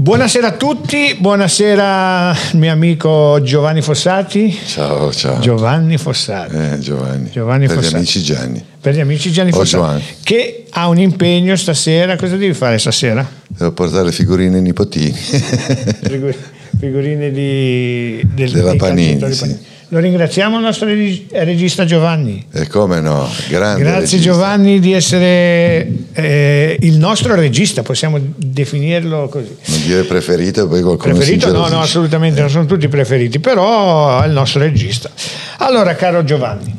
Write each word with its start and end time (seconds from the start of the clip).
Buonasera 0.00 0.46
a 0.46 0.52
tutti, 0.52 1.14
buonasera 1.18 2.34
mio 2.54 2.72
amico 2.72 3.38
Giovanni 3.42 3.82
Fossati. 3.82 4.58
Ciao, 4.64 5.12
ciao. 5.12 5.40
Giovanni 5.40 5.98
Fossati. 5.98 6.56
Eh, 6.56 6.78
Giovanni. 6.78 7.28
Giovanni 7.30 7.66
per 7.66 7.76
Fossati. 7.76 7.92
gli 7.92 7.96
amici 7.98 8.22
Gianni. 8.22 8.64
Per 8.80 8.94
gli 8.94 9.00
amici 9.00 9.30
Gianni 9.30 9.50
O 9.50 9.56
Fossati. 9.56 9.76
Giovanni. 9.82 10.02
Che 10.22 10.64
ha 10.70 10.88
un 10.88 10.98
impegno 11.00 11.54
stasera. 11.54 12.16
Cosa 12.16 12.36
devi 12.36 12.54
fare 12.54 12.78
stasera? 12.78 13.28
Devo 13.46 13.72
portare 13.72 14.10
figurine 14.10 14.56
ai 14.56 14.62
nipotini. 14.62 15.12
Figu- 15.12 16.34
Figurine 16.78 17.30
di, 17.30 18.26
del, 18.32 18.52
Della 18.52 18.76
Panini, 18.76 19.30
sì. 19.34 19.38
Panini. 19.40 19.58
Lo 19.92 19.98
ringraziamo 19.98 20.56
il 20.56 20.62
nostro 20.62 20.86
regi- 20.86 21.26
regista 21.32 21.84
Giovanni. 21.84 22.46
e 22.52 22.68
come 22.68 23.00
no, 23.00 23.28
grande. 23.48 23.82
Grazie 23.82 24.00
regista. 24.00 24.32
Giovanni 24.32 24.78
di 24.78 24.92
essere 24.92 25.90
eh, 26.12 26.76
il 26.78 26.96
nostro 26.96 27.34
regista, 27.34 27.82
possiamo 27.82 28.20
definirlo 28.36 29.28
così. 29.28 29.56
Non 29.66 29.82
dire 29.82 30.04
preferito, 30.04 30.68
poi 30.68 30.82
qualcuno 30.82 31.14
Preferito? 31.14 31.50
No, 31.50 31.66
no, 31.66 31.80
assolutamente, 31.80 32.38
non 32.40 32.50
sono 32.50 32.66
tutti 32.66 32.86
preferiti, 32.86 33.40
però 33.40 34.20
è 34.22 34.26
il 34.28 34.32
nostro 34.32 34.60
regista. 34.60 35.10
Allora, 35.58 35.96
caro 35.96 36.22
Giovanni, 36.22 36.72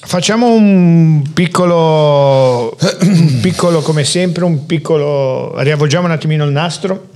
facciamo 0.00 0.52
un 0.52 1.20
piccolo, 1.34 2.76
un 3.00 3.40
piccolo 3.40 3.80
come 3.80 4.04
sempre, 4.04 4.44
un 4.44 4.66
piccolo, 4.66 5.52
riavvolgiamo 5.60 6.06
un 6.06 6.12
attimino 6.12 6.44
il 6.44 6.52
nastro. 6.52 7.08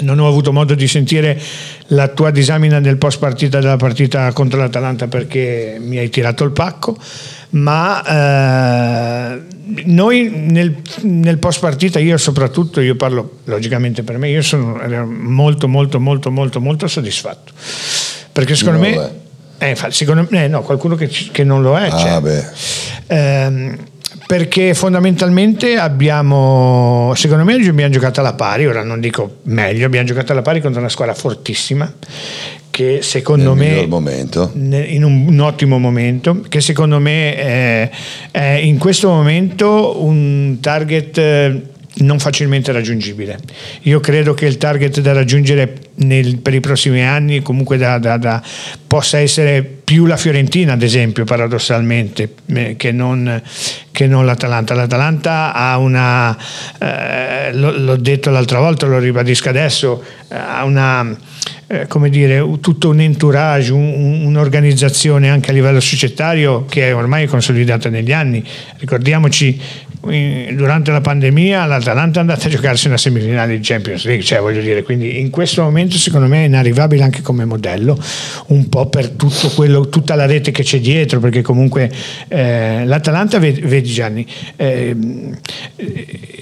Non 0.00 0.20
ho 0.20 0.28
avuto 0.28 0.52
modo 0.52 0.74
di 0.74 0.86
sentire 0.86 1.40
la 1.88 2.08
tua 2.08 2.30
disamina 2.30 2.80
del 2.80 2.98
post 2.98 3.18
partita 3.18 3.58
della 3.58 3.76
partita 3.76 4.32
contro 4.32 4.60
l'Atalanta 4.60 5.08
perché 5.08 5.76
mi 5.80 5.98
hai 5.98 6.08
tirato 6.08 6.44
il 6.44 6.52
pacco, 6.52 6.96
ma 7.50 9.34
eh, 9.34 9.42
noi 9.86 10.30
nel, 10.30 10.76
nel 11.02 11.38
post 11.38 11.60
partita, 11.60 11.98
io 11.98 12.16
soprattutto, 12.16 12.80
io 12.80 12.94
parlo 12.94 13.38
logicamente 13.44 14.02
per 14.02 14.18
me, 14.18 14.28
io 14.30 14.42
sono 14.42 14.80
molto 15.04 15.66
molto 15.66 15.98
molto 15.98 16.30
molto 16.30 16.60
molto 16.60 16.86
soddisfatto. 16.86 17.52
Perché 18.32 18.54
secondo 18.54 18.80
non 18.80 18.90
me... 18.90 19.26
Eh, 19.60 19.76
secondo 19.88 20.28
me, 20.30 20.44
eh, 20.44 20.48
no, 20.48 20.62
qualcuno 20.62 20.94
che, 20.94 21.08
che 21.08 21.42
non 21.42 21.62
lo 21.62 21.76
è. 21.76 21.88
Ah, 21.88 22.20
c'è. 22.22 22.48
Perché 24.26 24.74
fondamentalmente 24.74 25.76
abbiamo, 25.76 27.12
secondo 27.14 27.44
me 27.44 27.54
abbiamo 27.54 27.90
giocato 27.92 28.20
alla 28.20 28.34
pari, 28.34 28.66
ora 28.66 28.82
non 28.82 29.00
dico 29.00 29.38
meglio, 29.44 29.86
abbiamo 29.86 30.06
giocato 30.06 30.32
alla 30.32 30.42
pari 30.42 30.60
contro 30.60 30.80
una 30.80 30.88
squadra 30.88 31.14
fortissima 31.14 31.92
che 32.70 33.00
secondo 33.02 33.54
Nel 33.54 33.64
me 33.64 33.86
in 34.86 35.02
un, 35.02 35.26
un 35.28 35.40
ottimo 35.40 35.78
momento 35.78 36.44
che 36.48 36.60
secondo 36.60 37.00
me 37.00 37.34
è, 37.34 37.90
è 38.30 38.60
in 38.62 38.78
questo 38.78 39.08
momento 39.08 40.04
un 40.04 40.58
target 40.60 41.18
eh, 41.18 41.62
non 42.00 42.20
facilmente 42.20 42.70
raggiungibile. 42.70 43.38
Io 43.82 43.98
credo 43.98 44.32
che 44.34 44.46
il 44.46 44.56
target 44.56 45.00
da 45.00 45.12
raggiungere 45.12 45.74
nel- 45.96 46.38
per 46.38 46.54
i 46.54 46.60
prossimi 46.60 47.02
anni 47.02 47.42
comunque 47.42 47.76
da- 47.76 47.98
da- 47.98 48.16
da- 48.16 48.40
possa 48.86 49.18
essere 49.18 49.62
più 49.64 50.06
la 50.06 50.16
Fiorentina, 50.16 50.74
ad 50.74 50.82
esempio, 50.82 51.24
paradossalmente, 51.24 52.34
eh, 52.46 52.76
che 52.76 52.92
non, 52.92 53.42
che 53.98 54.06
non 54.06 54.24
l'Atalanta. 54.24 54.74
L'Atalanta 54.74 55.52
ha 55.52 55.76
una, 55.76 56.36
eh, 56.78 57.52
l'ho 57.52 57.96
detto 57.96 58.30
l'altra 58.30 58.60
volta, 58.60 58.86
lo 58.86 59.00
ribadisco 59.00 59.48
adesso, 59.48 60.04
eh, 60.28 60.36
ha 60.36 60.62
una, 60.62 61.16
eh, 61.66 61.88
come 61.88 62.08
dire, 62.08 62.46
tutto 62.60 62.90
un 62.90 63.00
entourage, 63.00 63.72
un, 63.72 64.22
un'organizzazione 64.24 65.28
anche 65.28 65.50
a 65.50 65.52
livello 65.52 65.80
societario 65.80 66.64
che 66.66 66.86
è 66.86 66.94
ormai 66.94 67.26
consolidata 67.26 67.88
negli 67.88 68.12
anni. 68.12 68.40
Ricordiamoci 68.76 69.60
durante 70.00 70.92
la 70.92 71.00
pandemia 71.00 71.66
l'Atalanta 71.66 72.18
è 72.18 72.20
andata 72.20 72.46
a 72.46 72.50
giocarsi 72.50 72.86
una 72.86 72.96
semifinale 72.96 73.56
di 73.56 73.60
Champions 73.62 74.04
League, 74.04 74.24
cioè 74.24 74.38
voglio 74.38 74.60
dire, 74.60 74.82
quindi 74.82 75.18
in 75.18 75.30
questo 75.30 75.62
momento 75.62 75.96
secondo 75.96 76.28
me 76.28 76.44
è 76.44 76.46
inarrivabile 76.46 77.02
anche 77.02 77.20
come 77.20 77.44
modello, 77.44 77.98
un 78.46 78.68
po' 78.68 78.88
per 78.88 79.10
tutto 79.10 79.48
quello, 79.50 79.88
tutta 79.88 80.14
la 80.14 80.24
rete 80.24 80.52
che 80.52 80.62
c'è 80.62 80.78
dietro, 80.78 81.18
perché 81.18 81.42
comunque 81.42 81.90
eh, 82.28 82.84
l'Atalanta 82.84 83.38
vede, 83.38 83.60
vede 83.62 83.87
16 83.88 84.02
anni. 84.02 84.26
Eh, 84.56 84.96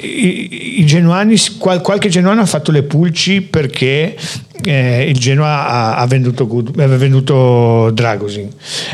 i, 0.00 0.80
i 0.80 0.86
genuani, 0.86 1.36
qual, 1.58 1.80
qualche 1.80 2.08
genuano 2.08 2.40
ha 2.40 2.46
fatto 2.46 2.72
le 2.72 2.82
pulci 2.82 3.42
perché 3.42 4.16
eh, 4.64 5.08
il 5.08 5.18
Genoa 5.18 5.68
ha, 5.68 5.96
ha 5.96 6.06
venduto, 6.06 6.48
aveva 6.74 6.96
venduto 6.96 7.90
Dragosin 7.92 8.48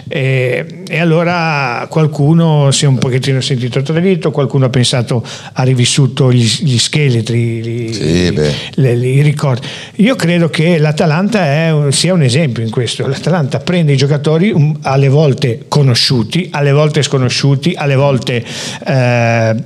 e, 0.08 0.82
e 0.86 0.98
allora 0.98 1.86
qualcuno 1.88 2.70
si 2.70 2.84
è 2.84 2.88
un 2.88 2.98
pochettino 2.98 3.40
sentito 3.40 3.80
tradito, 3.82 4.30
qualcuno 4.30 4.66
ha 4.66 4.68
pensato 4.70 5.24
ha 5.52 5.62
rivissuto 5.62 6.32
gli, 6.32 6.44
gli 6.60 6.78
scheletri, 6.78 7.38
gli- 7.62 7.92
Sì, 7.92 8.34
le- 8.74 8.92
i 8.92 9.22
ricordi. 9.22 9.66
Io 9.96 10.16
credo 10.16 10.48
che 10.48 10.78
l'Atalanta 10.78 11.40
è 11.44 11.74
sia 11.90 12.12
un 12.12 12.22
esempio 12.22 12.62
in 12.62 12.70
questo. 12.70 13.06
L'Atalanta 13.06 13.58
prende 13.60 13.92
i 13.92 13.96
giocatori 13.96 14.50
um, 14.50 14.76
alle 14.82 15.08
volte 15.08 15.64
conosciuti, 15.68 16.48
alle 16.52 16.72
volte 16.72 17.02
sconosciuti, 17.02 17.72
alle 17.76 17.94
volte 17.94 18.44
eh, 18.86 19.56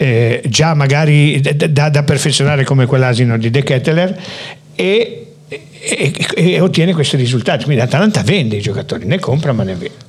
eh, 0.00 0.42
già 0.46 0.74
magari 0.74 1.40
da, 1.40 1.66
da- 1.66 1.88
da 1.88 2.02
perfezionare 2.04 2.64
come 2.64 2.86
quell'asino 2.86 3.36
di 3.36 3.50
De 3.50 3.62
Ketteler 3.64 4.16
e, 4.78 5.26
e- 5.48 6.12
e 6.34 6.60
ottiene 6.60 6.92
questi 6.94 7.16
risultati. 7.16 7.64
Quindi 7.64 7.82
l'Atalanta 7.82 8.22
vende 8.22 8.56
i 8.56 8.60
giocatori, 8.60 9.06
ne 9.06 9.18
compra 9.18 9.52
ma 9.52 9.64
ne 9.64 9.72
vende. 9.74 10.06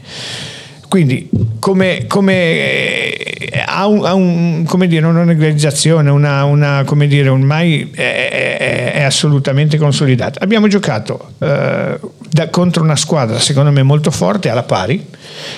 Quindi 0.87 1.29
come, 1.59 2.05
come, 2.07 2.33
eh, 2.33 3.63
ha, 3.65 3.85
un, 3.87 4.05
ha 4.05 4.13
un- 4.15 4.63
come 4.67 4.87
dire, 4.87 5.05
un'organizzazione, 5.05 6.09
una, 6.09 6.43
una, 6.45 6.83
come 6.85 7.07
dire, 7.07 7.29
ormai 7.29 7.91
è, 7.93 8.01
è- 8.31 8.91
è 8.93 9.01
assolutamente 9.03 9.77
consolidata. 9.77 10.39
Abbiamo 10.43 10.67
giocato 10.67 11.33
eh, 11.39 11.99
da- 12.29 12.49
contro 12.49 12.83
una 12.83 12.95
squadra 12.95 13.37
secondo 13.39 13.71
me 13.71 13.83
molto 13.83 14.09
forte 14.11 14.49
alla 14.49 14.63
pari, 14.63 15.05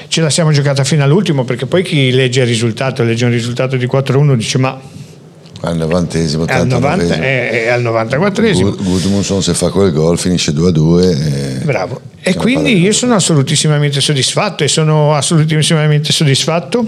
ce 0.09 0.21
la 0.21 0.29
siamo 0.29 0.51
giocata 0.51 0.83
fino 0.83 1.03
all'ultimo 1.03 1.43
perché 1.45 1.65
poi 1.65 1.81
chi 1.83 2.11
legge 2.11 2.41
il 2.41 2.47
risultato, 2.47 3.01
legge 3.03 3.23
un 3.25 3.31
risultato 3.31 3.77
di 3.77 3.85
4-1 3.87 4.35
dice 4.35 4.57
ma 4.57 4.79
Al 5.61 5.77
novantesimo, 5.77 6.47
è 6.47 6.53
al, 6.53 6.67
90, 6.67 7.05
89esimo. 7.05 7.21
è, 7.21 7.65
è 7.65 7.67
al 7.69 7.83
94esimo. 7.83 8.61
Gud- 8.61 8.83
Gudmundsson 8.83 9.43
se 9.43 9.53
fa 9.53 9.69
quel 9.69 9.91
gol 9.91 10.17
finisce 10.17 10.53
2 10.53 10.67
a 10.67 10.71
2. 10.71 11.61
Bravo. 11.63 12.01
E 12.21 12.35
quindi 12.35 12.79
io 12.79 12.91
sono 12.91 13.15
assolutissimamente 13.15 14.01
soddisfatto 14.01 14.63
e 14.63 14.67
sono 14.67 15.15
assolutissimamente 15.15 16.11
soddisfatto 16.11 16.85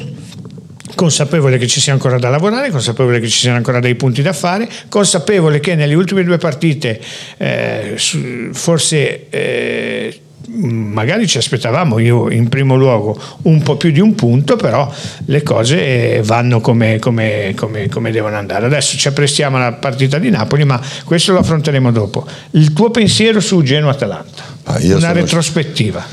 consapevole 0.95 1.57
che 1.57 1.67
ci 1.67 1.81
sia 1.81 1.93
ancora 1.93 2.19
da 2.19 2.29
lavorare, 2.29 2.69
consapevole 2.69 3.19
che 3.19 3.27
ci 3.27 3.39
siano 3.39 3.57
ancora 3.57 3.79
dei 3.79 3.95
punti 3.95 4.21
da 4.21 4.33
fare, 4.33 4.69
consapevole 4.89 5.59
che 5.59 5.75
nelle 5.75 5.93
ultime 5.95 6.23
due 6.23 6.37
partite 6.37 6.99
eh, 7.37 7.95
forse 8.51 9.29
eh, 9.29 10.19
magari 10.55 11.27
ci 11.27 11.37
aspettavamo 11.37 11.99
io 11.99 12.29
in 12.31 12.47
primo 12.49 12.75
luogo 12.75 13.17
un 13.43 13.61
po' 13.63 13.75
più 13.77 13.91
di 13.91 13.99
un 13.99 14.13
punto, 14.15 14.55
però 14.55 14.91
le 15.25 15.43
cose 15.43 16.17
eh, 16.17 16.21
vanno 16.23 16.61
come, 16.61 16.99
come- 16.99 17.53
come- 17.55 17.89
come 17.89 18.11
devono 18.11 18.35
andare. 18.37 18.65
Adesso 18.67 18.97
ci 18.97 19.07
apprestiamo 19.07 19.57
alla 19.57 19.73
partita 19.73 20.19
di 20.19 20.29
Napoli, 20.29 20.63
ma 20.63 20.79
questo 21.05 21.31
lo 21.33 21.39
affronteremo 21.39 21.91
dopo. 21.91 22.25
Il 22.51 22.73
tuo 22.73 22.91
pensiero 22.91 23.39
su 23.39 23.61
Genoa-Atalanta? 23.63 24.43
Ah, 24.63 24.79
Una 24.81 25.11
retrospettiva. 25.11 26.03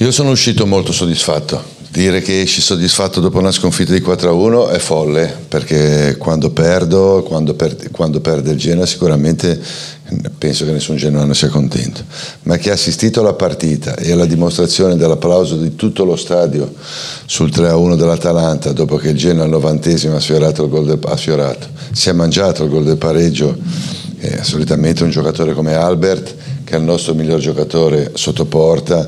Io 0.00 0.10
sono 0.12 0.30
uscito 0.30 0.66
molto 0.66 0.92
soddisfatto. 0.92 1.76
Dire 1.90 2.20
che 2.20 2.42
esci 2.42 2.60
soddisfatto 2.60 3.18
dopo 3.18 3.38
una 3.38 3.50
sconfitta 3.50 3.92
di 3.92 4.00
4 4.02 4.28
a 4.28 4.32
1 4.32 4.68
è 4.68 4.78
folle, 4.78 5.34
perché 5.48 6.16
quando 6.18 6.50
perdo, 6.50 7.24
quando, 7.26 7.54
per- 7.54 7.90
quando 7.90 8.20
perde 8.20 8.50
il 8.52 8.58
Genoa 8.58 8.84
sicuramente 8.84 9.58
penso 10.38 10.64
che 10.64 10.72
nessun 10.72 10.96
genuano 10.96 11.34
sia 11.34 11.48
contento. 11.48 12.02
Ma 12.42 12.56
chi 12.56 12.70
ha 12.70 12.72
assistito 12.72 13.20
alla 13.20 13.34
partita 13.34 13.96
e 13.96 14.12
alla 14.12 14.26
dimostrazione 14.26 14.96
dell'applauso 14.96 15.56
di 15.56 15.74
tutto 15.74 16.04
lo 16.04 16.16
stadio 16.16 16.72
sul 17.26 17.50
3 17.50 17.68
a 17.68 17.76
1 17.76 17.96
dell'Atalanta, 17.96 18.72
dopo 18.72 18.96
che 18.96 19.10
il 19.10 19.16
Genoa 19.16 19.44
al 19.44 19.50
novantesimo 19.50 20.16
ha 20.16 20.20
sfiorato 20.20 20.64
il 20.64 20.70
gol 20.70 20.86
del, 20.86 20.98
ha 21.04 21.16
sfiorato, 21.16 21.66
si 21.92 22.08
è 22.08 22.12
mangiato 22.12 22.64
il 22.64 22.70
gol 22.70 22.84
del 22.84 22.96
pareggio, 22.96 23.56
eh, 24.20 24.42
solitamente 24.42 25.04
un 25.04 25.10
giocatore 25.10 25.52
come 25.52 25.74
Albert, 25.74 26.34
che 26.64 26.74
è 26.74 26.78
il 26.78 26.84
nostro 26.84 27.14
miglior 27.14 27.40
giocatore 27.40 28.12
sotto 28.14 28.46
porta, 28.46 29.06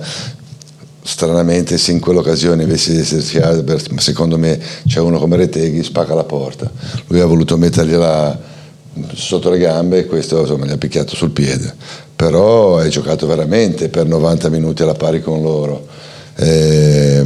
stranamente 1.02 1.78
se 1.78 1.92
in 1.92 2.00
quell'occasione 2.00 2.62
invece 2.62 2.92
di 2.92 2.98
esserci 2.98 3.38
Albert, 3.38 3.88
ma 3.90 4.00
secondo 4.00 4.36
me 4.36 4.60
c'è 4.86 5.00
uno 5.00 5.18
come 5.18 5.36
Reteghi, 5.36 5.82
spacca 5.82 6.14
la 6.14 6.24
porta. 6.24 6.70
Lui 7.06 7.20
ha 7.20 7.26
voluto 7.26 7.56
mettergliela 7.56 8.49
sotto 9.14 9.50
le 9.50 9.58
gambe 9.58 9.98
e 9.98 10.06
questo 10.06 10.40
insomma, 10.40 10.66
gli 10.66 10.72
ha 10.72 10.78
picchiato 10.78 11.14
sul 11.14 11.30
piede. 11.30 11.74
Però 12.16 12.78
hai 12.78 12.90
giocato 12.90 13.26
veramente 13.26 13.88
per 13.88 14.06
90 14.06 14.48
minuti 14.50 14.82
alla 14.82 14.94
pari 14.94 15.22
con 15.22 15.42
loro. 15.42 15.86
Eh, 16.36 17.24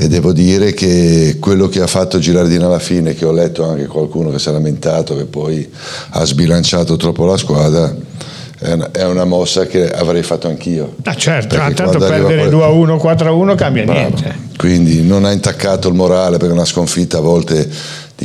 e 0.00 0.06
devo 0.06 0.32
dire 0.32 0.72
che 0.74 1.38
quello 1.40 1.68
che 1.68 1.80
ha 1.80 1.88
fatto 1.88 2.20
Girardino 2.20 2.66
alla 2.66 2.78
fine, 2.78 3.14
che 3.14 3.24
ho 3.24 3.32
letto 3.32 3.64
anche 3.64 3.86
qualcuno 3.86 4.30
che 4.30 4.38
si 4.38 4.48
è 4.48 4.52
lamentato, 4.52 5.16
che 5.16 5.24
poi 5.24 5.68
ha 6.10 6.24
sbilanciato 6.24 6.96
troppo 6.96 7.24
la 7.26 7.36
squadra, 7.36 7.92
è 8.60 8.72
una, 8.72 8.90
è 8.92 9.04
una 9.04 9.24
mossa 9.24 9.66
che 9.66 9.90
avrei 9.90 10.22
fatto 10.22 10.46
anch'io. 10.46 10.94
Ah, 11.02 11.14
certo, 11.14 11.56
Perché 11.56 11.74
tanto 11.74 11.98
perdere 11.98 12.36
quel- 12.36 12.48
2 12.48 12.64
a 12.64 12.68
1, 12.68 12.96
4 12.96 13.28
a 13.28 13.32
1 13.32 13.54
cambia 13.56 13.84
Bravo. 13.84 13.98
niente. 13.98 14.36
Quindi 14.56 15.02
non 15.02 15.24
ha 15.24 15.32
intaccato 15.32 15.88
il 15.88 15.94
morale 15.94 16.36
perché 16.38 16.52
una 16.52 16.64
sconfitta 16.64 17.18
a 17.18 17.20
volte 17.20 17.68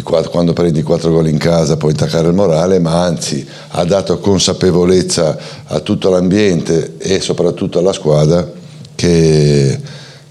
quattro, 0.02 0.32
quando 0.32 0.54
prendi 0.54 0.82
quattro 0.82 1.12
gol 1.12 1.28
in 1.28 1.38
casa 1.38 1.78
puoi 1.78 1.92
intaccare 1.92 2.28
il 2.28 2.34
morale, 2.34 2.80
ma 2.80 3.04
anzi 3.04 3.46
ha 3.70 3.84
dato 3.84 4.18
consapevolezza 4.18 5.38
a 5.66 5.80
tutto 5.82 6.10
l'ambiente 6.10 6.96
e 6.98 7.22
soprattutto 7.22 7.80
alla 7.80 7.94
squadra 7.94 8.50
che 8.96 9.80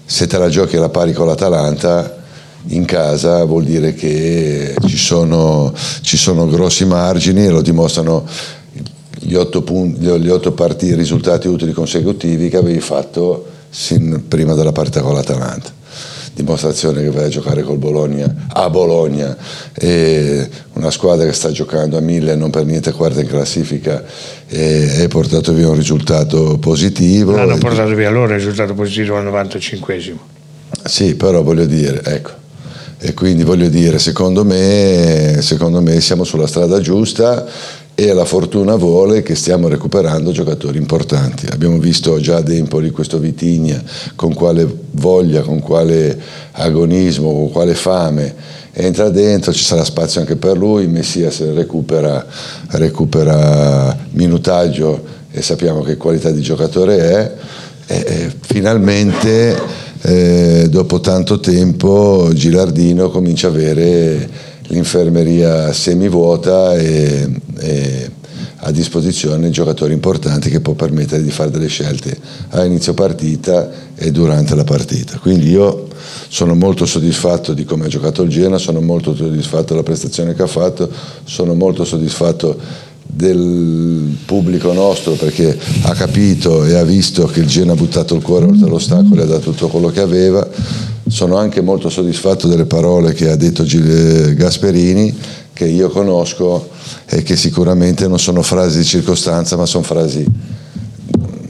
se 0.05 0.27
te 0.27 0.37
la 0.37 0.49
giochi 0.49 0.75
alla 0.75 0.89
pari 0.89 1.13
con 1.13 1.27
l'Atalanta 1.27 2.21
in 2.67 2.85
casa 2.85 3.43
vuol 3.45 3.63
dire 3.63 3.93
che 3.93 4.75
ci 4.85 4.97
sono, 4.97 5.73
ci 6.01 6.17
sono 6.17 6.47
grossi 6.47 6.85
margini 6.85 7.45
e 7.45 7.49
lo 7.49 7.61
dimostrano 7.61 8.25
gli 9.19 9.35
otto, 9.35 9.61
punti, 9.61 10.01
gli 10.01 10.29
otto 10.29 10.51
partiti, 10.51 10.93
risultati 10.93 11.47
utili 11.47 11.71
consecutivi 11.71 12.49
che 12.49 12.57
avevi 12.57 12.81
fatto 12.81 13.45
prima 14.27 14.53
della 14.53 14.71
partita 14.71 15.01
con 15.01 15.13
l'Atalanta 15.13 15.81
dimostrazione 16.33 17.01
che 17.01 17.11
vai 17.11 17.25
a 17.25 17.29
giocare 17.29 17.61
col 17.61 17.77
Bologna 17.77 18.47
a 18.47 18.69
Bologna 18.69 19.37
e 19.73 20.49
una 20.73 20.89
squadra 20.89 21.25
che 21.25 21.33
sta 21.33 21.51
giocando 21.51 21.97
a 21.97 22.01
mille 22.01 22.31
e 22.31 22.35
non 22.35 22.49
per 22.49 22.65
niente 22.65 22.91
quarta 22.91 23.21
in 23.21 23.27
classifica 23.27 24.03
e 24.47 25.01
hai 25.01 25.07
portato 25.07 25.53
via 25.53 25.69
un 25.69 25.75
risultato 25.75 26.57
positivo. 26.57 27.35
L'hanno 27.35 27.57
portato 27.57 27.93
via 27.93 28.09
loro 28.09 28.33
il 28.33 28.39
risultato 28.39 28.73
positivo 28.73 29.17
al 29.17 29.25
95esimo 29.25 30.33
sì 30.83 31.15
però 31.15 31.41
voglio 31.43 31.65
dire 31.65 32.01
ecco. 32.03 32.41
E 33.05 33.13
quindi 33.13 33.43
voglio 33.43 33.67
dire 33.67 33.99
secondo 33.99 34.45
me, 34.45 35.39
secondo 35.41 35.81
me 35.81 35.99
siamo 35.99 36.23
sulla 36.23 36.47
strada 36.47 36.79
giusta 36.79 37.45
e 37.95 38.11
la 38.11 38.25
fortuna 38.25 38.75
vuole 38.75 39.21
che 39.21 39.35
stiamo 39.35 39.67
recuperando 39.67 40.31
giocatori 40.31 40.77
importanti. 40.77 41.45
Abbiamo 41.51 41.77
visto 41.77 42.19
già 42.19 42.37
ad 42.37 42.49
Empoli 42.49 42.89
questo 42.89 43.19
Vitigna 43.19 43.81
con 44.15 44.33
quale 44.33 44.67
voglia, 44.91 45.41
con 45.41 45.59
quale 45.59 46.19
agonismo, 46.51 47.31
con 47.31 47.51
quale 47.51 47.75
fame 47.75 48.61
entra 48.73 49.09
dentro, 49.09 49.53
ci 49.53 49.63
sarà 49.63 49.83
spazio 49.83 50.19
anche 50.21 50.35
per 50.35 50.57
lui, 50.57 50.87
Messias 50.87 51.53
recupera, 51.53 52.25
recupera 52.69 53.95
minutaggio 54.11 55.21
e 55.29 55.41
sappiamo 55.41 55.81
che 55.81 55.95
qualità 55.95 56.31
di 56.31 56.41
giocatore 56.41 56.97
è 56.97 57.33
e, 57.85 58.03
e 58.07 58.31
finalmente 58.41 59.55
eh, 60.01 60.67
dopo 60.69 60.99
tanto 60.99 61.39
tempo 61.39 62.29
Gilardino 62.33 63.09
comincia 63.09 63.47
a 63.47 63.51
avere 63.51 64.51
l'infermeria 64.67 65.71
semivuota 65.73 66.75
e, 66.75 67.29
e 67.59 68.11
a 68.65 68.71
disposizione 68.71 69.49
giocatori 69.49 69.93
importanti 69.93 70.49
che 70.49 70.61
può 70.61 70.73
permettere 70.73 71.21
di 71.21 71.31
fare 71.31 71.51
delle 71.51 71.67
scelte 71.67 72.17
a 72.49 72.63
inizio 72.63 72.93
partita 72.93 73.69
e 73.95 74.11
durante 74.11 74.55
la 74.55 74.63
partita. 74.63 75.17
Quindi 75.19 75.49
io 75.49 75.87
sono 76.29 76.55
molto 76.55 76.85
soddisfatto 76.85 77.53
di 77.53 77.65
come 77.65 77.85
ha 77.85 77.89
giocato 77.89 78.23
il 78.23 78.29
Genoa, 78.29 78.57
sono 78.57 78.79
molto 78.79 79.15
soddisfatto 79.15 79.73
della 79.73 79.83
prestazione 79.83 80.33
che 80.33 80.43
ha 80.43 80.47
fatto, 80.47 80.89
sono 81.25 81.53
molto 81.55 81.83
soddisfatto 81.83 82.57
del 83.05 84.17
pubblico 84.25 84.71
nostro 84.71 85.13
perché 85.13 85.57
ha 85.83 85.93
capito 85.93 86.65
e 86.65 86.75
ha 86.75 86.83
visto 86.83 87.25
che 87.25 87.41
il 87.41 87.47
Genoa 87.47 87.73
ha 87.73 87.77
buttato 87.77 88.15
il 88.15 88.21
cuore 88.21 88.45
oltre 88.45 88.69
l'ostacolo 88.69 89.21
e 89.21 89.23
ha 89.25 89.27
dato 89.27 89.51
tutto 89.51 89.67
quello 89.67 89.89
che 89.89 89.99
aveva 89.99 90.47
sono 91.07 91.37
anche 91.37 91.61
molto 91.61 91.89
soddisfatto 91.89 92.47
delle 92.47 92.65
parole 92.65 93.13
che 93.13 93.29
ha 93.29 93.35
detto 93.35 93.63
Gasperini, 93.63 95.15
che 95.53 95.65
io 95.65 95.89
conosco 95.89 96.69
e 97.05 97.23
che 97.23 97.35
sicuramente 97.35 98.07
non 98.07 98.19
sono 98.19 98.41
frasi 98.41 98.79
di 98.79 98.83
circostanza, 98.85 99.55
ma 99.55 99.65
sono 99.65 99.83
frasi 99.83 100.25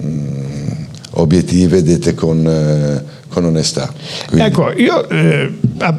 mm, 0.01 0.71
obiettive 1.11 1.83
dette 1.83 2.13
con, 2.13 2.45
eh, 2.45 3.03
con 3.33 3.45
onestà. 3.45 3.91
Quindi... 4.27 4.45
Ecco, 4.45 4.71
io 4.71 5.09
eh, 5.09 5.51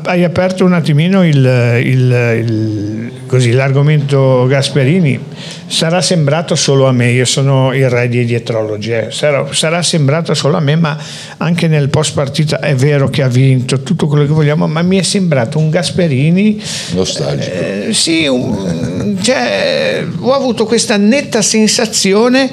hai 0.05 0.23
aperto 0.23 0.65
un 0.65 0.73
attimino 0.73 1.27
il, 1.27 1.37
il, 1.37 2.45
il, 2.47 3.13
così, 3.27 3.51
l'argomento 3.51 4.47
Gasperini, 4.47 5.19
sarà 5.67 6.01
sembrato 6.01 6.55
solo 6.55 6.87
a 6.87 6.93
me, 6.93 7.11
io 7.11 7.25
sono 7.25 7.75
il 7.75 7.91
re 7.91 8.09
dei 8.09 8.25
dietrologi, 8.25 8.93
eh. 8.93 9.11
sarà, 9.11 9.45
sarà, 9.53 9.83
sembrato 9.83 10.33
solo 10.35 10.57
a 10.57 10.61
me, 10.61 10.77
ma 10.77 10.97
anche 11.39 11.67
nel 11.67 11.89
post 11.89 12.15
partita 12.15 12.61
è 12.61 12.77
vero 12.77 13.09
che 13.09 13.23
ha 13.23 13.29
vinto 13.29 13.83
tutto 13.83 14.07
quello 14.07 14.25
che 14.25 14.33
vogliamo, 14.33 14.69
ma 14.69 14.83
mi 14.83 14.99
è 14.99 15.03
sembrato 15.03 15.59
un 15.59 15.71
Gasperini 15.71 16.63
nostalgico. 16.93 17.53
Eh, 17.53 17.89
sì, 17.93 18.27
un, 18.29 19.19
cioè, 19.21 20.07
ho 20.21 20.33
avuto 20.33 20.67
questa 20.67 20.97
netta 20.97 21.43
sensazione 21.43 22.49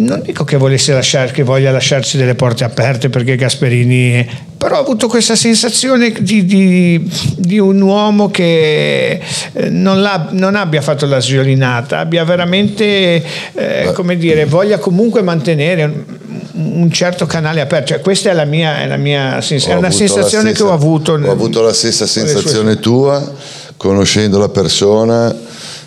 non 0.00 0.22
dico 0.22 0.44
che, 0.44 0.58
lasciare, 0.58 1.30
che, 1.30 1.42
voglia 1.42 1.70
lasciarci 1.70 2.16
delle 2.16 2.34
porte 2.34 2.64
aperte 2.64 3.08
perché 3.08 3.36
Gasperini 3.36 4.48
però 4.56 4.76
ho 4.76 4.80
avuto 4.80 5.08
questa 5.08 5.36
sensazione 5.36 6.12
di, 6.20 6.44
di, 6.44 7.10
di 7.36 7.58
un 7.58 7.80
uomo 7.80 8.30
che 8.30 9.20
eh, 9.52 9.68
non, 9.70 10.28
non, 10.32 10.54
abbia 10.54 10.82
fatto 10.82 11.06
la 11.06 11.20
sviolinata 11.20 11.98
abbia 11.98 12.24
veramente 12.24 13.22
eh, 13.54 13.90
come 13.94 14.16
dire 14.16 14.44
voglia 14.44 14.78
comunque 14.78 15.22
mantenere 15.22 15.84
un, 15.84 16.82
un 16.82 16.90
certo 16.90 17.26
canale 17.26 17.60
aperto. 17.60 17.88
Cioè, 17.88 18.00
questa 18.00 18.30
è 18.30 18.34
la 18.34 18.44
mia, 18.44 18.80
è 18.80 18.86
la 18.86 18.96
mia 18.96 19.40
sens- 19.40 19.66
è 19.66 19.74
una 19.74 19.90
sensazione 19.90 20.50
stessa, 20.50 20.64
che 20.64 20.70
ho 20.70 20.72
avuto 20.72 21.12
ho 21.12 21.30
avuto 21.30 21.62
la 21.62 21.72
stessa 21.72 22.06
sensazione 22.06 22.78
tua 22.78 23.32
conoscendo 23.76 24.38
la 24.38 24.48
persona 24.48 25.34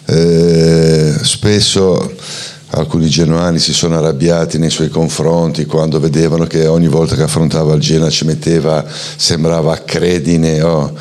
eh, 0.06 1.14
spesso 1.22 2.16
alcuni 2.76 3.08
genuani 3.08 3.60
si 3.60 3.74
sono 3.74 3.98
arrabbiati 3.98 4.58
nei 4.58 4.72
suoi 4.72 4.90
confronti 4.90 5.66
quando 5.66 6.00
vedevano 6.00 6.46
che 6.46 6.66
ogni 6.66 6.88
volta 6.88 7.16
che 7.16 7.24
affrontava 7.24 7.74
il 7.76 7.82
Genoa 7.82 8.10
ci 8.10 8.26
metteva, 8.26 8.84
sembrava 9.16 9.78
credine. 9.84 10.62
Oh. 10.62 10.94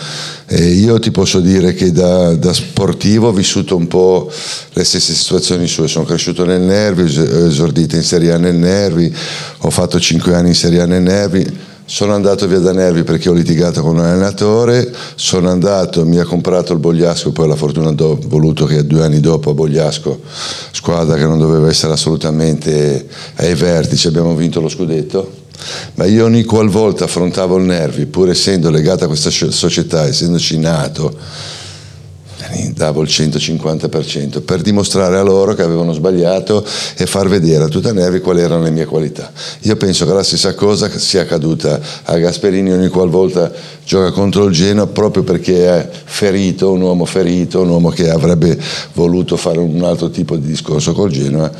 io 0.50 0.98
ti 0.98 1.10
posso 1.10 1.40
dire 1.40 1.72
che 1.72 1.90
da, 1.90 2.34
da, 2.34 2.52
sportivo 2.52 3.28
ho 3.28 3.32
vissuto 3.32 3.76
un 3.76 3.86
po' 3.86 4.30
le 4.72 4.84
stesse 4.84 5.14
situazioni 5.14 5.66
sue, 5.66 5.88
sono 5.88 6.04
cresciuto 6.04 6.44
nel 6.44 6.60
Nervi, 6.60 7.02
ho 7.02 7.46
esordito 7.46 7.96
in 7.96 8.02
Serie 8.02 8.32
A 8.32 8.38
nel 8.38 8.54
Nervi, 8.54 9.14
ho 9.58 9.70
fatto 9.70 9.98
cinque 9.98 10.34
anni 10.34 10.48
in 10.48 10.54
Serie 10.54 10.82
A 10.82 10.86
nel 10.86 11.02
Nervi 11.02 11.70
sono 11.94 12.14
andato 12.14 12.46
via 12.46 12.58
da 12.58 12.72
Nervi 12.72 13.02
perché 13.02 13.28
ho 13.28 13.34
litigato 13.34 13.82
con 13.82 13.98
un 13.98 14.04
allenatore, 14.06 14.90
sono 15.14 15.50
andato, 15.50 16.06
mi 16.06 16.18
ha 16.18 16.24
comprato 16.24 16.72
il 16.72 16.78
Bogliasco, 16.78 17.32
poi 17.32 17.46
la 17.46 17.54
fortuna 17.54 17.90
ho 17.90 18.18
voluto 18.28 18.64
che 18.64 18.86
due 18.86 19.04
anni 19.04 19.20
dopo 19.20 19.50
a 19.50 19.52
Bogliasco, 19.52 20.20
squadra 20.70 21.16
che 21.16 21.24
non 21.24 21.38
doveva 21.38 21.68
essere 21.68 21.92
assolutamente 21.92 23.06
ai 23.34 23.54
vertici, 23.54 24.06
abbiamo 24.06 24.34
vinto 24.34 24.62
lo 24.62 24.70
scudetto. 24.70 25.40
Ma 25.96 26.06
io 26.06 26.24
ogni 26.24 26.44
qualvolta 26.44 27.04
affrontavo 27.04 27.58
il 27.58 27.64
Nervi, 27.64 28.06
pur 28.06 28.30
essendo 28.30 28.70
legato 28.70 29.04
a 29.04 29.08
questa 29.08 29.28
società, 29.28 30.06
essendoci 30.06 30.56
nato, 30.56 31.14
davo 32.74 33.02
il 33.02 33.08
150% 33.08 34.42
per 34.42 34.60
dimostrare 34.62 35.18
a 35.18 35.22
loro 35.22 35.54
che 35.54 35.62
avevano 35.62 35.92
sbagliato 35.92 36.64
e 36.96 37.06
far 37.06 37.28
vedere 37.28 37.64
a 37.64 37.68
tutta 37.68 37.92
Nevi 37.92 38.20
quali 38.20 38.40
erano 38.40 38.64
le 38.64 38.70
mie 38.70 38.84
qualità. 38.84 39.30
Io 39.60 39.76
penso 39.76 40.06
che 40.06 40.12
la 40.12 40.22
stessa 40.22 40.54
cosa 40.54 40.90
sia 40.98 41.22
accaduta 41.22 41.80
a 42.04 42.16
Gasperini 42.16 42.72
ogni 42.72 42.88
qualvolta 42.88 43.50
gioca 43.84 44.10
contro 44.10 44.44
il 44.44 44.54
Genoa 44.54 44.86
proprio 44.86 45.22
perché 45.22 45.66
è 45.66 45.88
ferito, 46.04 46.72
un 46.72 46.82
uomo 46.82 47.04
ferito, 47.04 47.60
un 47.60 47.68
uomo 47.68 47.90
che 47.90 48.10
avrebbe 48.10 48.58
voluto 48.94 49.36
fare 49.36 49.58
un 49.58 49.82
altro 49.82 50.10
tipo 50.10 50.36
di 50.36 50.46
discorso 50.46 50.92
col 50.92 51.10
Genoa. 51.10 51.50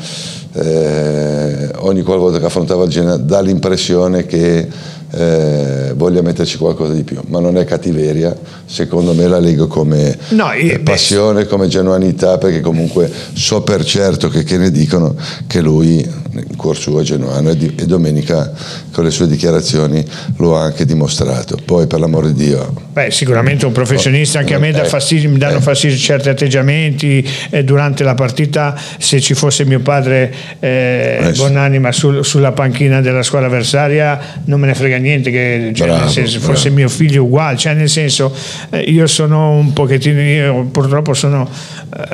Eh, 0.55 1.71
ogni 1.77 2.03
qualvolta 2.03 2.39
che 2.39 2.45
affrontava 2.45 2.83
il 2.83 2.89
Genoa 2.89 3.17
dà 3.17 3.41
l'impressione 3.41 4.25
che 4.25 4.67
eh, 5.15 5.93
voglia 5.95 6.21
metterci 6.21 6.57
qualcosa 6.57 6.93
di 6.93 7.03
più, 7.03 7.19
ma 7.27 7.39
non 7.39 7.57
è 7.57 7.65
cattiveria, 7.65 8.35
secondo 8.65 9.13
me 9.13 9.27
la 9.27 9.39
leggo 9.39 9.67
come 9.67 10.17
no, 10.29 10.51
io, 10.53 10.81
passione, 10.81 11.45
come 11.45 11.67
genuanità, 11.67 12.37
perché 12.37 12.61
comunque 12.61 13.11
so 13.33 13.61
per 13.61 13.85
certo 13.85 14.27
che, 14.29 14.43
che 14.43 14.57
ne 14.57 14.71
dicono 14.71 15.15
che 15.45 15.61
lui 15.61 16.07
in 16.35 16.55
cuor 16.55 16.75
suo 16.75 17.01
è 17.01 17.03
genuano 17.03 17.49
e, 17.51 17.73
e, 17.75 17.85
domenica 17.85 18.51
con 18.91 19.03
le 19.03 19.11
sue 19.11 19.27
dichiarazioni 19.27 20.03
lo 20.37 20.57
ha 20.57 20.63
anche 20.63 20.85
dimostrato. 20.85 21.57
Poi 21.63 21.87
per 21.87 21.99
l'amore 21.99 22.33
di 22.33 22.45
Dio. 22.45 22.73
Beh, 22.93 23.11
sicuramente 23.11 23.65
un 23.65 23.71
professionista, 23.71 24.39
anche 24.39 24.53
a 24.53 24.59
me 24.59 24.71
dà 24.71 24.83
eh, 24.83 24.87
fastidio, 24.87 25.29
mi 25.29 25.37
danno 25.37 25.57
eh. 25.57 25.61
fastidio 25.61 25.97
certi 25.97 26.29
atteggiamenti 26.29 27.27
eh, 27.49 27.63
durante 27.63 28.03
la 28.03 28.15
partita, 28.15 28.79
se 28.97 29.19
ci 29.19 29.33
fosse 29.33 29.65
mio 29.65 29.79
padre 29.79 30.33
eh, 30.59 31.19
eh 31.21 31.31
buonanima 31.31 31.91
sul, 31.91 32.23
sulla 32.23 32.51
panchina 32.51 33.01
della 33.01 33.23
squadra 33.23 33.47
avversaria 33.47 34.41
non 34.45 34.59
me 34.59 34.67
ne 34.67 34.75
frega 34.75 34.97
niente 34.97 35.31
che 35.31 35.71
cioè, 35.73 35.87
bravo, 35.87 36.07
senso, 36.07 36.39
fosse 36.39 36.69
mio 36.69 36.89
figlio 36.89 37.23
uguale, 37.23 37.57
cioè 37.57 37.73
nel 37.73 37.89
senso 37.89 38.33
eh, 38.69 38.79
io 38.81 39.07
sono 39.07 39.51
un 39.51 39.73
pochettino, 39.73 40.21
io 40.21 40.63
purtroppo 40.65 41.13
sono 41.13 41.49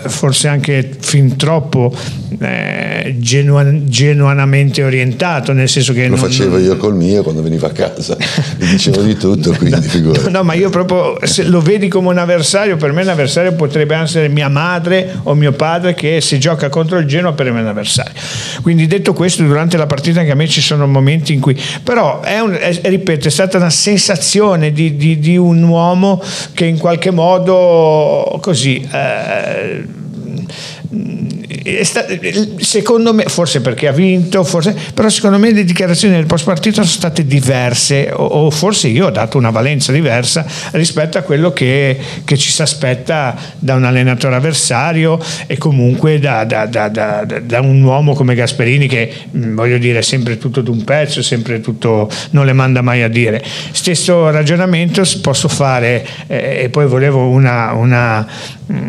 forse 0.07 0.49
anche 0.49 0.89
fin 0.99 1.37
troppo 1.37 1.95
genuino 3.17 3.83
genuanamente 4.09 4.83
orientato, 4.83 5.53
nel 5.53 5.69
senso 5.69 5.93
che... 5.93 6.03
Lo 6.03 6.15
non, 6.15 6.17
facevo 6.17 6.57
io 6.57 6.77
col 6.77 6.95
mio 6.95 7.21
quando 7.21 7.41
veniva 7.41 7.67
a 7.67 7.71
casa, 7.71 8.17
gli 8.57 8.65
dicevo 8.65 9.01
di 9.01 9.15
tutto, 9.15 9.51
quindi 9.51 9.81
figurati. 9.87 10.31
No, 10.31 10.43
ma 10.43 10.53
io 10.53 10.69
proprio, 10.69 11.17
se 11.23 11.43
lo 11.43 11.61
vedi 11.61 11.87
come 11.87 12.09
un 12.09 12.17
avversario, 12.17 12.75
per 12.77 12.91
me 12.91 13.03
un 13.03 13.09
avversario 13.09 13.53
potrebbe 13.53 13.95
essere 13.95 14.27
mia 14.29 14.49
madre 14.49 15.19
o 15.23 15.35
mio 15.35 15.51
padre 15.51 15.93
che 15.93 16.21
se 16.21 16.37
gioca 16.37 16.69
contro 16.69 16.97
il 16.97 17.05
Genoa 17.05 17.33
per 17.33 17.51
me 17.51 17.59
è 17.59 17.61
un 17.61 17.67
avversario. 17.67 18.13
Quindi 18.61 18.87
detto 18.87 19.13
questo, 19.13 19.43
durante 19.43 19.77
la 19.77 19.85
partita 19.85 20.21
anche 20.21 20.31
a 20.31 20.35
me 20.35 20.47
ci 20.47 20.61
sono 20.61 20.87
momenti 20.87 21.33
in 21.33 21.39
cui... 21.39 21.59
Però, 21.83 22.21
è 22.21 22.39
un, 22.39 22.57
è, 22.59 22.79
ripeto, 22.81 23.27
è 23.27 23.31
stata 23.31 23.57
una 23.57 23.69
sensazione 23.69 24.71
di, 24.71 24.95
di, 24.95 25.19
di 25.19 25.37
un 25.37 25.61
uomo 25.63 26.21
che 26.53 26.65
in 26.65 26.77
qualche 26.77 27.11
modo 27.11 28.37
così... 28.41 28.87
Eh, 28.91 29.97
secondo 32.59 33.11
me, 33.11 33.23
forse 33.23 33.61
perché 33.61 33.87
ha 33.87 33.91
vinto, 33.91 34.43
forse, 34.43 34.75
però 34.93 35.09
secondo 35.09 35.39
me 35.39 35.51
le 35.51 35.63
dichiarazioni 35.63 36.13
del 36.13 36.27
post 36.27 36.45
partito 36.45 36.75
sono 36.75 36.85
state 36.85 37.25
diverse 37.25 38.11
o, 38.13 38.23
o, 38.23 38.51
forse 38.51 38.87
io 38.87 39.07
ho 39.07 39.09
dato 39.09 39.39
una 39.39 39.49
valenza 39.49 39.91
diversa 39.91 40.45
rispetto 40.71 41.17
a 41.17 41.21
quello 41.21 41.51
che, 41.51 41.97
che 42.23 42.37
ci 42.37 42.51
si 42.51 42.61
aspetta 42.61 43.35
da 43.57 43.73
un 43.73 43.83
allenatore 43.83 44.35
avversario 44.35 45.19
e 45.47 45.57
comunque 45.57 46.19
da, 46.19 46.43
da, 46.43 46.67
da, 46.67 47.25
da, 47.25 47.59
un 47.61 47.81
uomo 47.81 48.13
come 48.13 48.35
Gasperini 48.35 48.87
che 48.87 49.11
voglio 49.31 49.79
dire 49.79 50.03
sempre 50.03 50.37
tutto 50.37 50.61
d'un 50.61 50.83
pezzo, 50.83 51.23
sempre 51.23 51.61
tutto, 51.61 52.11
non 52.31 52.45
le 52.45 52.53
manda 52.53 52.81
mai 52.81 53.01
a 53.01 53.07
dire. 53.07 53.43
Stesso 53.71 54.29
ragionamento 54.29 55.01
posso 55.21 55.47
fare 55.47 56.05
eh, 56.27 56.61
e 56.63 56.69
poi 56.69 56.85
volevo 56.85 57.27
una, 57.27 57.73
una, 57.73 58.27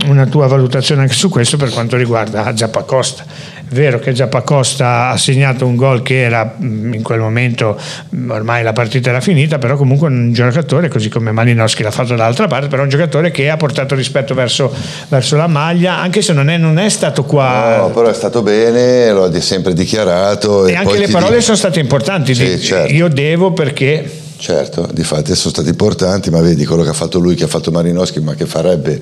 una 0.08 0.26
tua 0.26 0.46
valutazione 0.46 1.02
anche 1.02 1.14
su 1.14 1.30
questo 1.30 1.56
per 1.56 1.70
quanto 1.70 1.96
riguarda 1.96 2.50
Zappacosta. 2.57 3.25
È 3.71 3.73
vero 3.73 4.00
che 4.00 4.14
Zappacosta 4.14 5.11
ha 5.11 5.16
segnato 5.16 5.64
un 5.64 5.76
gol 5.76 6.02
che 6.02 6.23
era 6.23 6.57
mm, 6.61 6.95
in 6.95 7.02
quel 7.02 7.21
momento 7.21 7.78
mm, 8.14 8.30
ormai 8.30 8.62
la 8.64 8.73
partita 8.73 9.11
era 9.11 9.21
finita, 9.21 9.59
però 9.59 9.76
comunque 9.76 10.09
un 10.09 10.33
giocatore, 10.33 10.88
così 10.88 11.09
come 11.09 11.30
Malinowski 11.30 11.83
l'ha 11.83 11.92
fatto 11.92 12.11
dall'altra 12.11 12.49
parte, 12.49 12.66
però 12.66 12.83
un 12.83 12.88
giocatore 12.88 13.30
che 13.30 13.49
ha 13.49 13.57
portato 13.57 13.95
rispetto 13.95 14.35
verso, 14.35 14.75
verso 15.09 15.37
la 15.37 15.47
maglia, 15.47 15.99
anche 15.99 16.21
se 16.21 16.33
non 16.33 16.49
è, 16.49 16.57
non 16.57 16.78
è, 16.78 16.88
stato 16.88 17.25
qua. 17.25 17.76
No, 17.78 17.90
però 17.90 18.09
è 18.09 18.14
stato 18.14 18.42
bene, 18.42 19.12
lo 19.12 19.25
ha 19.25 19.40
sempre 19.40 19.73
dichiarato. 19.73 20.66
E, 20.66 20.73
e 20.73 20.75
anche 20.75 20.99
le 20.99 21.09
parole 21.09 21.35
dico... 21.35 21.42
sono 21.42 21.57
state 21.57 21.78
importanti. 21.78 22.35
Sì, 22.35 22.61
certo. 22.61 22.92
Io 22.92 23.09
devo 23.09 23.52
perché. 23.52 24.19
Certo, 24.37 24.88
di 24.92 25.04
fatti 25.04 25.35
sono 25.37 25.52
stati 25.52 25.69
importanti, 25.69 26.30
ma 26.30 26.40
vedi 26.40 26.64
quello 26.64 26.83
che 26.83 26.88
ha 26.88 26.95
fatto 26.95 27.19
lui, 27.19 27.35
che 27.35 27.45
ha 27.45 27.49
fatto 27.49 27.71
Marinowski, 27.71 28.21
ma 28.21 28.35
che 28.35 28.47
farebbe 28.47 29.00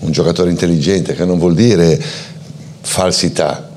un 0.00 0.10
giocatore 0.10 0.50
intelligente, 0.50 1.14
che 1.14 1.24
non 1.24 1.38
vuol 1.38 1.54
dire 1.54 2.00
falsità. 2.80 3.68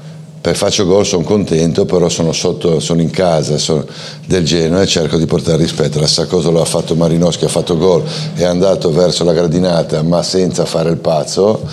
Per 0.42 0.58
faccio 0.58 0.86
gol 0.86 1.06
sono 1.06 1.24
contento, 1.24 1.86
però 1.86 2.10
sono, 2.10 2.34
sotto, 2.34 2.82
sono 2.82 3.02
in 3.02 3.10
casa 3.10 3.58
sono 3.58 3.86
del 4.26 4.44
Genoa 4.44 4.82
e 4.82 4.88
cerco 4.88 5.18
di 5.18 5.26
portare 5.26 5.58
rispetto. 5.58 6.02
La 6.02 6.08
stessa 6.08 6.28
cosa 6.28 6.50
lo 6.50 6.62
ha 6.62 6.66
fatto 6.66 6.96
Marinowski, 6.96 7.46
ha 7.46 7.48
fatto 7.48 7.78
gol, 7.78 8.04
è 8.36 8.44
andato 8.44 8.92
verso 8.92 9.24
la 9.24 9.32
gradinata 9.32 10.02
ma 10.02 10.22
senza 10.22 10.66
fare 10.66 10.90
il 10.90 10.98
pazzo. 10.98 11.66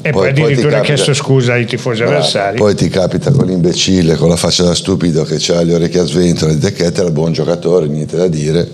E 0.00 0.10
poi, 0.10 0.20
poi 0.20 0.28
addirittura 0.30 0.78
ha 0.78 0.80
chiesto 0.80 1.12
scusa 1.12 1.52
ai 1.52 1.66
tifosi 1.66 2.02
avversari. 2.02 2.56
Poi 2.56 2.74
ti 2.74 2.88
capita 2.88 3.30
con 3.30 3.46
l'imbecille, 3.46 4.16
con 4.16 4.30
la 4.30 4.36
faccia 4.36 4.64
da 4.64 4.74
stupido 4.74 5.22
che 5.24 5.34
ha 5.52 5.62
le 5.62 5.74
orecchie 5.74 6.00
a 6.00 6.04
sventola, 6.04 6.54
di 6.54 6.58
te 6.58 6.74
era 6.74 7.10
buon 7.10 7.32
giocatore, 7.32 7.88
niente 7.88 8.16
da 8.16 8.26
dire 8.26 8.70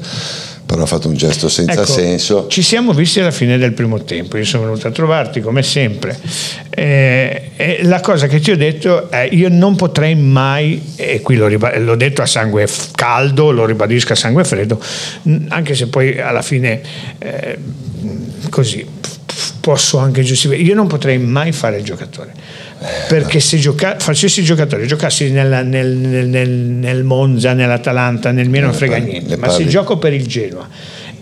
però 0.68 0.82
ha 0.82 0.86
fatto 0.86 1.08
un 1.08 1.14
gesto 1.14 1.48
senza 1.48 1.80
ecco, 1.80 1.84
senso. 1.90 2.46
Ci 2.46 2.60
siamo 2.60 2.92
visti 2.92 3.20
alla 3.20 3.30
fine 3.30 3.56
del 3.56 3.72
primo 3.72 4.04
tempo, 4.04 4.36
io 4.36 4.44
sono 4.44 4.64
venuto 4.64 4.86
a 4.86 4.90
trovarti 4.90 5.40
come 5.40 5.62
sempre. 5.62 6.14
Eh, 6.68 7.52
e 7.56 7.78
la 7.84 8.00
cosa 8.00 8.26
che 8.26 8.38
ti 8.38 8.50
ho 8.50 8.56
detto 8.56 9.10
è 9.10 9.26
io 9.32 9.48
non 9.48 9.76
potrei 9.76 10.14
mai, 10.14 10.92
e 10.96 11.22
qui 11.22 11.36
l'ho, 11.36 11.48
l'ho, 11.48 11.96
detto 11.96 12.20
a 12.20 12.26
sangue 12.26 12.68
caldo, 12.94 13.50
lo 13.50 13.64
ribadisco 13.64 14.12
a 14.12 14.16
sangue 14.16 14.44
freddo, 14.44 14.78
anche 15.48 15.74
se 15.74 15.86
poi 15.86 16.20
alla 16.20 16.42
fine 16.42 16.82
eh, 17.18 17.58
così 18.50 18.86
posso 19.60 19.96
anche 19.96 20.22
giustificare, 20.22 20.68
io 20.68 20.74
non 20.74 20.86
potrei 20.86 21.16
mai 21.16 21.52
fare 21.52 21.78
il 21.78 21.84
giocatore 21.84 22.34
perché 23.08 23.40
se 23.40 23.58
gioca- 23.58 23.96
facessi 23.98 24.42
giocatore, 24.42 24.86
giocassi 24.86 25.30
nel, 25.30 25.66
nel, 25.66 25.96
nel, 25.96 26.48
nel 26.48 27.02
Monza, 27.02 27.52
nell'Atalanta, 27.52 28.30
nel 28.30 28.48
Milan 28.48 28.68
non 28.68 28.74
frega 28.74 28.98
niente, 28.98 29.36
ma 29.36 29.48
se 29.48 29.66
gioco 29.66 29.98
per 29.98 30.12
il 30.12 30.26
Genoa 30.26 30.68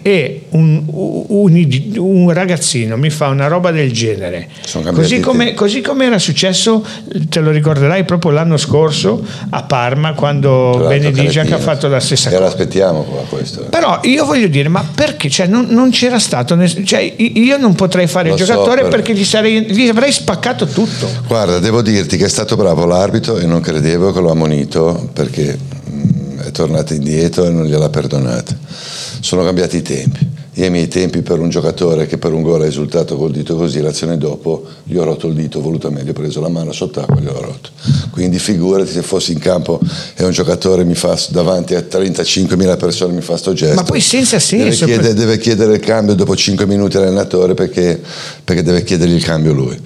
e 0.06 0.42
un, 0.50 0.84
un, 0.86 1.94
un, 1.96 2.32
ragazzino 2.32 2.96
mi 2.96 3.10
fa 3.10 3.26
una 3.26 3.48
roba 3.48 3.72
del 3.72 3.90
genere, 3.90 4.46
così 4.94 5.18
come, 5.18 5.52
così 5.52 5.80
come, 5.80 6.04
era 6.04 6.20
successo, 6.20 6.86
te 7.28 7.40
lo 7.40 7.50
ricorderai 7.50 8.04
proprio 8.04 8.30
l'anno 8.30 8.56
scorso 8.56 9.20
a 9.50 9.64
Parma 9.64 10.12
quando 10.12 10.84
Benedigia 10.86 11.40
ha 11.40 11.58
fatto 11.58 11.88
la 11.88 11.98
stessa 11.98 12.30
cosa. 12.30 12.40
E 12.40 12.44
l'aspettiamo 12.44 13.02
questo. 13.28 13.62
Però 13.68 13.98
io 14.04 14.24
voglio 14.24 14.46
dire, 14.46 14.68
ma 14.68 14.88
perché? 14.94 15.28
Cioè, 15.28 15.48
non, 15.48 15.66
non, 15.70 15.90
c'era 15.90 16.20
stato, 16.20 16.54
ness- 16.54 16.84
cioè, 16.84 17.00
io 17.00 17.56
non 17.56 17.74
potrei 17.74 18.06
fare 18.06 18.28
lo 18.28 18.36
il 18.36 18.44
giocatore 18.44 18.82
so, 18.82 18.88
perché 18.88 19.12
gli, 19.12 19.24
sarei, 19.24 19.62
gli, 19.62 19.88
avrei 19.88 20.12
spaccato 20.12 20.66
tutto. 20.66 21.10
Guarda, 21.26 21.58
devo 21.58 21.82
dirti 21.82 22.16
che 22.16 22.26
è 22.26 22.28
stato 22.28 22.54
bravo 22.54 22.84
l'arbitro 22.84 23.38
e 23.38 23.46
non 23.46 23.60
credevo 23.60 24.12
che 24.12 24.20
lo 24.20 24.28
ha 24.28 24.32
ammonito 24.32 25.08
perché 25.12 25.58
mh, 25.84 26.15
è 26.48 26.50
tornato 26.52 26.94
indietro 26.94 27.44
e 27.44 27.50
non 27.50 27.64
gliel'ha 27.64 27.88
perdonata 27.88 28.56
sono 29.20 29.42
cambiati 29.42 29.78
i 29.78 29.82
tempi. 29.82 30.35
Io 30.58 30.64
ai 30.64 30.70
miei 30.70 30.88
tempi 30.88 31.20
per 31.20 31.38
un 31.38 31.50
giocatore 31.50 32.06
che 32.06 32.16
per 32.16 32.32
un 32.32 32.40
gol 32.40 32.62
ha 32.62 32.66
esultato 32.66 33.18
col 33.18 33.30
dito 33.30 33.56
così, 33.56 33.82
l'azione 33.82 34.16
dopo 34.16 34.64
gli 34.84 34.96
ho 34.96 35.04
rotto 35.04 35.26
il 35.26 35.34
dito 35.34 35.60
volutamente, 35.60 36.10
ho 36.10 36.14
preso 36.14 36.40
la 36.40 36.48
mano 36.48 36.72
sott'acqua 36.72 37.18
e 37.18 37.20
gli 37.20 37.26
ho 37.26 37.38
rotto. 37.38 37.68
Quindi 38.10 38.38
figurati 38.38 38.90
se 38.90 39.02
fossi 39.02 39.32
in 39.32 39.38
campo 39.38 39.78
e 40.14 40.24
un 40.24 40.30
giocatore 40.30 40.82
mi 40.84 40.94
fa 40.94 41.18
davanti 41.28 41.74
a 41.74 41.80
35.000 41.80 42.78
persone 42.78 43.12
mi 43.12 43.20
fa 43.20 43.36
sto 43.36 43.52
gesto. 43.52 43.74
Ma 43.74 43.82
poi 43.82 44.00
senza 44.00 44.38
senso. 44.38 44.86
Deve 44.86 44.98
chiedere, 44.98 45.14
deve 45.14 45.38
chiedere 45.38 45.74
il 45.74 45.80
cambio 45.80 46.14
dopo 46.14 46.34
5 46.34 46.64
minuti 46.64 46.96
all'allenatore 46.96 47.52
perché, 47.52 48.00
perché 48.42 48.62
deve 48.62 48.82
chiedergli 48.82 49.16
il 49.16 49.24
cambio 49.24 49.52
lui 49.52 49.78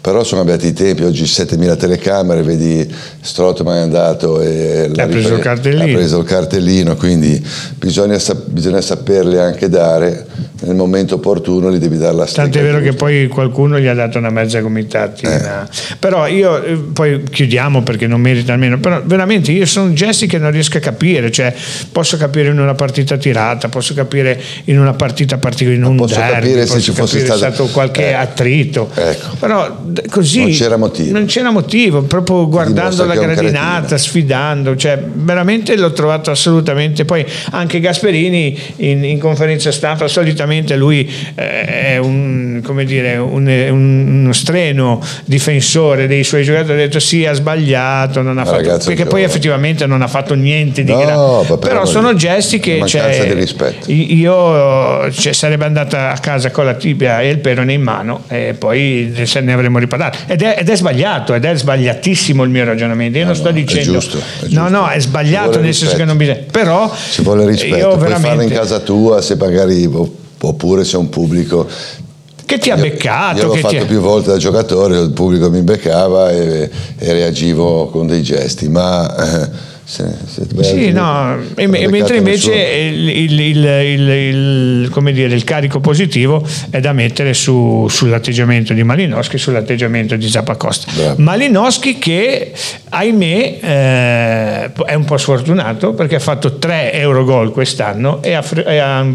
però 0.00 0.22
sono 0.24 0.42
cambiati 0.42 0.68
i 0.68 0.72
tempi, 0.72 1.02
oggi 1.02 1.26
7000 1.26 1.76
telecamere, 1.76 2.42
vedi 2.42 2.94
Strotman 3.20 3.76
è 3.76 3.80
andato 3.80 4.40
e 4.40 4.90
ha 4.96 5.06
preso, 5.06 5.34
il 5.34 5.40
cartellino. 5.40 5.84
ha 5.84 5.86
preso 5.86 6.18
il 6.20 6.24
cartellino, 6.24 6.96
quindi 6.96 7.44
bisogna, 7.76 8.18
bisogna 8.46 8.80
saperle 8.80 9.40
anche 9.40 9.68
dare 9.68 10.17
nel 10.60 10.74
momento 10.74 11.16
opportuno 11.16 11.68
li 11.68 11.78
devi 11.78 11.98
dare 11.98 12.14
la 12.14 12.26
stessa. 12.26 12.42
Tanto 12.42 12.58
è 12.58 12.62
vero 12.62 12.80
che 12.80 12.92
poi 12.92 13.28
qualcuno 13.28 13.78
gli 13.78 13.86
ha 13.86 13.94
dato 13.94 14.18
una 14.18 14.30
mezza 14.30 14.60
gomitatina. 14.60 15.64
Eh. 15.64 15.68
Però 15.98 16.26
io 16.26 16.62
eh, 16.62 16.74
poi 16.74 17.22
chiudiamo 17.22 17.82
perché 17.82 18.06
non 18.06 18.20
merita 18.20 18.52
almeno, 18.52 18.78
però 18.78 19.00
veramente 19.04 19.52
io 19.52 19.66
sono 19.66 19.92
gesti 19.92 20.26
che 20.26 20.38
non 20.38 20.50
riesco 20.50 20.78
a 20.78 20.80
capire, 20.80 21.30
cioè 21.30 21.54
posso 21.92 22.16
capire 22.16 22.50
in 22.50 22.58
una 22.58 22.74
partita 22.74 23.16
tirata, 23.16 23.68
posso 23.68 23.94
capire 23.94 24.40
in 24.64 24.78
una 24.78 24.94
partita 24.94 25.38
particolare, 25.38 25.78
in 25.78 25.84
un 25.84 25.96
posso 25.96 26.16
derby, 26.16 26.34
capire 26.34 26.66
se 26.66 26.80
ci 26.80 26.92
fosse 26.92 27.20
stato, 27.20 27.38
stato, 27.38 27.66
qualche 27.66 28.08
eh. 28.08 28.12
attrito. 28.14 28.90
Ecco. 28.94 29.36
Però 29.38 29.82
così 30.10 30.40
non 30.40 30.50
c'era 30.50 30.76
motivo. 30.76 31.12
Non 31.12 31.26
c'era 31.26 31.50
motivo, 31.50 32.02
proprio 32.02 32.48
guardando 32.48 33.04
la 33.04 33.14
gradinata, 33.14 33.96
sfidando, 33.96 34.76
cioè 34.76 35.00
veramente 35.00 35.76
l'ho 35.76 35.92
trovato 35.92 36.30
assolutamente. 36.30 37.04
Poi 37.04 37.24
anche 37.50 37.80
Gasperini 37.80 38.58
in, 38.76 39.04
in 39.04 39.18
conferenza 39.18 39.70
stampa 39.70 40.07
solitamente 40.08 40.76
lui 40.76 41.10
eh, 41.34 41.64
è 41.94 41.96
un, 41.98 42.62
dire, 42.84 43.16
un, 43.16 43.46
un, 43.46 44.22
uno 44.22 44.32
streno 44.32 45.00
difensore 45.24 46.06
dei 46.06 46.24
suoi 46.24 46.44
giocatori, 46.44 46.72
ha 46.72 46.76
detto 46.76 47.00
sì 47.00 47.24
ha 47.26 47.32
sbagliato, 47.32 48.22
non 48.22 48.38
ha 48.38 48.44
fatto, 48.44 48.62
perché 48.62 48.80
giovane. 48.80 49.08
poi 49.08 49.22
effettivamente 49.22 49.86
non 49.86 50.02
ha 50.02 50.08
fatto 50.08 50.34
niente 50.34 50.84
di 50.84 50.92
no, 50.92 51.44
grave, 51.44 51.58
però 51.58 51.84
sono 51.84 52.14
gesti 52.14 52.58
che 52.58 52.82
cioè, 52.86 53.46
io 53.86 55.10
cioè, 55.12 55.32
sarebbe 55.32 55.64
andata 55.64 56.12
a 56.12 56.18
casa 56.18 56.50
con 56.50 56.64
la 56.64 56.74
tibia 56.74 57.20
e 57.20 57.28
il 57.28 57.38
perone 57.38 57.72
in 57.72 57.82
mano 57.82 58.24
e 58.28 58.54
poi 58.58 59.12
se 59.24 59.40
ne 59.40 59.52
avremmo 59.52 59.78
riparato 59.78 60.18
ed 60.26 60.42
è, 60.42 60.56
ed 60.58 60.68
è 60.68 60.76
sbagliato 60.76 61.34
ed 61.34 61.44
è 61.44 61.54
sbagliatissimo 61.54 62.42
il 62.42 62.50
mio 62.50 62.64
ragionamento. 62.64 63.18
Io 63.18 63.24
no, 63.24 63.30
non 63.30 63.38
sto 63.38 63.48
no, 63.48 63.54
dicendo 63.54 63.90
è 63.90 63.92
giusto, 63.94 64.18
è 64.18 64.46
giusto. 64.46 64.60
no 64.60 64.68
no 64.68 64.88
è 64.88 65.00
sbagliato 65.00 65.60
nel 65.60 65.74
senso 65.74 65.96
che 65.96 66.04
non 66.04 66.16
bisogna 66.16 66.38
però 66.50 66.92
ci 67.10 67.22
vuole 67.22 67.46
rispetto 67.46 67.76
io 67.76 67.88
puoi 67.88 67.98
veramente... 67.98 68.26
farlo 68.28 68.42
in 68.42 68.50
casa 68.50 68.78
tua 68.80 69.20
se 69.20 69.36
magari 69.36 69.86
oppure 70.40 70.84
se 70.84 70.96
un 70.96 71.08
pubblico 71.08 71.66
che 72.48 72.56
ti 72.56 72.70
ha 72.70 72.76
beccato. 72.76 73.36
Io, 73.36 73.42
io 73.42 73.48
l'ho 73.48 73.56
fatto 73.56 73.76
ti... 73.76 73.84
più 73.84 74.00
volte 74.00 74.30
da 74.30 74.38
giocatore, 74.38 74.98
il 74.98 75.10
pubblico 75.10 75.50
mi 75.50 75.60
beccava 75.60 76.30
e, 76.30 76.70
e 76.96 77.12
reagivo 77.12 77.88
con 77.88 78.06
dei 78.06 78.22
gesti, 78.22 78.70
ma 78.70 79.42
eh, 79.42 79.50
se, 79.88 80.04
se 80.26 80.46
sì, 80.60 80.92
no, 80.92 81.38
e, 81.54 81.66
mentre 81.66 82.18
invece 82.18 82.52
il, 82.52 83.08
il, 83.08 83.40
il, 83.40 85.12
dire, 85.14 85.34
il, 85.34 85.44
carico 85.44 85.80
positivo 85.80 86.46
è 86.68 86.78
da 86.78 86.92
mettere 86.92 87.32
su, 87.32 87.86
sull'atteggiamento 87.88 88.74
di 88.74 88.82
Malinowski, 88.82 89.38
sull'atteggiamento 89.38 90.14
di 90.16 90.28
Zappacosta. 90.28 90.92
Bravo. 90.94 91.22
Malinowski 91.22 91.96
che 91.96 92.52
ahimè 92.90 93.58
eh, 93.62 94.72
è 94.72 94.92
un 94.92 95.04
po' 95.06 95.16
sfortunato 95.16 95.94
perché 95.94 96.16
ha 96.16 96.20
fatto 96.20 96.58
3 96.58 96.92
euro 96.92 97.24
gol 97.24 97.50
quest'anno 97.50 98.22
e 98.22 98.34
ha, 98.34 98.44
e, 98.66 98.78
ha, 98.78 99.06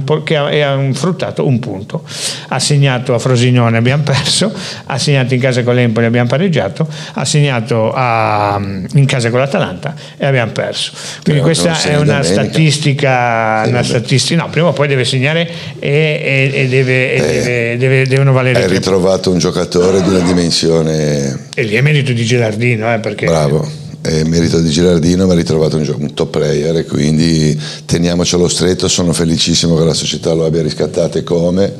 e 0.49 0.61
ha, 0.61 0.79
fruttato 0.93 1.45
un 1.45 1.59
punto 1.59 2.03
ha 2.47 2.59
segnato 2.59 3.13
a 3.13 3.19
Frosinone 3.19 3.77
abbiamo 3.77 4.03
perso 4.03 4.51
ha 4.85 4.97
segnato 4.97 5.33
in 5.33 5.39
casa 5.39 5.63
con 5.63 5.75
l'Empoli 5.75 6.05
abbiamo 6.05 6.27
pareggiato 6.27 6.87
ha 7.13 7.25
segnato 7.25 7.91
a, 7.93 8.59
in 8.59 9.05
casa 9.05 9.29
con 9.29 9.39
l'Atalanta 9.39 9.93
e 10.17 10.25
abbiamo 10.25 10.51
perso 10.51 10.62
quindi 10.71 11.41
Però 11.41 11.41
questa 11.41 11.81
è 11.81 11.97
una 11.97 12.23
statistica, 12.23 13.63
una 13.65 13.83
statistica. 13.83 14.43
No 14.43 14.49
prima 14.49 14.67
o 14.67 14.73
poi 14.73 14.87
deve 14.87 15.05
segnare 15.05 15.49
e, 15.79 16.51
e 16.53 16.67
deve, 16.67 17.13
eh, 17.13 17.21
deve, 17.21 17.77
deve, 17.77 18.07
devono 18.07 18.31
valere 18.31 18.63
hai 18.63 18.69
ritrovato 18.69 19.31
un 19.31 19.39
giocatore 19.39 20.01
di 20.01 20.09
una 20.09 20.19
dimensione 20.19 21.47
e 21.53 21.63
lì 21.63 21.75
è 21.75 21.81
merito 21.81 22.11
di 22.11 22.23
Gilardino 22.23 22.93
eh, 22.93 22.99
perché 22.99 23.25
bravo. 23.25 23.81
È 24.01 24.23
merito 24.23 24.59
di 24.59 24.69
Girardino, 24.69 25.25
mi 25.25 25.31
ha 25.31 25.35
ritrovato 25.35 25.77
un, 25.77 25.95
un, 25.97 26.13
top 26.13 26.31
player 26.31 26.75
e 26.75 26.85
quindi 26.85 27.57
teniamocelo 27.85 28.49
stretto, 28.49 28.89
sono 28.89 29.13
felicissimo 29.13 29.77
che 29.77 29.85
la 29.85 29.93
società 29.93 30.33
lo 30.33 30.43
abbia 30.43 30.61
riscattato 30.61 31.19
e 31.19 31.23
come 31.23 31.73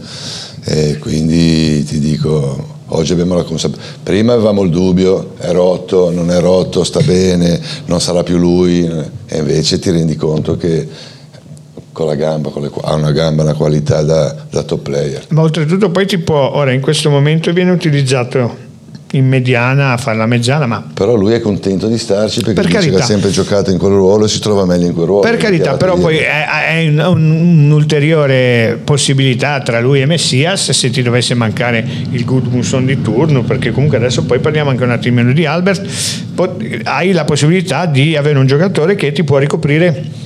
e 0.65 0.97
quindi 0.99 1.83
ti 1.83 1.99
dico, 1.99 2.82
oggi 2.95 3.13
abbiamo 3.13 3.35
la 3.35 3.43
consapevolezza, 3.43 3.97
prima 4.03 4.33
avevamo 4.33 4.63
il 4.63 4.69
dubbio, 4.69 5.33
è 5.37 5.51
rotto, 5.51 6.11
non 6.11 6.31
è 6.31 6.39
rotto, 6.39 6.83
sta 6.83 7.01
bene, 7.01 7.59
non 7.85 7.99
sarà 7.99 8.23
più 8.23 8.37
lui 8.37 8.85
e 8.85 9.37
invece 9.37 9.79
ti 9.79 9.91
rendi 9.91 10.15
conto 10.15 10.57
che 10.57 10.87
con 11.91 12.07
la 12.07 12.15
gamba, 12.15 12.49
con 12.49 12.63
le, 12.63 12.71
ha 12.81 12.93
una 12.95 13.11
gamba, 13.11 13.43
una 13.43 13.53
qualità 13.53 14.01
da, 14.01 14.35
da 14.49 14.63
top 14.63 14.81
player. 14.81 15.25
Ma 15.29 15.41
oltretutto 15.41 15.89
poi 15.89 16.05
ti 16.05 16.21
ora 16.27 16.71
in 16.71 16.81
questo 16.81 17.09
momento 17.09 17.53
viene 17.53 17.71
utilizzato 17.71 18.71
in 19.13 19.27
mediana 19.27 19.93
a 19.93 19.97
fare 19.97 20.17
la 20.17 20.25
mezzana. 20.25 20.65
Ma... 20.65 20.83
Però 20.93 21.15
lui 21.15 21.33
è 21.33 21.39
contento 21.39 21.87
di 21.87 21.97
starci 21.97 22.41
perché 22.41 22.61
per 22.61 22.89
che 22.89 22.95
ha 22.95 23.01
sempre 23.01 23.29
giocato 23.29 23.71
in 23.71 23.77
quel 23.77 23.93
ruolo 23.93 24.25
e 24.25 24.27
si 24.27 24.39
trova 24.39 24.65
meglio 24.65 24.87
in 24.87 24.93
quel 24.93 25.05
ruolo. 25.05 25.21
Per 25.21 25.37
carità, 25.37 25.75
però 25.77 25.97
poi 25.97 26.17
è, 26.17 26.45
è 26.47 27.05
un'ulteriore 27.05 28.79
possibilità 28.83 29.61
tra 29.61 29.79
lui 29.79 30.01
e 30.01 30.05
Messias 30.05 30.71
se 30.71 30.89
ti 30.89 31.01
dovesse 31.01 31.33
mancare 31.33 31.85
il 32.11 32.25
Gudmundsson 32.25 32.85
di 32.85 33.01
turno, 33.01 33.43
perché 33.43 33.71
comunque 33.71 33.97
adesso 33.97 34.23
poi 34.23 34.39
parliamo 34.39 34.69
anche 34.69 34.83
un 34.83 34.91
attimino 34.91 35.31
di 35.31 35.45
Albert, 35.45 35.85
hai 36.83 37.11
la 37.11 37.25
possibilità 37.25 37.85
di 37.85 38.15
avere 38.15 38.39
un 38.39 38.47
giocatore 38.47 38.95
che 38.95 39.11
ti 39.11 39.23
può 39.23 39.37
ricoprire 39.37 40.21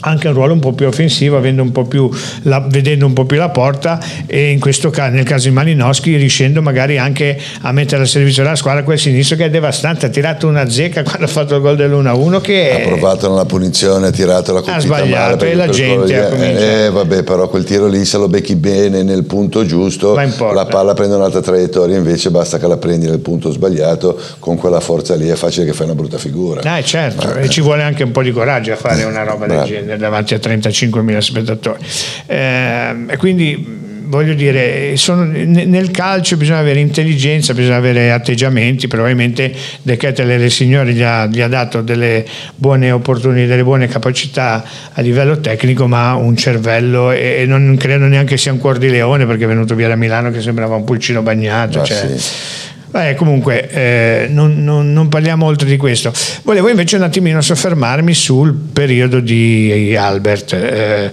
anche 0.00 0.28
un 0.28 0.34
ruolo 0.34 0.52
un 0.52 0.60
po' 0.60 0.72
più 0.72 0.86
offensivo, 0.86 1.38
un 1.38 1.72
po 1.72 1.84
più 1.84 2.10
la, 2.42 2.60
vedendo 2.60 3.06
un 3.06 3.12
po' 3.12 3.24
più 3.24 3.36
la 3.36 3.48
porta 3.48 3.98
e 4.26 4.50
in 4.50 4.60
questo 4.60 4.90
caso, 4.90 5.14
nel 5.14 5.24
caso 5.24 5.48
di 5.48 5.54
Malinowski, 5.54 6.16
riuscendo 6.16 6.62
magari 6.62 6.98
anche 6.98 7.38
a 7.62 7.72
mettere 7.72 8.02
al 8.02 8.08
servizio 8.08 8.42
della 8.42 8.56
squadra 8.56 8.82
quel 8.82 8.98
sinistro 8.98 9.36
che 9.36 9.46
è 9.46 9.50
devastante, 9.50 10.06
ha 10.06 10.08
tirato 10.08 10.46
una 10.46 10.68
zecca 10.68 11.02
quando 11.02 11.24
ha 11.24 11.28
fatto 11.28 11.56
il 11.56 11.60
gol 11.60 11.76
dell'1-1 11.76 12.40
che 12.40 12.82
ha 12.82 12.88
provato 12.88 13.28
nella 13.28 13.44
punizione, 13.44 14.08
ha 14.08 14.10
tirato 14.10 14.52
la 14.52 14.62
ha 14.64 14.78
sbagliato 14.78 15.44
e 15.44 15.54
la 15.54 15.68
gente 15.68 16.16
ha 16.16 16.28
cominciato. 16.28 16.84
Eh, 16.84 16.90
vabbè, 16.90 17.22
però 17.22 17.48
quel 17.48 17.64
tiro 17.64 17.86
lì 17.86 18.04
se 18.04 18.18
lo 18.18 18.28
becchi 18.28 18.54
bene 18.54 19.02
nel 19.02 19.24
punto 19.24 19.64
giusto, 19.64 20.14
la 20.14 20.66
palla 20.66 20.94
prende 20.94 21.16
un'altra 21.16 21.40
traiettoria, 21.40 21.96
invece 21.96 22.30
basta 22.30 22.58
che 22.58 22.66
la 22.66 22.76
prendi 22.76 23.06
nel 23.06 23.20
punto 23.20 23.50
sbagliato, 23.50 24.18
con 24.38 24.56
quella 24.56 24.80
forza 24.80 25.14
lì 25.14 25.28
è 25.28 25.34
facile 25.34 25.66
che 25.66 25.72
fai 25.72 25.86
una 25.86 25.94
brutta 25.94 26.18
figura. 26.18 26.60
Ah, 26.62 26.82
certo, 26.82 27.26
Ma, 27.26 27.40
e 27.40 27.48
ci 27.48 27.60
vuole 27.60 27.82
anche 27.82 28.02
un 28.02 28.12
po' 28.12 28.22
di 28.22 28.32
coraggio 28.32 28.72
a 28.72 28.76
fare 28.76 29.04
una 29.04 29.22
roba 29.24 29.46
del 29.46 29.62
genere 29.64 29.89
davanti 29.96 30.34
a 30.34 30.38
35.000 30.38 31.18
spettatori. 31.18 31.84
Eh, 32.26 32.94
e 33.08 33.16
quindi 33.16 33.88
voglio 34.10 34.34
dire, 34.34 34.96
sono, 34.96 35.24
nel 35.24 35.92
calcio 35.92 36.36
bisogna 36.36 36.58
avere 36.58 36.80
intelligenza, 36.80 37.54
bisogna 37.54 37.76
avere 37.76 38.10
atteggiamenti, 38.10 38.88
probabilmente 38.88 39.54
De 39.82 39.96
Ketteler 39.96 40.40
il 40.40 40.50
Signore 40.50 40.92
gli 40.92 41.02
ha, 41.02 41.26
gli 41.26 41.40
ha, 41.40 41.46
dato 41.46 41.80
delle 41.80 42.26
buone 42.56 42.90
opportunità, 42.90 43.46
delle 43.46 43.62
buone 43.62 43.86
capacità 43.86 44.64
a 44.92 45.00
livello 45.00 45.38
tecnico, 45.38 45.86
ma 45.86 46.14
un 46.14 46.36
cervello 46.36 47.12
e, 47.12 47.36
e 47.38 47.46
non 47.46 47.76
credo 47.78 48.06
neanche 48.06 48.36
sia 48.36 48.50
un 48.50 48.58
cuor 48.58 48.78
di 48.78 48.90
leone 48.90 49.26
perché 49.26 49.44
è 49.44 49.48
venuto 49.48 49.76
via 49.76 49.86
da 49.86 49.96
Milano 49.96 50.32
che 50.32 50.40
sembrava 50.40 50.74
un 50.74 50.82
pulcino 50.82 51.22
bagnato. 51.22 51.84
Cioè, 51.84 52.16
sì 52.16 52.68
Beh, 52.90 53.14
comunque, 53.14 53.70
eh, 53.70 54.26
non, 54.28 54.64
non, 54.64 54.92
non, 54.92 55.08
parliamo 55.08 55.46
oltre 55.46 55.68
di 55.68 55.76
questo. 55.76 56.12
Volevo 56.42 56.68
invece 56.68 56.96
un 56.96 57.02
attimino 57.02 57.40
soffermarmi 57.40 58.12
sul 58.12 58.52
periodo 58.52 59.20
di 59.20 59.94
Albert. 59.96 60.52
Eh, 60.54 61.10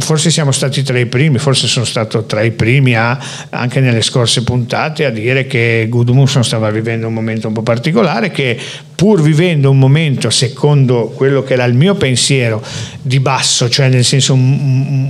forse 0.00 0.30
siamo 0.30 0.52
stati 0.52 0.82
tra 0.82 0.98
i 0.98 1.06
primi, 1.06 1.38
forse 1.38 1.66
sono 1.66 1.86
stato 1.86 2.24
tra 2.24 2.42
i 2.42 2.50
primi 2.50 2.94
a, 2.94 3.18
anche 3.48 3.80
nelle 3.80 4.02
scorse 4.02 4.44
puntate 4.44 5.06
a 5.06 5.10
dire 5.10 5.46
che 5.46 5.86
Gudmundsson 5.88 6.44
stava 6.44 6.68
vivendo 6.70 7.06
un 7.06 7.14
momento 7.14 7.48
un 7.48 7.54
po' 7.54 7.62
particolare, 7.62 8.30
che 8.30 8.58
pur 8.94 9.20
vivendo 9.20 9.70
un 9.70 9.78
momento, 9.78 10.30
secondo 10.30 11.12
quello 11.14 11.42
che 11.42 11.54
era 11.54 11.64
il 11.64 11.74
mio 11.74 11.94
pensiero, 11.94 12.62
di 13.02 13.20
basso, 13.20 13.68
cioè 13.68 13.88
nel 13.88 14.04
senso 14.04 14.34
un, 14.34 14.40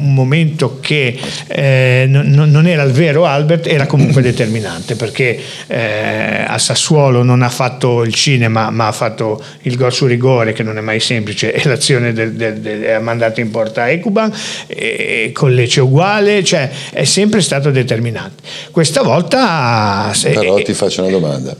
un 0.02 0.14
momento 0.14 0.78
che 0.80 1.16
eh, 1.46 2.06
non, 2.08 2.50
non, 2.50 2.66
era 2.66 2.82
il 2.82 2.92
vero 2.92 3.26
Albert, 3.26 3.66
era 3.66 3.86
comunque 3.86 4.20
determinante, 4.22 4.96
perché 4.96 5.38
eh, 5.66 6.44
a 6.46 6.58
Sassuolo 6.58 7.22
non 7.22 7.42
ha 7.42 7.48
fatto 7.50 8.02
il 8.02 8.14
cinema, 8.14 8.70
ma 8.70 8.88
ha 8.88 8.92
fatto 8.92 9.42
il 9.62 9.76
gol 9.76 9.92
su 9.92 10.06
rigore, 10.06 10.52
che 10.52 10.62
non 10.62 10.78
è 10.78 10.80
mai 10.80 11.00
semplice, 11.00 11.52
e 11.52 11.62
l'azione 11.68 12.12
del, 12.12 12.32
del, 12.32 12.60
del, 12.60 13.02
mandata 13.02 13.40
in 13.40 13.50
porta 13.50 13.82
a 13.82 13.90
Ecuban, 13.90 14.32
e 14.66 15.30
con 15.32 15.52
Lecce 15.54 15.80
uguale, 15.80 16.42
cioè 16.42 16.70
è 16.90 17.04
sempre 17.04 17.42
stato 17.42 17.70
determinante. 17.70 18.42
Questa 18.70 19.02
volta... 19.02 20.10
Però 20.22 20.60
ti 20.62 20.74
faccio 20.74 21.02
una 21.02 21.10
domanda. 21.10 21.56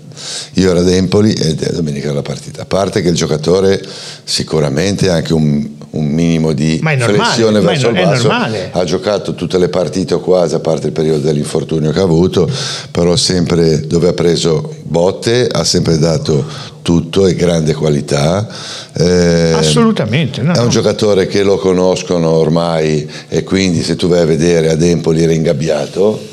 Io 0.55 0.71
ero 0.71 0.81
ad 0.81 0.89
Empoli 0.89 1.33
e 1.33 1.55
domenica 1.73 2.13
la 2.13 2.23
partita. 2.23 2.63
A 2.63 2.67
parte 2.67 3.03
che 3.03 3.09
il 3.09 3.15
giocatore 3.15 3.83
sicuramente 4.25 5.11
ha 5.11 5.15
anche 5.15 5.33
un, 5.33 5.69
un 5.91 6.07
minimo 6.07 6.53
di 6.53 6.79
flessione 6.79 7.61
verso 7.61 7.89
il 7.89 7.95
basso, 7.95 8.31
ha 8.31 8.85
giocato 8.85 9.35
tutte 9.35 9.59
le 9.59 9.69
partite 9.69 10.15
o 10.15 10.21
quasi, 10.21 10.55
a 10.55 10.61
parte 10.61 10.87
il 10.87 10.93
periodo 10.93 11.21
dell'infortunio 11.21 11.91
che 11.91 12.01
ha 12.01 12.05
avuto, 12.05 12.49
però 12.91 13.17
sempre 13.17 13.87
dove 13.87 14.09
ha 14.09 14.13
preso 14.13 14.75
botte 14.83 15.49
ha 15.51 15.65
sempre 15.65 15.99
dato 15.99 16.45
tutto 16.83 17.27
e 17.27 17.35
grande 17.35 17.75
qualità. 17.75 18.47
Eh, 18.93 19.53
Assolutamente. 19.53 20.43
No, 20.43 20.53
è 20.53 20.59
un 20.59 20.65
no. 20.65 20.71
giocatore 20.71 21.27
che 21.27 21.43
lo 21.43 21.57
conoscono 21.57 22.31
ormai 22.31 23.09
e 23.29 23.43
quindi 23.43 23.83
se 23.83 23.97
tu 23.97 24.07
vai 24.07 24.21
a 24.21 24.27
vedere 24.27 24.71
ad 24.71 24.83
Empoli 24.83 25.23
era 25.23 25.33
ingabbiato. 25.33 26.33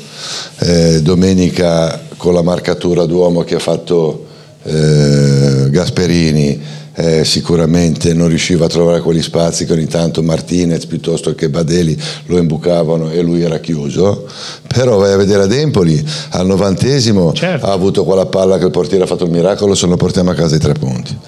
Eh, 0.58 1.00
domenica 1.02 2.00
con 2.22 2.34
la 2.34 2.42
marcatura 2.42 3.04
d'uomo 3.04 3.42
che 3.42 3.56
ha 3.56 3.58
fatto 3.58 4.26
eh, 4.62 5.66
Gasperini 5.70 6.60
eh, 6.94 7.24
sicuramente 7.24 8.14
non 8.14 8.28
riusciva 8.28 8.66
a 8.66 8.68
trovare 8.68 9.00
quegli 9.00 9.20
spazi 9.20 9.64
che 9.64 9.72
ogni 9.72 9.88
tanto 9.88 10.22
Martinez 10.22 10.86
piuttosto 10.86 11.34
che 11.34 11.48
Badeli 11.48 12.00
lo 12.26 12.38
imbucavano 12.38 13.10
e 13.10 13.22
lui 13.22 13.42
era 13.42 13.58
chiuso 13.58 14.24
però 14.68 14.98
vai 14.98 15.10
a 15.14 15.16
vedere 15.16 15.42
ad 15.42 15.52
Empoli 15.52 16.00
al 16.28 16.46
novantesimo 16.46 17.32
certo. 17.32 17.66
ha 17.66 17.72
avuto 17.72 18.04
quella 18.04 18.26
palla 18.26 18.56
che 18.56 18.66
il 18.66 18.70
portiere 18.70 19.02
ha 19.02 19.08
fatto 19.08 19.24
il 19.24 19.32
miracolo 19.32 19.74
se 19.74 19.88
lo 19.88 19.96
portiamo 19.96 20.30
a 20.30 20.34
casa 20.34 20.54
i 20.54 20.60
tre 20.60 20.74
punti 20.74 21.18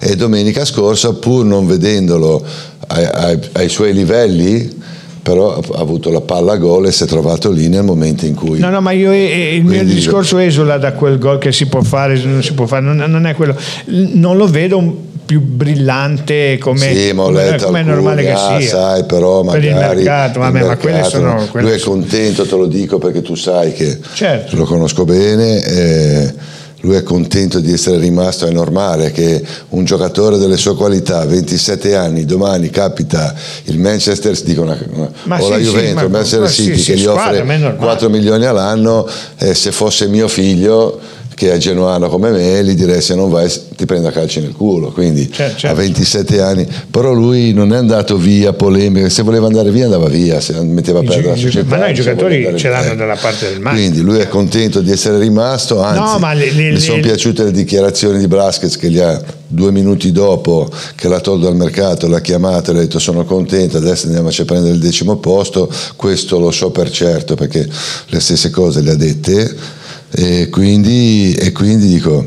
e 0.00 0.16
domenica 0.16 0.66
scorsa 0.66 1.14
pur 1.14 1.46
non 1.46 1.66
vedendolo 1.66 2.44
ai, 2.88 3.08
ai, 3.10 3.38
ai 3.52 3.68
suoi 3.70 3.94
livelli 3.94 4.80
però 5.22 5.54
ha 5.56 5.78
avuto 5.78 6.10
la 6.10 6.20
palla 6.20 6.52
a 6.52 6.56
gol 6.56 6.86
e 6.86 6.92
si 6.92 7.04
è 7.04 7.06
trovato 7.06 7.50
lì 7.50 7.68
nel 7.68 7.84
momento 7.84 8.26
in 8.26 8.34
cui... 8.34 8.58
No, 8.58 8.70
no, 8.70 8.80
ma 8.80 8.90
io, 8.90 9.14
il 9.14 9.64
mio 9.64 9.84
discorso 9.84 10.38
esula 10.38 10.78
da 10.78 10.92
quel 10.92 11.18
gol 11.18 11.38
che 11.38 11.52
si 11.52 11.66
può 11.66 11.80
fare, 11.80 12.20
non 12.24 12.42
si 12.42 12.52
può 12.54 12.66
fare, 12.66 12.82
non, 12.82 12.96
non 12.96 13.26
è 13.26 13.34
quello, 13.34 13.56
non 13.86 14.36
lo 14.36 14.46
vedo 14.46 15.10
più 15.24 15.40
brillante 15.40 16.58
come, 16.58 16.92
sì, 16.92 17.14
come, 17.14 17.56
come 17.56 17.80
è 17.80 17.84
normale 17.84 18.22
che 18.24 18.34
sia. 18.36 18.60
sai, 18.60 19.04
però 19.04 19.42
magari 19.44 19.68
per 19.68 19.70
il 19.70 19.76
mercato, 19.76 20.40
vabbè, 20.40 20.58
il 20.58 20.64
mercato, 20.66 20.68
ma 20.68 20.76
quelle 20.76 21.04
sono, 21.04 21.46
quelle 21.50 21.68
lui 21.68 21.78
è 21.78 21.80
contento 21.80 22.44
te 22.44 22.56
lo 22.56 22.66
dico 22.66 22.98
perché 22.98 23.22
tu 23.22 23.34
sai 23.36 23.72
che 23.72 23.98
certo. 24.14 24.56
lo 24.56 24.64
conosco 24.64 25.04
bene 25.04 25.64
eh, 25.64 26.34
lui 26.82 26.96
è 26.96 27.02
contento 27.02 27.60
di 27.60 27.72
essere 27.72 27.98
rimasto, 27.98 28.46
è 28.46 28.50
normale 28.50 29.12
che 29.12 29.42
un 29.70 29.84
giocatore 29.84 30.38
delle 30.38 30.56
sue 30.56 30.74
qualità, 30.74 31.24
27 31.24 31.94
anni, 31.94 32.24
domani 32.24 32.70
capita 32.70 33.34
il 33.64 33.78
Manchester 33.78 34.40
dicono, 34.42 34.72
o 34.72 35.40
sì, 35.40 35.50
la 35.50 35.58
Juventus, 35.58 35.98
sì, 35.98 36.04
il 36.04 36.10
Manchester 36.10 36.50
City 36.50 36.78
sì, 36.78 36.92
che 36.92 36.98
gli 36.98 37.06
offre 37.06 37.76
4 37.76 38.08
milioni 38.08 38.46
all'anno, 38.46 39.06
eh, 39.38 39.54
se 39.54 39.70
fosse 39.70 40.08
mio 40.08 40.26
figlio 40.28 41.20
che 41.34 41.52
è 41.52 41.56
genuano 41.56 42.08
come 42.08 42.30
me, 42.30 42.64
gli 42.64 42.74
direi 42.74 43.00
se 43.00 43.14
non 43.14 43.30
vai 43.30 43.50
ti 43.76 43.86
prendo 43.86 44.08
a 44.08 44.10
calci 44.10 44.40
nel 44.40 44.52
culo, 44.52 44.92
quindi 44.92 45.30
certo, 45.30 45.58
certo. 45.58 45.76
a 45.76 45.82
27 45.82 46.40
anni, 46.40 46.66
però 46.90 47.12
lui 47.12 47.52
non 47.52 47.72
è 47.72 47.76
andato 47.76 48.16
via 48.16 48.52
polemica, 48.52 49.08
se 49.08 49.22
voleva 49.22 49.46
andare 49.46 49.70
via 49.70 49.84
andava 49.84 50.08
via, 50.08 50.40
se 50.40 50.60
metteva 50.60 51.00
a 51.00 51.02
perdere 51.02 51.28
la 51.28 51.36
società. 51.36 51.76
Ma 51.76 51.84
no, 51.84 51.90
i 51.90 51.94
giocatori 51.94 52.52
ce 52.56 52.68
l'hanno 52.68 52.94
dalla 52.94 53.16
parte 53.16 53.48
del 53.48 53.60
male. 53.60 53.78
Quindi 53.78 54.00
lui 54.00 54.18
è 54.18 54.28
contento 54.28 54.80
di 54.80 54.90
essere 54.90 55.18
rimasto, 55.18 55.80
anzi 55.80 56.20
no, 56.20 56.32
le, 56.34 56.50
le, 56.52 56.70
mi 56.70 56.80
sono 56.80 57.00
piaciute 57.00 57.44
le 57.44 57.52
dichiarazioni 57.52 58.18
di 58.18 58.26
Blasquez 58.28 58.76
che 58.76 58.90
gli 58.90 58.98
ha 58.98 59.20
due 59.46 59.70
minuti 59.70 60.12
dopo 60.12 60.70
che 60.94 61.08
l'ha 61.08 61.20
tolto 61.20 61.44
dal 61.44 61.56
mercato, 61.56 62.08
l'ha 62.08 62.20
chiamato 62.20 62.70
e 62.70 62.74
ha 62.74 62.78
detto 62.78 62.98
sono 62.98 63.24
contento, 63.24 63.76
adesso 63.76 64.06
andiamoci 64.06 64.42
a 64.42 64.44
prendere 64.44 64.74
il 64.74 64.80
decimo 64.80 65.16
posto, 65.16 65.70
questo 65.96 66.38
lo 66.38 66.50
so 66.50 66.70
per 66.70 66.90
certo 66.90 67.34
perché 67.34 67.68
le 68.06 68.20
stesse 68.20 68.50
cose 68.50 68.80
le 68.80 68.92
ha 68.92 68.96
dette 68.96 69.80
e 70.14 70.48
quindi, 70.50 71.32
e 71.32 71.52
quindi 71.52 71.88
dico 71.88 72.24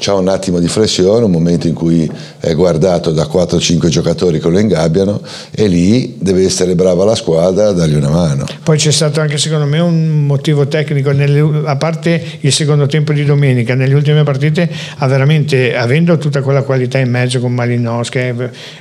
c'è 0.00 0.12
un 0.12 0.28
attimo 0.28 0.58
di 0.58 0.68
flessione, 0.68 1.26
un 1.26 1.30
momento 1.30 1.68
in 1.68 1.74
cui 1.74 2.10
è 2.40 2.54
guardato 2.54 3.10
da 3.10 3.24
4-5 3.24 3.88
giocatori 3.88 4.40
che 4.40 4.48
lo 4.48 4.58
ingabbiano 4.58 5.20
e 5.50 5.66
lì 5.66 6.16
deve 6.18 6.44
essere 6.44 6.74
brava 6.74 7.04
la 7.04 7.14
squadra 7.14 7.68
a 7.68 7.72
dargli 7.72 7.94
una 7.94 8.08
mano. 8.08 8.46
Poi 8.62 8.78
c'è 8.78 8.90
stato 8.90 9.20
anche 9.20 9.36
secondo 9.36 9.66
me 9.66 9.78
un 9.78 10.24
motivo 10.24 10.66
tecnico, 10.66 11.10
nelle, 11.12 11.62
a 11.64 11.76
parte 11.76 12.22
il 12.40 12.52
secondo 12.52 12.86
tempo 12.86 13.12
di 13.12 13.24
domenica, 13.24 13.74
nelle 13.74 13.94
ultime 13.94 14.22
partite 14.22 14.70
ha 14.96 15.06
veramente, 15.06 15.76
avendo 15.76 16.16
tutta 16.16 16.40
quella 16.40 16.62
qualità 16.62 16.98
in 16.98 17.10
mezzo 17.10 17.40
con 17.40 17.52
Malinowski, 17.52 18.34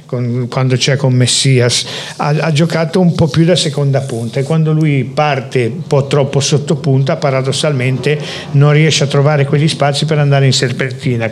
con, 0.06 0.48
quando 0.50 0.76
c'è 0.76 0.96
con 0.96 1.14
Messias, 1.14 1.86
ha, 2.16 2.28
ha, 2.28 2.52
giocato 2.54 3.02
un 3.02 3.14
po' 3.14 3.28
più 3.28 3.44
da 3.44 3.56
seconda 3.56 4.00
punta 4.00 4.40
e 4.40 4.44
quando 4.44 4.72
lui 4.72 5.04
parte 5.04 5.66
un 5.66 5.86
po' 5.86 6.08
troppo 6.08 6.40
sotto 6.40 6.76
punta 6.76 7.18
paradossalmente 7.18 8.18
non 8.52 8.72
riesce 8.72 9.04
a 9.04 9.08
trovare 9.08 9.46
quegli 9.46 9.68
spazi 9.68 10.06
per 10.06 10.18
andare 10.18 10.46
in 10.46 10.54
serpentina 10.54 11.30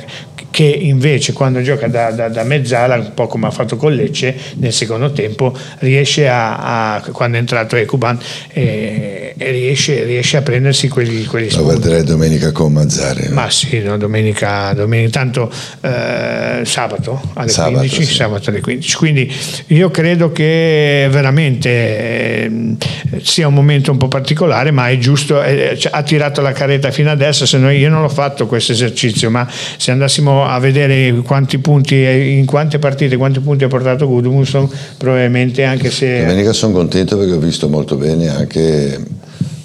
che 0.57 0.63
invece 0.63 1.33
quando 1.33 1.61
gioca 1.61 1.87
da, 1.87 2.09
da, 2.17 2.27
da, 2.30 2.43
mezzala, 2.43 2.95
un 2.95 3.13
po' 3.13 3.27
come 3.27 3.47
ha 3.47 3.51
fatto 3.51 3.77
con 3.77 3.93
Lecce 3.93 4.36
nel 4.56 4.73
secondo 4.73 5.12
tempo, 5.12 5.56
riesce 5.80 6.27
a, 6.27 6.95
a 6.95 7.01
quando 7.12 7.38
è 7.38 7.39
entrato 7.39 7.75
Ecuban 7.75 8.19
eh, 8.51 9.34
riesce, 9.38 10.03
riesce, 10.03 10.38
a 10.38 10.41
prendersi 10.41 10.89
quegli, 10.89 11.25
quegli. 11.25 11.53
Lo 11.56 11.63
guarderei 11.63 12.03
domenica 12.03 12.51
con 12.51 12.73
Mazzari. 12.73 13.30
Ma 13.30 13.49
sì, 13.49 13.80
no, 13.80 13.97
domenica, 13.97 14.73
domenica, 14.73 15.10
tanto 15.12 15.51
eh, 15.82 16.62
sabato 16.65 17.21
alle 17.34 17.49
sabato, 17.49 17.77
15, 17.77 18.06
sì. 18.06 18.13
sabato 18.13 18.49
alle 18.49 18.62
15. 18.62 18.95
Quindi 18.95 19.34
io 19.67 19.91
credo 19.91 20.32
che 20.32 21.08
veramente 21.10 21.69
eh, 21.69 22.77
sia 23.21 23.47
un 23.47 23.53
momento 23.53 23.91
un 23.91 23.97
po' 23.97 24.08
particolare, 24.08 24.71
ma 24.71 24.89
è 24.89 24.97
giusto, 24.97 25.41
eh, 25.43 25.77
ha 25.91 26.03
tirato 26.03 26.41
la 26.41 26.51
carretta 26.51 26.91
fino 26.91 27.12
adesso, 27.12 27.45
se 27.45 27.58
no 27.58 27.69
io 27.69 27.89
non 27.89 28.01
l'ho 28.01 28.10
fatto 28.10 28.47
questo 28.47 28.71
esercizio, 28.71 29.30
ma 29.30 29.47
se 29.49 29.91
andassimo 29.91 30.45
a 30.45 30.58
vedere 30.60 31.12
quanti 31.23 31.60
punti, 31.60 31.95
in 32.11 32.45
quante 32.45 32.79
partite, 32.79 33.17
quanti 33.17 33.39
punti 33.39 33.63
ha 33.63 33.67
portato 33.67 34.07
Gudmundsson, 34.07 34.69
probabilmente 34.97 35.63
anche 35.63 35.89
se... 35.91 36.19
Domenica 36.19 36.53
sono 36.53 36.73
contento 36.73 37.17
perché 37.17 37.33
ho 37.33 37.39
visto 37.39 37.69
molto 37.69 37.95
bene 37.95 38.29
anche 38.29 38.99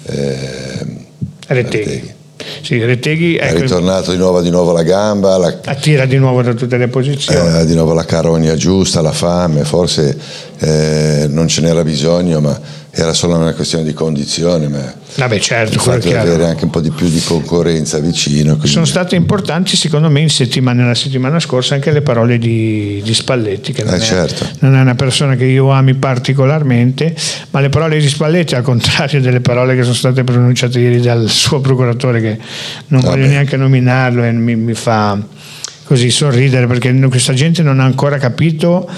eh, 0.05 0.85
Retteghi. 1.47 2.11
Sì, 2.61 2.83
Retteghi 2.83 3.35
è 3.35 3.53
ritornato 3.53 4.11
di 4.11 4.17
nuovo, 4.17 4.41
di 4.41 4.49
nuovo 4.49 4.71
la 4.71 4.83
gamba, 4.83 5.37
la, 5.37 5.59
attira 5.65 6.05
di 6.05 6.17
nuovo 6.17 6.41
da 6.41 6.53
tutte 6.53 6.77
le 6.77 6.87
posizioni. 6.87 7.59
Eh, 7.59 7.65
di 7.65 7.73
nuovo 7.73 7.93
la 7.93 8.05
carogna 8.05 8.55
giusta, 8.55 9.01
la 9.01 9.11
fame, 9.11 9.63
forse 9.63 10.17
eh, 10.63 11.27
non 11.29 11.49
ce 11.49 11.59
n'era 11.59 11.83
bisogno, 11.83 12.39
ma 12.39 12.57
era 12.89 13.11
solo 13.11 13.35
una 13.35 13.53
questione 13.53 13.83
di 13.83 13.91
condizione. 13.91 14.69
Ma 14.69 14.93
Vabbè, 15.15 15.37
certo, 15.39 15.73
il 15.73 15.79
fatto 15.81 16.07
di 16.07 16.13
avere 16.13 16.45
anche 16.45 16.63
un 16.63 16.69
po' 16.69 16.79
di 16.79 16.89
più 16.89 17.09
di 17.09 17.21
concorrenza 17.21 17.99
vicino. 17.99 18.51
Quindi... 18.51 18.69
Sono 18.69 18.85
state 18.85 19.15
importanti 19.15 19.75
secondo 19.75 20.09
me 20.09 20.21
in 20.21 20.29
settimana, 20.29 20.83
nella 20.83 20.95
settimana 20.95 21.39
scorsa 21.41 21.75
anche 21.75 21.91
le 21.91 22.01
parole 22.01 22.37
di, 22.37 23.01
di 23.03 23.13
Spalletti, 23.13 23.73
che 23.73 23.83
non, 23.83 23.95
eh, 23.95 23.97
è, 23.97 23.99
certo. 23.99 24.47
non, 24.59 24.75
è, 24.75 24.79
una 24.79 24.95
persona 24.95 25.35
che 25.35 25.43
io 25.43 25.69
ami 25.69 25.95
particolarmente, 25.95 27.13
ma 27.49 27.59
le 27.59 27.69
parole 27.69 27.99
di 27.99 28.07
Spalletti, 28.07 28.55
al 28.55 28.63
contrario 28.63 29.19
delle 29.19 29.41
parole 29.41 29.75
che 29.75 29.81
sono 29.81 29.95
state 29.95 30.23
pronunciate 30.23 30.79
ieri 30.79 31.01
dal 31.01 31.27
suo 31.29 31.59
procuratore, 31.59 32.21
che 32.21 32.37
non 32.87 33.01
Vabbè. 33.01 33.15
voglio 33.15 33.27
neanche 33.27 33.57
nominarlo 33.57 34.23
e 34.23 34.31
mi, 34.31 34.55
mi 34.55 34.73
fa 34.73 35.19
così 35.83 36.09
sorridere 36.09 36.67
perché 36.67 36.97
questa 37.09 37.33
gente 37.33 37.61
non 37.61 37.81
ha 37.81 37.83
ancora 37.83 38.17
capito 38.17 38.89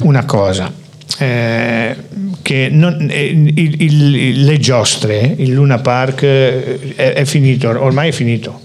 una 0.00 0.24
cosa 0.24 0.77
eh, 1.18 1.96
che 2.42 2.68
non, 2.70 3.08
eh, 3.10 3.24
il, 3.24 3.82
il, 3.82 4.44
le 4.44 4.58
giostre, 4.58 5.34
il 5.36 5.52
Luna 5.52 5.78
Park 5.78 6.22
eh, 6.22 6.94
è, 6.94 7.12
è, 7.14 7.24
finito, 7.24 7.68
ormai 7.68 8.08
è 8.08 8.12
finito. 8.12 8.60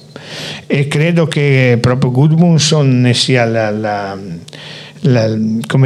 E 0.68 0.88
credo 0.88 1.28
che 1.28 1.78
proprio 1.80 2.12
Gudmundsson 2.12 3.02
ne 3.02 3.14
sia 3.14 3.46
la, 3.46 3.70
la, 3.70 4.18
la, 5.02 5.36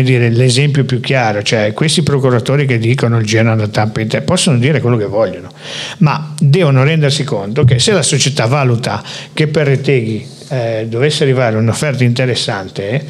dire, 0.01 0.29
l'esempio 0.29 0.85
più 0.85 0.99
chiaro, 0.99 1.41
cioè 1.41 1.73
questi 1.73 2.03
procuratori 2.03 2.65
che 2.65 2.77
dicono 2.77 3.17
il 3.19 3.25
Genoa 3.25 3.55
da 3.55 3.67
tappa 3.67 4.01
in 4.01 4.07
te 4.07 4.21
possono 4.21 4.57
dire 4.57 4.79
quello 4.79 4.97
che 4.97 5.05
vogliono, 5.05 5.51
ma 5.99 6.33
devono 6.39 6.83
rendersi 6.83 7.23
conto 7.23 7.65
che 7.65 7.79
se 7.79 7.91
la 7.91 8.03
società 8.03 8.45
valuta 8.45 9.03
che 9.33 9.47
per 9.47 9.67
Reteghi 9.67 10.25
eh, 10.49 10.85
dovesse 10.87 11.23
arrivare 11.23 11.57
un'offerta 11.57 12.03
interessante, 12.03 13.05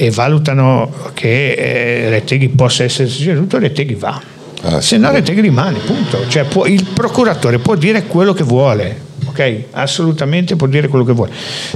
e 0.00 0.12
valutano 0.12 0.92
che 1.12 1.54
eh, 1.54 2.08
Retteghi 2.08 2.50
possa 2.50 2.84
essere 2.84 3.08
ceduto, 3.08 3.58
Retteghi 3.58 3.94
va. 3.94 4.22
Ah, 4.62 4.80
Se 4.80 4.96
no 4.96 5.10
Retteghi 5.10 5.40
rimane, 5.40 5.80
punto. 5.80 6.28
Cioè, 6.28 6.44
può, 6.44 6.66
il 6.66 6.86
procuratore 6.94 7.58
può 7.58 7.74
dire 7.74 8.04
quello 8.04 8.32
che 8.32 8.44
vuole, 8.44 8.96
ok? 9.24 9.64
Assolutamente 9.72 10.54
può 10.54 10.68
dire 10.68 10.86
quello 10.86 11.04
che 11.04 11.12
vuole. 11.12 11.32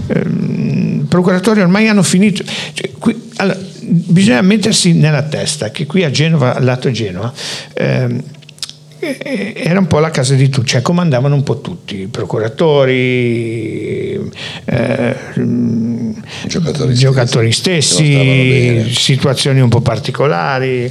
Ehm, 0.07 1.01
I 1.03 1.07
procuratori 1.09 1.63
ormai 1.63 1.89
hanno 1.89 2.05
finito. 2.05 2.45
Cioè, 2.45 2.93
qui, 2.97 3.31
allora, 3.39 3.59
bisogna 3.81 4.41
mettersi 4.43 4.93
nella 4.93 5.25
testa 5.25 5.73
che 5.73 5.87
qui 5.87 6.05
a 6.05 6.11
Genova, 6.13 6.55
al 6.55 6.63
lato 6.63 6.93
Genova, 6.93 7.33
ehm, 7.75 8.23
era 9.03 9.81
un 9.81 9.89
po' 9.89 9.99
la 9.99 10.11
casa 10.11 10.35
di 10.35 10.49
tutti, 10.49 10.69
cioè 10.69 10.81
comandavano 10.81 11.35
un 11.35 11.43
po' 11.43 11.61
tutti, 11.61 12.03
i 12.03 12.07
procuratori, 12.07 13.01
eh, 14.65 15.17
giocatori, 16.47 16.95
giocatori 16.95 17.51
stessi, 17.51 18.89
situazioni 18.95 19.61
un 19.61 19.69
po' 19.69 19.81
particolari. 19.81 20.89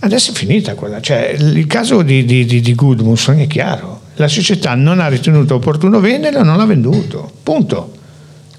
Adesso 0.00 0.32
è 0.32 0.34
finita 0.34 0.74
quella, 0.74 1.00
cioè, 1.00 1.36
il 1.38 1.68
caso 1.68 2.02
di, 2.02 2.24
di, 2.24 2.44
di, 2.44 2.60
di 2.60 2.74
Gudmundsson 2.74 3.38
è 3.38 3.46
chiaro, 3.46 4.00
la 4.16 4.26
società 4.26 4.74
non 4.74 4.98
ha 4.98 5.06
ritenuto 5.06 5.54
opportuno 5.54 6.00
venderlo, 6.00 6.42
non 6.42 6.56
l'ha 6.56 6.66
venduto, 6.66 7.30
punto. 7.44 7.92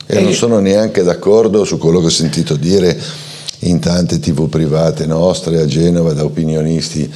E, 0.05 0.17
e 0.17 0.21
non 0.21 0.31
sono 0.31 0.59
neanche 0.59 1.03
d'accordo 1.03 1.65
su 1.65 1.77
quello 1.77 1.99
che 1.99 2.05
ho 2.05 2.09
sentito 2.09 2.55
dire 2.55 2.97
in 3.63 3.79
tante 3.79 4.19
tv 4.19 4.47
private 4.47 5.05
nostre 5.05 5.59
a 5.59 5.65
Genova 5.65 6.13
da 6.13 6.23
opinionisti 6.23 7.11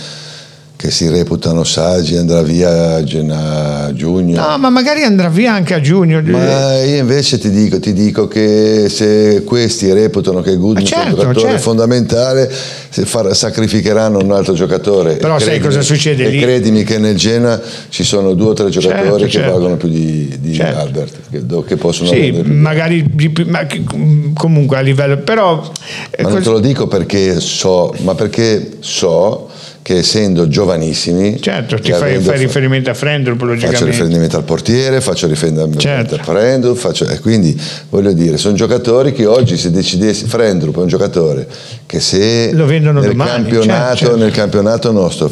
che 0.86 0.91
si 0.91 1.10
reputano 1.10 1.63
saggi 1.63 2.15
andrà 2.15 2.43
via 2.43 2.98
a 2.98 3.04
giugno. 3.04 4.39
No, 4.39 4.58
ma 4.60 4.69
magari 4.69 5.02
andrà 5.02 5.30
via 5.30 5.52
anche 5.52 5.74
a 5.74 5.82
giugno. 5.82 6.21
Ma 6.21 6.84
io 6.84 6.98
invece 6.98 7.39
ti 7.39 7.50
dico, 7.50 7.80
ti 7.80 7.91
dico 7.91 8.28
che 8.28 8.86
se 8.88 9.43
questi 9.43 9.91
reputano 9.91 10.41
che 10.41 10.56
Goodman 10.56 10.86
certo, 10.86 11.08
è 11.08 11.10
un 11.10 11.15
giocatore 11.15 11.48
certo. 11.48 11.62
fondamentale, 11.62 12.48
far, 12.50 13.36
sacrificheranno 13.36 14.19
un 14.19 14.32
altro 14.32 14.54
giocatore. 14.54 15.15
Però 15.15 15.39
sai 15.39 15.60
cosa 15.60 15.82
succede 15.82 16.26
e 16.26 16.30
lì? 16.30 16.39
credimi 16.39 16.84
che 16.84 17.00
nel 17.00 17.15
Genoa 17.15 17.60
ci 17.89 18.04
sono 18.04 18.34
due 18.34 18.50
o 18.50 18.54
tre 18.54 18.69
giocatori 18.69 19.02
certo, 19.02 19.26
che 19.26 19.30
certo. 19.30 19.52
valgono 19.52 19.78
più 19.78 19.89
di, 19.89 20.38
di 20.39 20.54
certo. 20.54 20.80
Albert, 20.80 21.15
che, 21.32 21.43
che 21.65 21.76
possono 21.78 22.10
Sì, 22.10 22.32
magari 22.45 23.10
di 23.12 23.30
più, 23.32 23.45
ma 23.48 23.65
comunque 24.36 24.78
a 24.78 24.82
livello... 24.82 25.17
Però... 25.17 25.71
Ma 26.21 26.30
non 26.30 26.43
te 26.43 26.50
lo 26.50 26.60
dico 26.60 26.86
perché 26.86 27.39
so, 27.39 27.91
ma 28.04 28.13
perché 28.13 28.78
so 28.82 29.50
che 29.86 29.98
essendo 29.98 30.48
giovanissimi 30.48 31.39
certo 31.39 31.78
ti 31.78 31.91
fai, 31.91 32.19
fai 32.19 32.39
riferimento 32.39 32.89
a 32.89 32.95
Frendrup 32.95 33.39
logicamente 33.39 33.78
faccio 33.78 33.86
riferimento 33.86 34.36
al 34.36 34.43
portiere 34.43 35.00
faccio 35.00 35.28
riferimento 35.28 35.78
certo. 35.78 36.15
a 36.15 36.24
Frendrup 36.24 36.76
faccio, 36.76 37.08
e 37.08 37.19
quindi 37.19 37.56
voglio 37.89 38.12
dire 38.12 38.38
sono 38.38 38.56
giocatori 38.56 39.13
che 39.13 39.28
oggi 39.28 39.58
se 39.58 39.69
decidessi 39.69 40.26
Frendrup 40.26 40.76
è 40.80 40.82
un 40.82 40.88
giocatore 40.88 41.48
che 41.86 42.00
se 42.00 42.52
lo 42.54 42.65
vendono 42.65 43.00
nel, 43.00 43.12
domani, 43.12 43.43
campionato, 43.43 43.67
certo, 43.67 43.95
certo. 43.98 44.15
nel 44.17 44.32
campionato 44.32 44.91
nostro 44.91 45.32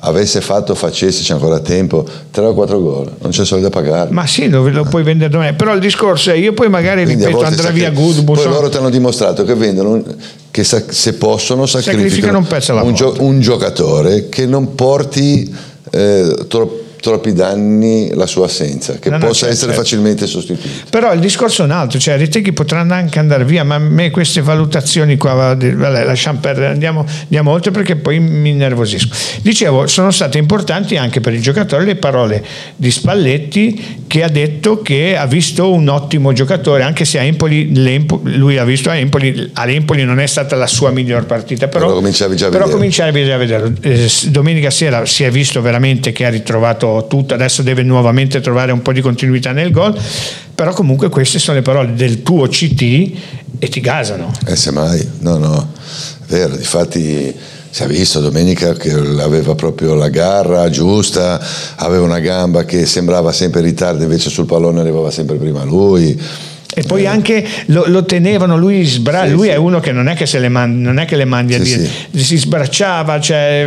avesse 0.00 0.40
fatto, 0.40 0.74
facesse, 0.74 1.22
c'è 1.22 1.32
ancora 1.32 1.58
tempo, 1.60 2.06
3 2.30 2.44
o 2.44 2.54
4 2.54 2.80
gol, 2.80 3.12
non 3.20 3.30
c'è 3.30 3.44
soldi 3.44 3.64
da 3.64 3.70
pagare. 3.70 4.10
Ma 4.10 4.26
sì, 4.26 4.48
lo, 4.48 4.68
lo 4.68 4.84
puoi 4.84 5.02
vendere 5.02 5.30
domani, 5.30 5.54
però 5.54 5.74
il 5.74 5.80
discorso 5.80 6.30
è, 6.30 6.34
io 6.34 6.52
poi 6.52 6.68
magari 6.68 7.04
Quindi 7.04 7.24
ripeto, 7.24 7.44
andrà 7.44 7.70
via 7.70 7.90
Goodbus. 7.90 8.42
Poi 8.42 8.48
loro 8.48 8.68
ti 8.68 8.76
hanno 8.76 8.90
dimostrato 8.90 9.44
che 9.44 9.54
vendono, 9.54 10.02
che 10.50 10.64
se 10.64 11.14
possono 11.14 11.66
sacrificano, 11.66 12.44
sacrificano 12.44 12.82
un, 12.82 12.86
un, 12.88 12.94
gio, 12.94 13.14
un, 13.18 13.40
giocatore 13.40 14.28
che 14.28 14.46
non 14.46 14.74
porti 14.74 15.54
eh, 15.90 16.34
troppo 16.48 16.86
troppi 17.00 17.32
danni 17.32 18.10
la 18.14 18.26
sua 18.26 18.46
assenza, 18.46 18.98
che 18.98 19.10
no, 19.10 19.18
possa 19.18 19.46
no, 19.46 19.52
essere 19.52 19.72
certo. 19.72 19.82
facilmente 19.82 20.26
sostituito. 20.26 20.86
Però 20.90 21.12
il 21.12 21.20
discorso 21.20 21.62
è 21.62 21.64
un 21.64 21.70
altro, 21.70 21.98
cioè 21.98 22.16
Reteghi 22.16 22.52
potranno 22.52 22.94
anche 22.94 23.18
andare 23.18 23.44
via, 23.44 23.64
ma 23.64 23.76
a 23.76 23.78
me 23.78 24.10
queste 24.10 24.42
valutazioni 24.42 25.16
qua, 25.16 25.32
vabbè, 25.34 26.04
lasciamo 26.04 26.38
perdere, 26.40 26.72
andiamo, 26.72 27.04
andiamo 27.22 27.50
oltre 27.50 27.70
perché 27.70 27.96
poi 27.96 28.18
mi 28.18 28.52
nervosisco. 28.52 29.14
Dicevo, 29.42 29.86
sono 29.86 30.10
state 30.10 30.38
importanti 30.38 30.96
anche 30.96 31.20
per 31.20 31.34
il 31.34 31.40
giocatore 31.40 31.84
le 31.84 31.96
parole 31.96 32.44
di 32.76 32.90
Spalletti 32.90 34.04
che 34.06 34.22
ha 34.22 34.28
detto 34.28 34.82
che 34.82 35.16
ha 35.16 35.26
visto 35.26 35.72
un 35.72 35.88
ottimo 35.88 36.32
giocatore, 36.32 36.82
anche 36.82 37.04
se 37.04 37.18
a 37.18 37.22
Empoli, 37.22 37.72
lui 38.22 38.58
ha 38.58 38.64
visto 38.64 38.90
a 38.90 38.96
Empoli, 38.96 39.50
all'Empoli 39.54 40.04
non 40.04 40.18
è 40.18 40.26
stata 40.26 40.56
la 40.56 40.66
sua 40.66 40.90
miglior 40.90 41.26
partita, 41.26 41.68
però, 41.68 41.86
però 41.86 41.98
cominciavi 41.98 42.36
già 42.36 42.46
a 42.46 42.50
però 42.50 42.68
cominciavi 42.68 43.24
già 43.24 43.34
a 43.34 43.38
vederlo. 43.38 43.72
Eh, 43.80 44.10
domenica 44.28 44.70
sera 44.70 45.04
si 45.06 45.24
è 45.24 45.30
visto 45.30 45.60
veramente 45.60 46.12
che 46.12 46.24
ha 46.24 46.30
ritrovato 46.30 46.87
tutto, 47.08 47.34
adesso 47.34 47.62
deve 47.62 47.82
nuovamente 47.82 48.40
trovare 48.40 48.72
un 48.72 48.82
po' 48.82 48.92
di 48.92 49.00
continuità 49.00 49.52
nel 49.52 49.70
gol, 49.70 49.98
però 50.54 50.72
comunque 50.72 51.08
queste 51.08 51.38
sono 51.38 51.58
le 51.58 51.62
parole 51.62 51.94
del 51.94 52.22
tuo 52.22 52.46
CT 52.46 52.82
e 53.58 53.68
ti 53.68 53.80
gasano. 53.80 54.32
Eh 54.46 54.56
semmai, 54.56 55.06
no 55.20 55.38
no, 55.38 55.72
è 56.26 56.32
vero, 56.32 56.56
difatti 56.56 57.34
si 57.70 57.82
è 57.82 57.86
visto 57.86 58.20
domenica 58.20 58.72
che 58.72 58.90
aveva 58.92 59.54
proprio 59.54 59.94
la 59.94 60.08
garra 60.08 60.68
giusta, 60.70 61.40
aveva 61.76 62.04
una 62.04 62.18
gamba 62.18 62.64
che 62.64 62.86
sembrava 62.86 63.30
sempre 63.32 63.60
in 63.60 63.66
ritardo, 63.66 64.02
invece 64.02 64.30
sul 64.30 64.46
pallone 64.46 64.80
arrivava 64.80 65.10
sempre 65.10 65.36
prima 65.36 65.64
lui 65.64 66.18
e 66.78 66.84
poi 66.86 67.02
eh. 67.02 67.06
anche 67.06 67.44
lo, 67.66 67.84
lo, 67.88 68.04
tenevano, 68.04 68.56
lui, 68.56 68.84
sbra- 68.84 69.24
sì, 69.24 69.32
lui 69.32 69.46
sì. 69.48 69.52
è 69.52 69.56
uno 69.56 69.80
che 69.80 69.90
non 69.90 70.08
è 70.08 70.14
che, 70.14 70.26
se 70.26 70.38
le 70.38 70.48
man- 70.48 70.80
non 70.80 70.98
è 70.98 71.06
che 71.06 71.16
le 71.16 71.24
mandi 71.24 71.54
a 71.54 71.58
dire, 71.58 71.88
si 72.14 72.36
sbracciava, 72.36 73.18
cioè, 73.20 73.66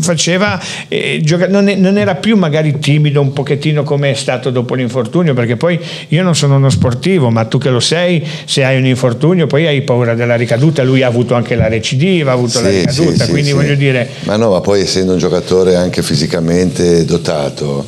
faceva, 0.00 0.60
eh, 0.88 1.20
gioca- 1.22 1.48
non, 1.48 1.68
è, 1.68 1.74
non, 1.74 1.98
era 1.98 2.14
più 2.14 2.36
magari 2.36 2.78
timido 2.78 3.20
un 3.20 3.32
pochettino 3.34 3.82
come 3.82 4.12
è 4.12 4.14
stato 4.14 4.50
dopo 4.50 4.74
l'infortunio, 4.74 5.34
perché 5.34 5.56
poi 5.56 5.78
io 6.08 6.22
non 6.22 6.34
sono 6.34 6.56
uno 6.56 6.70
sportivo, 6.70 7.30
ma 7.30 7.44
tu 7.44 7.58
che 7.58 7.68
lo 7.68 7.80
sei, 7.80 8.26
se 8.46 8.64
hai 8.64 8.78
un 8.78 8.86
infortunio 8.86 9.46
poi 9.46 9.66
hai 9.66 9.82
paura 9.82 10.14
della 10.14 10.36
ricaduta, 10.36 10.82
lui 10.82 11.02
ha 11.02 11.06
avuto 11.08 11.34
anche 11.34 11.54
la 11.56 11.68
recidiva, 11.68 12.30
ha 12.30 12.34
avuto 12.34 12.60
la 12.60 12.70
ricaduta, 12.70 13.26
quindi 13.28 13.52
voglio 13.52 13.74
dire... 13.74 14.08
Ma 14.20 14.36
no, 14.36 14.50
ma 14.50 14.60
poi 14.60 14.80
essendo 14.80 15.12
un 15.12 15.18
giocatore 15.18 15.76
anche 15.76 16.02
fisicamente 16.02 17.04
dotato, 17.04 17.86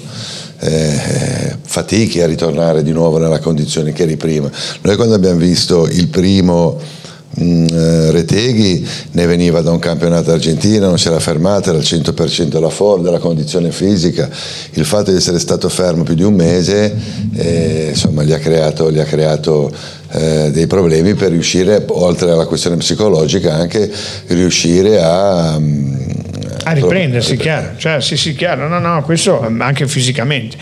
eh, 0.60 1.56
fatichi 1.62 2.20
a 2.20 2.26
ritornare 2.26 2.82
di 2.82 2.92
nuovo 2.92 3.18
nella 3.18 3.38
condizione 3.38 3.92
che 3.92 4.02
eri 4.02 4.16
prima. 4.16 4.50
Noi 4.82 4.96
quando 4.96 5.14
abbiamo 5.14 5.38
visto 5.38 5.86
il 5.86 6.08
primo 6.08 6.78
mh, 7.34 7.44
mm, 7.44 7.66
eh, 7.70 8.10
Reteghi 8.10 8.86
ne 9.12 9.26
veniva 9.26 9.60
da 9.60 9.70
un 9.70 9.78
campionato 9.78 10.32
argentino, 10.32 10.88
non 10.88 10.98
si 10.98 11.08
era 11.08 11.20
fermato, 11.20 11.70
era 11.70 11.78
al 11.78 11.84
100% 11.84 12.44
della, 12.44 12.70
for- 12.70 13.00
della 13.00 13.18
condizione 13.18 13.70
fisica, 13.70 14.28
il 14.72 14.84
fatto 14.84 15.10
di 15.10 15.16
essere 15.16 15.38
stato 15.38 15.68
fermo 15.68 16.02
più 16.02 16.14
di 16.14 16.22
un 16.22 16.34
mese 16.34 16.94
eh, 17.34 17.88
insomma, 17.90 18.22
gli 18.24 18.32
ha 18.32 18.38
creato, 18.38 18.90
gli 18.90 18.98
ha 18.98 19.04
creato 19.04 19.70
eh, 20.10 20.50
dei 20.50 20.66
problemi 20.66 21.14
per 21.14 21.30
riuscire, 21.30 21.84
oltre 21.88 22.30
alla 22.30 22.46
questione 22.46 22.76
psicologica, 22.76 23.54
anche 23.54 23.90
riuscire 24.26 25.00
a... 25.00 25.56
Um, 25.56 26.17
a 26.64 26.72
riprendersi, 26.72 27.36
chiaro, 27.36 27.76
cioè, 27.76 28.00
sì, 28.00 28.16
sì, 28.16 28.34
chiaro, 28.34 28.68
no, 28.68 28.78
no, 28.78 29.02
questo 29.02 29.40
anche 29.58 29.86
fisicamente. 29.86 30.56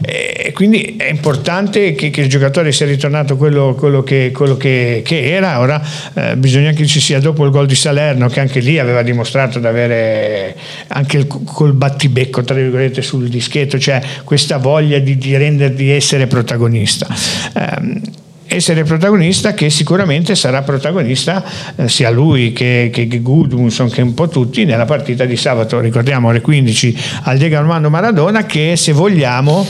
E 0.00 0.52
quindi 0.54 0.96
è 0.96 1.08
importante 1.08 1.94
che, 1.94 2.10
che 2.10 2.20
il 2.20 2.28
giocatore 2.28 2.72
sia 2.72 2.86
ritornato 2.86 3.36
quello, 3.36 3.74
quello, 3.74 4.02
che, 4.02 4.30
quello 4.32 4.56
che, 4.56 5.02
che, 5.04 5.32
era, 5.32 5.60
ora 5.60 5.80
eh, 6.14 6.36
bisogna 6.36 6.72
che 6.72 6.86
ci 6.86 7.00
sia 7.00 7.20
dopo 7.20 7.44
il 7.44 7.50
gol 7.50 7.66
di 7.66 7.74
Salerno, 7.74 8.28
che 8.28 8.40
anche 8.40 8.60
lì 8.60 8.78
aveva 8.78 9.02
dimostrato 9.02 9.58
di 9.58 9.66
avere 9.66 10.56
anche 10.88 11.18
il, 11.18 11.26
col 11.26 11.72
battibecco, 11.72 12.42
tra 12.42 12.54
virgolette, 12.54 13.02
sul 13.02 13.28
dischetto, 13.28 13.78
cioè 13.78 14.00
questa 14.24 14.58
voglia 14.58 14.98
di, 14.98 15.16
di, 15.16 15.36
render, 15.36 15.72
di 15.72 15.90
essere 15.90 16.26
protagonista. 16.26 17.06
Eh, 17.54 18.20
essere 18.54 18.84
protagonista 18.84 19.54
che 19.54 19.70
sicuramente 19.70 20.34
sarà 20.34 20.62
protagonista 20.62 21.44
eh, 21.76 21.88
sia 21.88 22.10
lui 22.10 22.52
che, 22.52 22.90
che, 22.92 23.06
che 23.06 23.18
Gudmundsson 23.20 23.90
che 23.90 24.02
un 24.02 24.14
po' 24.14 24.28
tutti 24.28 24.64
nella 24.64 24.84
partita 24.84 25.24
di 25.24 25.36
sabato 25.36 25.80
ricordiamo 25.80 26.28
alle 26.28 26.40
15 26.40 26.98
al 27.22 27.38
Diego 27.38 27.56
Armando 27.56 27.90
Maradona 27.90 28.44
che 28.44 28.76
se 28.76 28.92
vogliamo 28.92 29.66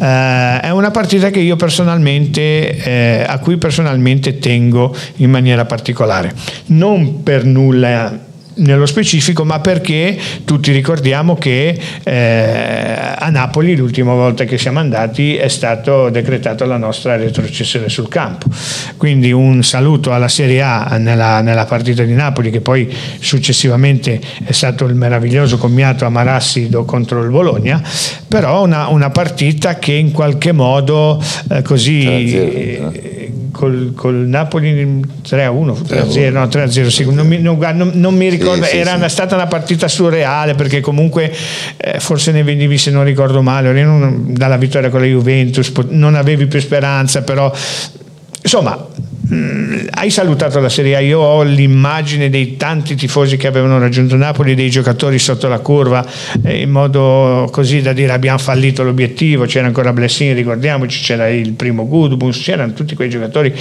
eh, 0.00 0.60
è 0.60 0.70
una 0.70 0.90
partita 0.90 1.30
che 1.30 1.40
io 1.40 1.56
personalmente 1.56 2.76
eh, 2.76 3.24
a 3.26 3.38
cui 3.38 3.56
personalmente 3.56 4.38
tengo 4.38 4.94
in 5.16 5.30
maniera 5.30 5.64
particolare. 5.64 6.32
Non 6.66 7.22
per 7.22 7.44
nulla 7.44 8.25
nello 8.56 8.86
specifico, 8.86 9.44
ma 9.44 9.60
perché 9.60 10.18
tutti 10.44 10.72
ricordiamo 10.72 11.36
che 11.36 11.78
eh, 12.02 13.14
a 13.18 13.28
Napoli 13.30 13.76
l'ultima 13.76 14.14
volta 14.14 14.44
che 14.44 14.58
siamo 14.58 14.78
andati 14.78 15.36
è 15.36 15.48
stato 15.48 16.08
decretato 16.08 16.64
la 16.64 16.76
nostra 16.76 17.16
retrocessione 17.16 17.88
sul 17.88 18.08
campo. 18.08 18.48
Quindi 18.96 19.32
un 19.32 19.62
saluto 19.62 20.12
alla 20.12 20.28
Serie 20.28 20.62
A 20.62 20.96
nella, 20.98 21.40
nella 21.40 21.64
partita 21.64 22.02
di 22.04 22.14
Napoli 22.14 22.50
che 22.50 22.60
poi 22.60 22.92
successivamente 23.18 24.20
è 24.44 24.52
stato 24.52 24.84
il 24.84 24.94
meraviglioso 24.94 25.58
commiato 25.58 26.04
a 26.04 26.08
Marassido 26.08 26.84
contro 26.84 27.22
il 27.22 27.30
Bologna, 27.30 27.82
però 28.28 28.64
una, 28.64 28.88
una 28.88 29.10
partita 29.10 29.78
che 29.78 29.92
in 29.92 30.12
qualche 30.12 30.52
modo 30.52 31.22
eh, 31.50 31.62
così 31.62 33.25
col, 33.56 33.92
col 33.96 34.14
Napoli 34.14 34.72
3-1, 34.72 35.02
3-0, 35.24 36.32
no, 36.32 36.44
3-0 36.44 36.88
sì, 36.88 37.04
non, 37.12 37.26
mi, 37.26 37.40
non, 37.40 37.90
non, 37.94 38.14
mi 38.14 38.28
ricordo, 38.28 38.64
sì, 38.64 38.76
era 38.76 39.00
sì, 39.00 39.08
stata 39.08 39.34
una 39.34 39.46
partita 39.46 39.88
surreale 39.88 40.54
perché 40.54 40.80
comunque 40.80 41.34
eh, 41.76 41.98
forse 41.98 42.32
ne 42.32 42.42
venivi 42.42 42.76
se 42.76 42.90
non 42.90 43.02
ricordo 43.02 43.42
male, 43.42 43.82
non, 43.82 44.26
dalla 44.28 44.58
vittoria 44.58 44.90
con 44.90 45.00
la 45.00 45.06
Juventus 45.06 45.72
non 45.88 46.14
avevi 46.14 46.46
più 46.46 46.60
speranza, 46.60 47.22
però 47.22 47.50
insomma 48.42 48.86
Mm, 49.32 49.86
hai 49.90 50.10
salutato 50.10 50.60
la 50.60 50.68
Serie 50.68 50.94
A, 50.94 51.00
io 51.00 51.18
ho 51.18 51.42
l'immagine 51.42 52.30
dei 52.30 52.56
tanti 52.56 52.94
tifosi 52.94 53.36
che 53.36 53.48
avevano 53.48 53.78
raggiunto 53.78 54.14
Napoli, 54.14 54.54
dei 54.54 54.70
giocatori 54.70 55.18
sotto 55.18 55.48
la 55.48 55.58
curva, 55.58 56.06
in 56.44 56.70
modo 56.70 57.48
così 57.50 57.82
da 57.82 57.92
dire 57.92 58.12
abbiamo 58.12 58.38
fallito 58.38 58.84
l'obiettivo, 58.84 59.44
c'era 59.44 59.66
ancora 59.66 59.92
Blessing, 59.92 60.34
ricordiamoci, 60.34 61.02
c'era 61.02 61.28
il 61.28 61.52
primo 61.54 61.88
Goodbus, 61.88 62.40
c'erano 62.40 62.72
tutti 62.72 62.94
quei 62.94 63.08
giocatori 63.08 63.52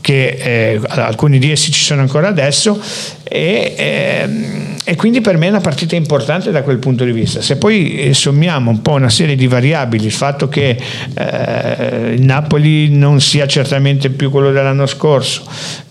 che 0.00 0.38
eh, 0.40 0.80
alcuni 0.88 1.38
di 1.38 1.52
essi 1.52 1.70
ci 1.70 1.84
sono 1.84 2.00
ancora 2.00 2.28
adesso 2.28 2.80
e, 3.22 3.74
ehm, 3.76 4.77
e, 4.90 4.96
quindi 4.96 5.20
per 5.20 5.36
me 5.36 5.46
è 5.46 5.50
una 5.50 5.60
partita 5.60 5.96
importante 5.96 6.50
da 6.50 6.62
quel 6.62 6.78
punto 6.78 7.04
di 7.04 7.12
vista. 7.12 7.42
Se 7.42 7.58
poi 7.58 8.00
eh, 8.00 8.14
sommiamo 8.14 8.70
un 8.70 8.80
po' 8.80 8.92
una 8.92 9.10
serie 9.10 9.36
di 9.36 9.46
variabili, 9.46 10.06
il 10.06 10.12
fatto 10.12 10.48
che 10.48 10.78
eh, 11.14 12.14
il 12.14 12.22
Napoli 12.22 12.88
non 12.88 13.20
sia 13.20 13.46
certamente 13.46 14.08
più 14.08 14.30
quello 14.30 14.50
dell'anno 14.50 14.86
scorso, 14.86 15.44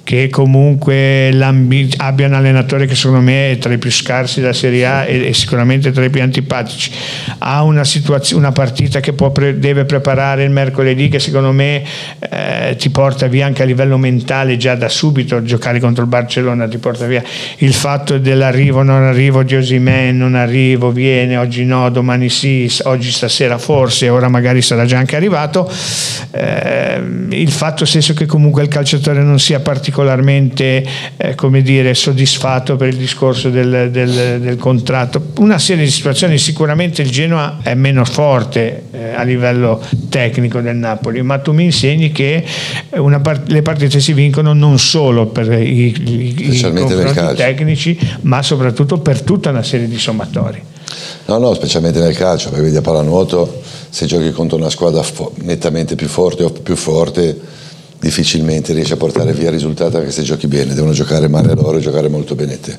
che 0.08 0.30
comunque 0.30 1.38
abbia 1.98 2.28
un 2.28 2.34
allenatore 2.34 2.86
che 2.86 2.96
secondo 2.96 3.20
me 3.20 3.52
è 3.52 3.58
tra 3.58 3.74
i 3.74 3.78
più 3.78 3.92
scarsi 3.92 4.40
della 4.40 4.54
Serie 4.54 4.86
A 4.86 5.06
e, 5.06 5.34
sicuramente 5.34 5.92
tra 5.92 6.06
i 6.06 6.10
più 6.10 6.22
antipatici, 6.22 6.92
ha 7.40 7.62
una, 7.64 7.84
una 8.32 8.52
partita 8.54 9.02
che 9.02 9.12
pre- 9.12 9.60
deve 9.60 9.84
preparare 9.84 10.46
il 10.46 10.50
mercoledì 10.50 11.10
che 11.10 11.20
secondo 11.20 11.52
me 11.52 11.84
eh, 12.20 12.78
ti 12.80 12.90
porta 12.90 13.28
via 13.28 13.48
anche 13.48 13.64
a 13.64 13.66
livello 13.66 13.98
mentale 13.98 14.56
già 14.56 14.76
da 14.76 14.88
subito, 14.88 15.44
giocare 15.44 15.82
contro 15.82 16.04
il 16.04 16.10
Barcellona 16.10 16.70
ti 16.70 16.78
porta 16.78 17.06
via 17.06 17.22
il 17.58 17.74
fatto 17.74 18.18
dell'arrivo, 18.18 18.84
non 18.84 19.04
arrivo 19.04 19.44
di 19.44 19.58
Osimè, 19.58 20.12
non 20.14 20.36
arrivo, 20.36 20.90
viene, 20.90 21.36
oggi 21.36 21.66
no, 21.66 21.90
domani 21.90 22.30
sì, 22.30 22.72
oggi 22.84 23.12
stasera 23.12 23.58
forse, 23.58 24.08
ora 24.08 24.30
magari 24.30 24.62
sarà 24.62 24.86
già 24.86 25.00
anche 25.00 25.18
arrivato, 25.18 25.70
eh, 26.32 27.02
il 27.32 27.52
fatto 27.52 27.84
stesso 27.84 28.14
che 28.14 28.26
comunque 28.26 28.62
il 28.62 28.70
calciatore 28.70 29.22
non 29.22 29.38
sia 29.38 29.60
particolarmente 29.60 29.96
particolarmente 29.98 30.86
eh, 31.18 31.34
come 31.34 31.64
dire, 31.64 31.96
soddisfatto 31.96 32.76
per 32.76 32.90
il 32.90 32.98
discorso 32.98 33.50
del, 33.50 33.90
del, 33.90 34.40
del, 34.40 34.58
contratto. 34.58 35.22
Una 35.40 35.58
serie 35.58 35.86
di 35.86 35.90
situazioni, 35.90 36.38
sicuramente 36.38 37.02
il 37.02 37.10
Genoa 37.10 37.58
è 37.64 37.74
meno 37.74 38.06
forte 38.06 38.84
eh, 38.92 39.14
a 39.16 39.24
livello 39.24 39.82
tecnico 40.10 40.62
del 40.62 40.76
Napoli, 40.76 41.24
ma 41.24 41.40
tu 41.40 41.52
mi 41.52 41.64
insegni 41.64 42.12
che 42.12 42.44
part- 43.22 43.50
le 43.50 43.62
partite 43.64 44.00
si 44.00 44.14
vincono 44.14 44.54
non 44.54 44.78
solo 44.78 45.26
per 45.26 45.52
i, 45.52 45.88
i, 45.88 46.56
i 46.56 46.62
confronti 46.62 47.36
tecnici, 47.36 47.98
ma 48.22 48.44
soprattutto 48.44 49.00
per 49.00 49.22
tutta 49.22 49.50
una 49.50 49.64
serie 49.64 49.88
di 49.88 49.98
sommatori. 49.98 50.62
No, 51.26 51.40
no, 51.40 51.54
specialmente 51.56 52.00
nel 52.00 52.16
calcio, 52.16 52.50
perché 52.50 52.64
vedi 52.64 52.78
a 52.78 52.82
pallanuoto 52.82 53.62
se 53.90 54.06
giochi 54.06 54.32
contro 54.32 54.58
una 54.58 54.70
squadra 54.70 55.02
fo- 55.02 55.34
nettamente 55.42 55.96
più 55.96 56.08
forte 56.08 56.44
o 56.44 56.50
più 56.52 56.76
forte 56.76 57.66
difficilmente 58.08 58.72
riesci 58.72 58.94
a 58.94 58.98
portare 58.98 59.34
via 59.34 59.48
il 59.48 59.54
risultato 59.54 59.98
anche 59.98 60.12
se 60.12 60.22
giochi 60.22 60.48
bene, 60.48 60.74
devono 60.74 60.94
giocare 60.94 61.28
male 61.28 61.54
loro 61.54 61.78
e 61.78 61.82
giocare 61.82 62.08
molto 62.08 62.36
bene 62.36 62.58
te. 62.60 62.78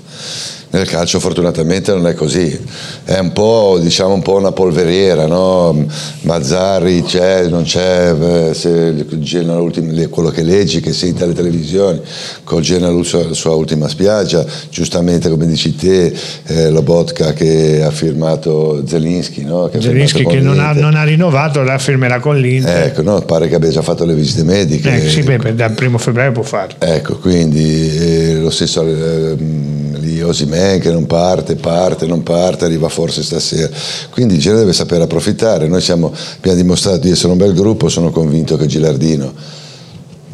Nel 0.70 0.86
calcio 0.86 1.18
fortunatamente 1.18 1.92
non 1.94 2.06
è 2.06 2.12
così, 2.12 2.58
è 3.04 3.18
un 3.18 3.32
po', 3.32 3.78
diciamo, 3.80 4.12
un 4.12 4.20
po 4.20 4.36
una 4.36 4.52
polveriera, 4.52 5.26
no? 5.26 5.86
Mazzarri 6.22 7.02
c'è, 7.04 7.48
non 7.48 7.62
c'è, 7.62 8.14
eh, 8.14 10.08
quello 10.10 10.28
che 10.28 10.42
leggi, 10.42 10.80
che 10.80 10.92
senti 10.92 11.22
alle 11.22 11.32
televisioni, 11.32 12.00
col 12.44 12.60
Genoa 12.60 12.92
la 12.92 13.32
sua 13.32 13.54
ultima 13.54 13.88
spiaggia, 13.88 14.44
giustamente 14.68 15.30
come 15.30 15.46
dici 15.46 15.74
te, 15.74 16.12
eh, 16.44 16.68
Lobotka 16.68 17.32
che 17.32 17.82
ha 17.82 17.90
firmato 17.90 18.82
Zelinski. 18.86 19.44
No? 19.44 19.68
Che 19.68 19.80
Zelinski 19.80 20.26
che 20.26 20.40
non 20.40 20.60
ha, 20.60 20.72
non 20.72 20.96
ha, 20.96 21.04
rinnovato, 21.04 21.62
la 21.62 21.78
firmerà 21.78 22.20
con 22.20 22.38
l'Inter. 22.38 22.88
Ecco, 22.88 23.00
no? 23.00 23.18
pare 23.22 23.48
che 23.48 23.54
abbia 23.54 23.70
già 23.70 23.80
fatto 23.80 24.04
le 24.04 24.12
visite 24.12 24.44
mediche. 24.44 25.02
Eh, 25.02 25.08
sì, 25.08 25.22
beh, 25.22 25.54
dal 25.54 25.72
primo 25.72 25.96
febbraio 25.96 26.32
può 26.32 26.42
farlo. 26.42 26.74
Ecco, 26.80 27.16
quindi 27.16 27.96
eh, 27.96 28.34
lo 28.34 28.50
stesso... 28.50 28.82
Eh, 28.82 29.77
di 30.08 30.22
Osimen 30.22 30.80
che 30.80 30.90
non 30.90 31.06
parte, 31.06 31.56
parte, 31.56 32.06
non 32.06 32.22
parte, 32.22 32.64
arriva 32.64 32.88
forse 32.88 33.22
stasera. 33.22 33.68
Quindi 34.10 34.34
il 34.34 34.40
Genoa 34.40 34.60
deve 34.60 34.72
sapere 34.72 35.04
approfittare. 35.04 35.68
Noi 35.68 35.80
siamo, 35.80 36.12
abbiamo 36.36 36.56
dimostrato 36.56 36.98
di 36.98 37.10
essere 37.10 37.32
un 37.32 37.38
bel 37.38 37.54
gruppo, 37.54 37.88
sono 37.88 38.10
convinto 38.10 38.56
che 38.56 38.66
Gilardino 38.66 39.32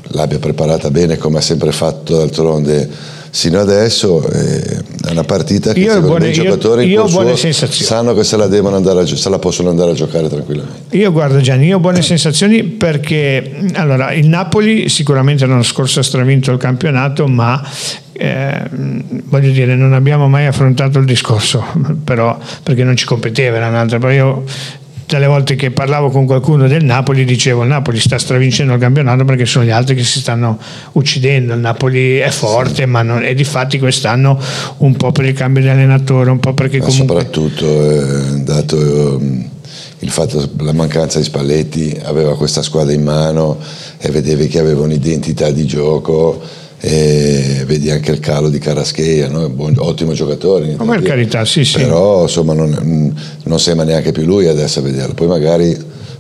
l'abbia 0.09 0.39
preparata 0.39 0.91
bene 0.91 1.17
come 1.17 1.39
ha 1.39 1.41
sempre 1.41 1.73
fatto 1.73 2.17
d'altronde 2.17 3.13
sino 3.35 3.59
adesso 3.59 4.25
eh, 4.31 4.63
è 5.07 5.11
una 5.11 5.25
partita 5.25 5.73
che 5.73 5.81
io 5.81 6.01
buone, 6.01 6.29
i 6.29 6.33
giocatori 6.33 6.87
io, 6.87 7.05
io 7.09 7.35
sanno 7.67 8.15
che 8.15 8.23
se 8.23 8.37
la, 8.37 8.45
a, 8.45 9.07
se 9.07 9.29
la, 9.29 9.39
possono 9.41 9.71
andare 9.71 9.91
a 9.91 9.95
giocare 9.95 10.29
tranquillamente. 10.29 10.97
Io 10.97 11.11
guardo 11.11 11.41
Gianni, 11.41 11.67
io 11.67 11.79
ho 11.79 11.81
buone 11.81 12.01
sensazioni 12.01 12.63
perché 12.63 13.71
allora, 13.73 14.13
il 14.13 14.29
Napoli 14.29 14.89
sicuramente 14.89 15.47
l'anno 15.47 15.65
scorso 15.65 15.99
ha 15.99 16.05
stravinto 16.05 16.53
il 16.53 16.59
campionato, 16.59 17.27
ma 17.27 17.61
eh, 18.17 18.63
voglio 19.25 19.51
dire, 19.51 19.75
non 19.75 19.93
abbiamo 19.93 20.29
mai 20.29 20.47
affrontato 20.47 20.99
il 20.99 21.05
discorso, 21.05 21.65
però 22.05 22.39
perché 22.63 22.85
non 22.85 22.97
ci 22.97 23.05
competeva, 23.05 23.57
era 23.57 23.69
un'altra, 23.69 23.99
però 23.99 24.13
io 24.13 24.45
tutte 25.07 25.19
le 25.19 25.27
volte 25.27 25.55
che 25.55 25.71
parlavo 25.71 26.09
con 26.09 26.25
qualcuno 26.25 26.67
del 26.67 26.83
Napoli 26.83 27.25
dicevo 27.25 27.63
il 27.63 27.69
Napoli 27.69 28.01
sta 28.01 28.19
stravincendo 28.19 28.73
il 28.73 28.81
campionato 28.81 29.25
perché 29.27 29.45
sono 29.45 29.65
gli 29.65 29.71
altri 29.71 29.95
che 29.95 30.03
si 30.03 30.19
stanno 30.19 30.59
uccidendo, 30.93 31.53
il 31.53 31.61
Napoli 31.61 32.17
è 32.17 32.31
forte 32.31 32.87
ma 32.87 33.03
non, 33.03 33.23
e 33.23 33.35
di 33.35 33.45
fatti 33.45 33.79
quest'anno 33.79 34.41
un 34.79 34.97
po' 34.97 35.13
per 35.13 35.27
il 35.27 35.35
cambio 35.35 35.63
di 35.63 35.69
allenatore, 35.69 36.31
un 36.31 36.41
po' 36.41 36.55
perché 36.55 36.79
ma 36.79 36.87
comunque... 36.87 37.17
soprattutto 37.17 37.91
è 37.91 38.37
dato 38.41 39.21
ehm, 39.21 39.49
il 39.99 40.11
fatto 40.11 40.49
la 40.59 40.73
mancanza 40.73 41.19
di 41.19 41.25
Spalletti 41.25 41.99
aveva 42.03 42.37
questa 42.37 42.63
squadra 42.63 42.93
in 42.95 43.03
mano 43.03 43.59
e 43.99 44.11
vedevi 44.11 44.49
che 44.49 44.59
aveva 44.59 44.83
un'identità 44.83 45.51
di 45.51 45.67
gioco 45.67 46.41
e 46.87 47.65
vedi 47.65 47.91
anche 47.91 48.11
il 48.11 48.21
calo 48.21 48.51
di 48.51 48.59
Caraschea, 48.59 49.31
no? 49.31 49.49
Buon, 49.49 49.73
ottimo 49.79 50.13
giocatore. 50.13 50.77
Ma 50.77 50.85
per 50.85 51.01
carità, 51.01 51.47
sì, 51.47 51.65
sì. 51.65 51.79
Però 51.79 52.23
insomma 52.25 52.53
non, 52.53 53.15
non, 53.45 53.59
sembra 53.59 53.87
neanche 53.87 54.13
più 54.13 54.27
lui 54.27 54.49
adesso 54.49 54.81
a 54.81 54.83
vederlo. 54.83 55.15
Poi 55.15 55.27
magari 55.27 55.75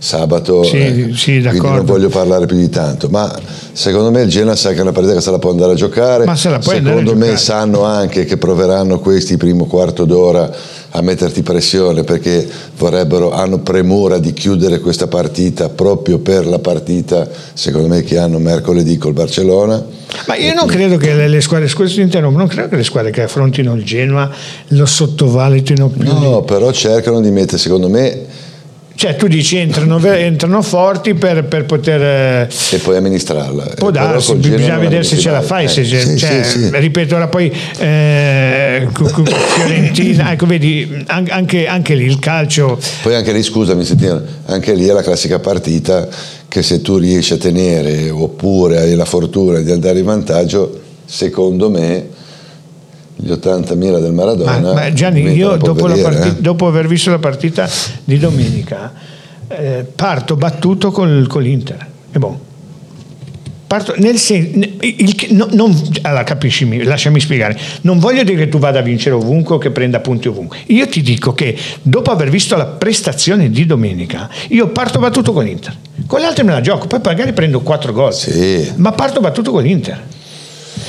sabato, 0.05 0.63
sì, 0.65 0.77
eh, 0.77 1.11
sì, 1.15 1.41
quindi 1.41 1.61
non 1.61 1.87
voglio 1.87 2.11
parlare 2.11 2.45
più 2.45 2.59
di 2.59 2.69
tanto, 2.69 3.09
ma 3.09 3.35
secondo 3.73 4.11
me 4.11 4.21
il 4.21 4.29
Genoa 4.29 4.55
sa 4.55 4.73
che 4.73 4.77
è 4.77 4.81
una 4.83 4.93
partita 4.93 5.15
che 5.15 5.23
se 5.23 5.31
la 5.31 5.39
può 5.39 5.49
andare 5.49 5.73
a 5.73 5.75
giocare, 5.75 6.27
ma 6.27 6.37
se 6.37 6.51
la 6.51 6.59
puoi 6.59 6.83
secondo 6.85 7.17
me 7.17 7.39
sanno 7.39 7.85
anche 7.85 8.27
che 8.27 8.37
proveranno 8.37 8.99
questi 8.99 9.39
primo 9.39 9.65
quarto 9.65 10.05
d'ora 10.05 10.83
a 10.91 11.01
metterti 11.01 11.43
pressione 11.43 12.05
perché 12.05 12.47
vorrebbero, 12.77 13.33
hanno 13.33 13.61
premura 13.61 14.19
di 14.19 14.35
chiudere 14.35 14.79
questa 14.79 15.07
partita 15.07 15.71
proprio 15.71 16.19
per 16.19 16.47
la 16.47 16.59
partita 16.59 17.27
secondo 17.55 17.89
me 17.89 18.03
che 18.03 18.19
hanno 18.19 18.39
mercoledì 18.39 18.99
col 18.99 19.15
Barcellona. 19.15 19.83
Ma 20.27 20.37
io 20.37 20.53
non 20.53 20.67
credo 20.67 20.99
che 20.99 21.15
le, 21.15 21.29
le 21.29 21.41
squadre, 21.41 21.67
scusi 21.67 22.03
interrompo, 22.03 22.37
non 22.37 22.47
credo 22.47 22.69
che 22.69 22.77
le 22.77 22.85
squadre 22.85 23.11
che 23.11 23.23
affrontino 23.23 23.75
il 23.75 23.85
Genoa 23.85 24.31
lo 24.69 24.85
sottovalutino 24.85 25.89
più. 25.89 26.05
No, 26.05 26.43
però 26.43 26.71
cercano 26.73 27.23
di 27.23 27.31
mettere 27.31 27.57
secondo 27.57 27.89
me 27.89 28.43
cioè 28.97 29.17
tu 29.17 29.27
dici 29.27 29.57
entrano, 29.57 29.99
entrano 30.07 30.63
forti 30.63 31.15
per, 31.15 31.45
per, 31.45 31.65
poter... 31.65 32.01
Eh, 32.01 32.49
e 32.71 32.79
poi 32.79 32.97
amministrarla. 32.97 33.75
Può 33.77 33.91
darsi, 33.91 34.35
bisogna 34.35 34.79
vedere 34.79 35.03
se 35.03 35.19
ce 35.19 35.31
la 35.31 35.43
fai. 35.43 35.69
Se, 35.69 35.85
sì, 35.85 36.17
cioè, 36.17 36.45
sì, 36.45 36.59
sì. 36.61 36.71
Ripeto, 36.71 37.17
ora 37.17 37.27
poi 37.27 37.53
eh, 37.79 38.89
Fiorentina, 39.55 40.31
ecco 40.33 40.47
vedi, 40.47 41.05
anche, 41.07 41.67
anche, 41.67 41.95
lì 41.95 42.05
il 42.05 42.21
calcio... 42.21 42.79
Poi 43.03 43.17
anche 43.17 43.33
lì, 43.33 43.43
scusami, 43.43 43.85
anche 44.47 44.75
lì 44.75 44.87
è 44.87 44.93
la 44.93 45.03
classica 45.03 45.41
partita 45.41 46.09
che 46.47 46.63
se 46.63 46.81
tu 46.81 46.97
riesci 46.97 47.33
a 47.33 47.37
tenere 47.37 48.11
oppure 48.11 48.79
hai 48.79 48.95
la 48.95 49.05
fortuna 49.05 49.59
di 49.59 49.73
andare 49.73 49.99
in 49.99 50.05
vantaggio, 50.05 50.81
secondo 51.05 51.69
me 51.69 52.14
gli 53.25 53.31
80.000 53.31 54.01
del 54.01 54.13
Maradona. 54.13 54.59
Ma, 54.59 54.73
ma 54.75 54.93
Gianni, 54.93 55.23
io 55.33 55.57
dopo, 55.57 55.87
partita, 55.87 56.27
eh? 56.27 56.35
dopo, 56.41 56.67
aver 56.67 56.87
visto 56.87 57.11
la 57.11 57.19
partita 57.19 57.67
di 58.05 58.19
domenica 58.19 58.93
eh, 59.49 59.87
parto 59.95 60.37
battuto 60.37 60.91
col, 60.91 61.27
con 61.27 61.43
l'Inter. 61.43 61.87
E 62.13 62.19
boh. 62.19 62.53
Parto 63.67 63.95
nel 63.97 64.19
senso, 64.19 64.69
no, 65.31 65.49
non, 65.53 65.75
allora 66.03 66.23
capisci, 66.23 66.83
lasciami 66.83 67.19
spiegare. 67.19 67.59
Non 67.81 67.99
voglio 67.99 68.23
dire 68.23 68.45
che 68.45 68.49
tu 68.51 68.59
vada 68.59 68.81
a 68.81 68.83
vincere 68.83 69.15
ovunque 69.15 69.55
o 69.55 69.59
che 69.59 69.71
prenda 69.71 70.01
punti 70.01 70.29
ovunque. 70.29 70.59
Io 70.67 70.87
ti 70.87 71.01
dico 71.01 71.33
che 71.33 71.57
dopo 71.81 72.11
aver 72.11 72.29
visto 72.29 72.57
la 72.57 72.67
prestazione 72.67 73.51
di 73.51 73.65
domenica, 73.65 74.29
io 74.49 74.69
parto 74.69 74.99
battuto 74.99 75.33
con 75.33 75.45
l'Inter. 75.45 75.75
Con 76.07 76.21
le 76.21 76.27
altre 76.27 76.45
me 76.45 76.53
la 76.53 76.61
gioco, 76.61 76.87
poi 76.87 77.01
magari 77.03 77.33
prendo 77.33 77.61
4 77.61 77.93
gol. 77.93 78.13
Sì. 78.13 78.71
Ma 78.77 78.93
parto 78.93 79.21
battuto 79.21 79.51
con 79.51 79.63
l'Inter. 79.63 80.03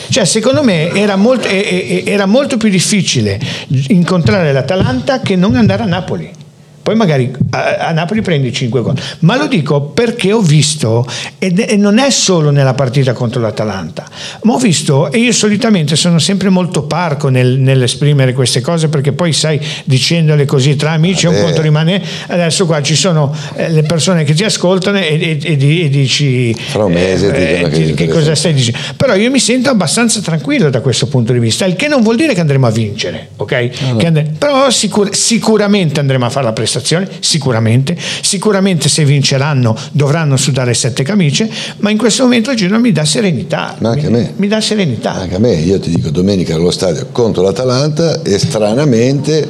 Cioè, 0.09 0.25
secondo 0.25 0.63
me 0.63 0.91
era 0.91 1.15
molto, 1.15 1.47
era 1.47 2.25
molto 2.25 2.57
più 2.57 2.69
difficile 2.69 3.39
incontrare 3.87 4.51
l'Atalanta 4.51 5.21
che 5.21 5.35
non 5.35 5.55
andare 5.55 5.83
a 5.83 5.85
Napoli 5.85 6.43
poi 6.85 6.93
magari 6.93 7.33
a, 7.49 7.77
a, 7.77 7.91
Napoli 7.93 8.21
prendi 8.21 8.53
5 8.53 8.81
gol. 8.83 8.93
Ma 9.21 9.35
lo 9.37 9.47
dico 9.47 9.81
perché 9.81 10.31
ho 10.31 10.39
visto, 10.39 11.03
e 11.39 11.75
non 11.77 11.97
è 11.97 12.11
solo 12.11 12.51
nella 12.51 12.75
partita 12.75 13.11
contro 13.13 13.41
l'Atalanta, 13.41 14.05
ma 14.43 14.53
ho 14.53 14.59
visto, 14.59 15.11
e 15.11 15.17
io 15.17 15.31
solitamente 15.31 15.95
sono 15.95 16.19
sempre 16.19 16.49
molto 16.49 16.83
parco 16.83 17.29
nel, 17.29 17.57
nell'esprimere 17.57 18.33
queste 18.33 18.61
cose, 18.61 18.87
perché 18.87 19.13
poi 19.13 19.33
sai, 19.33 19.59
dicendole 19.83 20.45
così 20.45 20.75
tra 20.75 20.91
amici, 20.91 21.25
un 21.25 21.41
conto 21.41 21.63
rimane, 21.63 21.99
adesso 22.27 22.67
qua 22.67 22.83
ci 22.83 22.93
sono 22.93 23.35
eh, 23.55 23.71
le 23.71 23.81
persone 23.81 24.23
che 24.23 24.35
ti 24.35 24.43
ascoltano 24.43 24.99
e, 24.99 25.39
e, 25.41 25.53
e 25.53 25.89
dici... 25.89 26.53
Fra 26.53 26.83
un 26.83 26.93
mese 26.93 27.61
eh, 27.63 27.69
che, 27.69 27.93
che 27.95 28.07
cosa 28.07 28.35
stai 28.35 28.53
dicendo. 28.53 28.77
Però 28.95 29.15
io 29.15 29.31
mi 29.31 29.39
sento 29.39 29.71
abbastanza 29.71 30.21
tranquillo 30.21 30.69
da 30.69 30.81
questo 30.81 31.07
punto 31.07 31.33
di 31.33 31.39
vista, 31.39 31.65
il 31.65 31.75
che 31.75 31.87
non 31.87 32.03
vuol 32.03 32.15
dire 32.15 32.35
che 32.35 32.41
andremo 32.41 32.67
a 32.67 32.71
vincere, 32.71 33.29
ok? 33.37 33.69
No, 33.79 33.93
no. 33.93 34.05
Andre- 34.05 34.33
però 34.37 34.69
sicur- 34.69 35.15
sicuramente 35.15 35.99
andremo 35.99 36.25
a 36.25 36.29
fare 36.29 36.45
la 36.45 36.51
prestazione 36.51 36.73
prestazione? 36.75 37.09
Sicuramente. 37.19 37.95
Sicuramente 38.21 38.89
se 38.89 39.05
vinceranno 39.05 39.77
dovranno 39.91 40.37
sudare 40.37 40.73
sette 40.73 41.03
camicie, 41.03 41.49
ma 41.77 41.89
in 41.89 41.97
questo 41.97 42.23
momento 42.23 42.51
il 42.51 42.57
Genoa 42.57 42.79
mi 42.79 42.91
dà 42.91 43.05
serenità. 43.05 43.75
Ma 43.79 43.89
anche 43.89 44.09
mi, 44.09 44.17
a 44.19 44.21
me. 44.21 44.33
Mi 44.35 44.47
dà 44.47 44.59
serenità. 44.59 45.13
Anche 45.13 45.35
a 45.35 45.39
me, 45.39 45.53
io 45.53 45.79
ti 45.79 45.89
dico 45.89 46.09
domenica 46.09 46.55
allo 46.55 46.71
stadio 46.71 47.07
contro 47.11 47.43
l'Atalanta 47.43 48.21
e 48.21 48.37
stranamente 48.37 49.47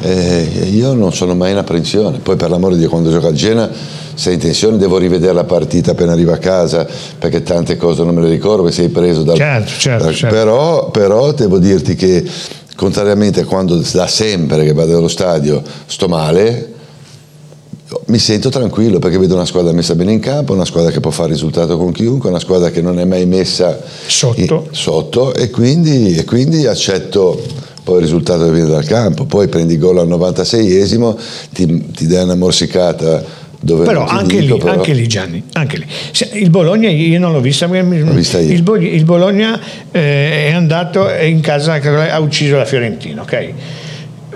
eh, 0.00 0.68
io 0.72 0.92
non 0.94 1.12
sono 1.12 1.34
mai 1.34 1.52
in 1.52 1.58
apprensione. 1.58 2.18
Poi 2.18 2.36
per 2.36 2.50
l'amore 2.50 2.74
di 2.74 2.80
Dio 2.80 2.88
quando 2.88 3.10
gioco 3.10 3.28
a 3.28 3.32
Genoa 3.32 4.02
sei 4.14 4.34
in 4.34 4.40
tensione 4.40 4.76
devo 4.76 4.96
rivedere 4.96 5.32
la 5.32 5.42
partita 5.42 5.90
appena 5.90 6.12
arrivo 6.12 6.32
a 6.32 6.36
casa 6.36 6.86
perché 7.18 7.42
tante 7.42 7.76
cose 7.76 8.04
non 8.04 8.14
me 8.14 8.22
le 8.22 8.30
ricordo 8.30 8.70
sei 8.70 8.88
preso 8.88 9.24
dal... 9.24 9.36
Certo, 9.36 9.72
certo, 9.76 10.12
certo. 10.12 10.34
Però, 10.34 10.90
però 10.90 11.32
devo 11.32 11.58
dirti 11.58 11.96
che 11.96 12.24
contrariamente 12.74 13.40
a 13.40 13.44
quando 13.44 13.82
da 13.92 14.06
sempre 14.06 14.64
che 14.64 14.72
vado 14.72 14.96
allo 14.96 15.08
stadio 15.08 15.62
sto 15.86 16.08
male, 16.08 16.72
mi 18.06 18.18
sento 18.18 18.48
tranquillo 18.48 18.98
perché 18.98 19.18
vedo 19.18 19.34
una 19.34 19.44
squadra 19.44 19.72
messa 19.72 19.94
bene 19.94 20.12
in 20.12 20.20
campo, 20.20 20.52
una 20.52 20.64
squadra 20.64 20.90
che 20.90 21.00
può 21.00 21.10
fare 21.10 21.30
risultato 21.30 21.76
con 21.76 21.92
chiunque, 21.92 22.28
una 22.28 22.38
squadra 22.38 22.70
che 22.70 22.82
non 22.82 22.98
è 22.98 23.04
mai 23.04 23.26
messa 23.26 23.78
sotto, 24.06 24.40
in, 24.40 24.62
sotto 24.70 25.34
e, 25.34 25.50
quindi, 25.50 26.16
e, 26.16 26.24
quindi, 26.24 26.66
accetto 26.66 27.40
poi 27.84 27.96
il 27.96 28.02
risultato 28.02 28.44
che 28.46 28.50
viene 28.50 28.70
dal 28.70 28.84
campo. 28.84 29.26
Poi 29.26 29.48
prendi 29.48 29.78
gol 29.78 29.98
al 29.98 30.08
96esimo, 30.08 31.16
ti, 31.52 31.90
ti 31.90 32.06
dai 32.06 32.24
una 32.24 32.34
morsicata 32.34 33.42
dove 33.64 33.84
però 33.84 34.04
anche, 34.04 34.40
dico, 34.40 34.54
lì, 34.54 34.60
però 34.60 34.72
anche 34.72 34.92
lì 34.92 35.06
Gianni, 35.06 35.42
anche 35.52 35.78
lì. 35.78 35.86
Il 36.34 36.50
Bologna 36.50 36.90
io 36.90 37.18
non 37.18 37.32
l'ho 37.32 37.40
vista, 37.40 37.66
l'ho 37.66 38.12
vista 38.12 38.38
il, 38.38 38.62
il, 38.82 39.04
Bologna 39.04 39.58
eh, 39.90 40.48
è 40.48 40.52
andato 40.52 41.08
in 41.08 41.40
casa, 41.40 41.74
ha 41.74 42.18
ucciso 42.18 42.56
la 42.56 42.66
Fiorentina, 42.66 43.22
ok? 43.22 43.52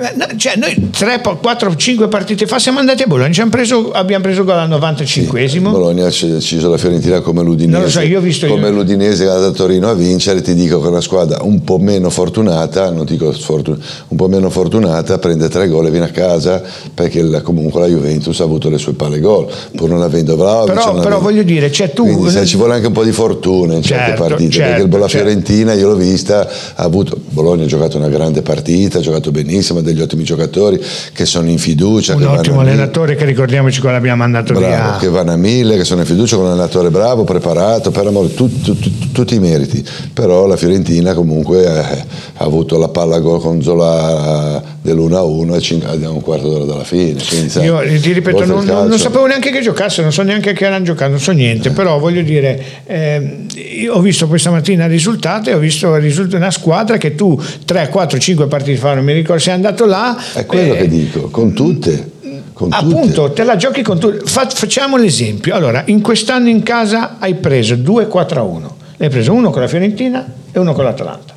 Eh, 0.01 0.37
cioè, 0.37 0.55
noi 0.57 0.91
3, 0.91 1.21
4, 1.41 1.77
5 1.77 2.09
partite 2.09 2.47
fa 2.47 2.59
siamo 2.59 2.79
andati 2.79 3.03
a 3.03 3.07
Bologna, 3.07 3.47
preso, 3.49 3.91
abbiamo 3.91 4.23
preso 4.23 4.45
gol 4.45 4.59
al 4.59 4.69
95esimo. 4.69 5.49
Sì, 5.49 5.59
Bologna 5.59 6.07
ha 6.07 6.11
deciso 6.11 6.71
la 6.71 6.77
Fiorentina 6.77 7.21
come 7.21 7.43
l'Udinese, 7.43 8.09
so, 8.31 8.47
come 8.47 8.69
io. 8.69 8.75
l'Udinese 8.75 9.25
che 9.25 9.31
ha 9.31 9.39
dato 9.39 9.53
Torino 9.53 9.89
a 9.89 9.95
vincere. 9.95 10.41
Ti 10.41 10.55
dico 10.55 10.81
che 10.81 10.89
una 10.89 11.01
squadra 11.01 11.43
un 11.43 11.65
po' 11.65 11.79
meno 11.79 12.11
fortunata, 12.11 12.91
non 12.91 13.05
dico 13.05 13.33
sfortun- 13.33 13.81
un 14.09 14.17
po' 14.17 14.29
meno 14.29 14.51
fortunata, 14.51 15.19
prende 15.19 15.49
tre 15.49 15.69
gol 15.69 15.87
e 15.87 15.91
viene 15.91 16.07
a 16.07 16.11
casa 16.11 16.63
perché 16.95 17.23
la, 17.23 17.41
comunque 17.41 17.81
la 17.81 17.87
Juventus 17.87 18.39
ha 18.41 18.45
avuto 18.45 18.71
le 18.71 18.79
sue 18.79 18.93
palle 18.93 19.21
gol, 19.21 19.49
pur 19.75 19.89
non 19.89 20.03
avendo 20.03 20.37
bravo. 20.37 20.67
Però, 20.67 20.83
però 20.83 20.99
avendo. 20.99 21.19
voglio 21.21 21.43
dire, 21.43 21.71
cioè 21.73 21.93
tu. 21.93 22.05
Quindi, 22.05 22.47
ci 22.47 22.57
vuole 22.57 22.75
anche 22.75 22.87
un 22.87 22.93
po' 22.93 23.05
di 23.05 23.13
fortuna 23.13 23.75
in 23.75 23.83
certo, 23.83 24.05
certe 24.05 24.21
partite. 24.21 24.51
Certo, 24.51 24.83
perché 24.83 24.99
la 24.99 25.09
certo. 25.09 25.27
Fiorentina, 25.27 25.73
io 25.75 25.89
l'ho 25.89 25.97
vista, 25.97 26.49
ha 26.75 26.83
avuto. 26.83 27.19
Bologna 27.31 27.65
ha 27.65 27.67
giocato 27.67 27.97
una 27.97 28.09
grande 28.09 28.43
partita, 28.43 28.99
ha 28.99 29.01
giocato 29.01 29.31
benissimo, 29.31 29.81
degli 29.93 30.01
ottimi 30.01 30.25
giocatori 30.25 30.81
che 31.13 31.27
sono 31.27 31.49
in 31.49 31.59
fiducia. 31.59 32.15
Un 32.15 32.25
ottimo 32.25 32.61
allenatore 32.61 33.15
che 33.15 33.25
ricordiamoci 33.25 33.81
quello 33.81 33.97
abbiamo 33.97 34.19
mandato 34.19 34.53
bravo, 34.53 34.67
via. 34.67 34.97
Che 34.99 35.09
vanno 35.09 35.33
a 35.33 35.37
mille, 35.37 35.77
che 35.77 35.85
sono 35.85 36.01
in 36.01 36.07
fiducia 36.07 36.37
con 36.37 36.47
un 36.47 36.53
allenatore 36.53 36.91
bravo, 36.91 37.25
preparato, 37.25 37.91
per 37.91 38.07
amore, 38.07 38.35
tu, 38.35 38.61
tu, 38.61 38.79
tu, 38.79 38.91
tutti 39.13 39.35
i 39.35 39.39
meriti. 39.39 39.85
Però 40.13 40.47
la 40.47 40.57
Fiorentina 40.57 41.15
comunque 41.15 41.65
eh, 41.65 42.05
ha 42.35 42.45
avuto 42.45 42.79
la 42.79 42.89
palla 42.89 43.19
gol 43.19 43.41
con 43.41 43.63
Zola 43.63 44.77
dell'1-1 44.81 45.55
e 45.55 45.61
cin- 45.61 45.85
abbiamo 45.87 46.15
un 46.15 46.23
quarto 46.23 46.49
d'ora 46.49 46.65
dalla 46.65 46.85
fine. 46.85 47.17
Quindi, 47.27 47.59
Io 47.61 47.81
ti 48.01 48.13
ripeto, 48.13 48.45
non, 48.45 48.65
non, 48.65 48.89
non, 48.89 48.99
sapevo 48.99 49.27
neanche 49.27 49.51
che 49.51 49.61
giocasse, 49.61 50.03
non 50.03 50.13
so 50.13 50.23
neanche 50.23 50.53
che 50.53 50.65
erano 50.65 50.85
giocando, 50.85 51.15
non 51.15 51.23
so 51.23 51.33
niente, 51.33 51.69
eh. 51.69 51.73
però 51.73 51.99
voglio 51.99 52.23
dire, 52.23 52.63
eh, 52.87 53.47
ho 53.91 54.01
visto 54.01 54.27
questa 54.27 54.51
mattina 54.51 54.85
il 54.85 54.91
risultato 54.91 55.51
e 55.51 55.55
ho 55.55 55.59
visto 55.59 55.89
una 56.33 56.51
squadra 56.51 56.97
che 56.97 57.15
tu 57.15 57.41
3, 57.65 57.89
4, 57.89 58.19
5 58.19 58.47
partite 58.47 58.79
fa, 58.79 58.95
non 58.95 59.05
mi 59.05 59.13
ricordo, 59.13 59.43
sei 59.43 59.55
andato 59.55 59.78
là. 59.87 60.17
È 60.33 60.47
quello 60.47 60.75
eh, 60.75 60.79
che 60.79 60.89
dico, 60.89 61.29
con 61.29 61.53
tutte. 61.53 62.17
Con 62.53 62.73
appunto, 62.73 63.25
tutte. 63.25 63.35
te 63.35 63.45
la 63.45 63.57
giochi 63.57 63.83
con 63.83 63.99
tutte. 63.99 64.21
Fa, 64.25 64.49
facciamo 64.49 64.97
l'esempio. 64.97 65.55
Allora, 65.55 65.83
in 65.87 66.01
quest'anno 66.01 66.49
in 66.49 66.63
casa 66.63 67.17
hai 67.19 67.35
preso 67.35 67.77
2 67.77 68.09
4 68.09 68.41
a 68.41 68.43
1. 68.43 68.77
Hai 68.99 69.09
preso 69.09 69.33
uno 69.33 69.51
con 69.51 69.63
la 69.63 69.69
Fiorentina 69.69 70.27
e 70.51 70.59
uno 70.59 70.73
con 70.73 70.85
l'Atalanta. 70.85 71.37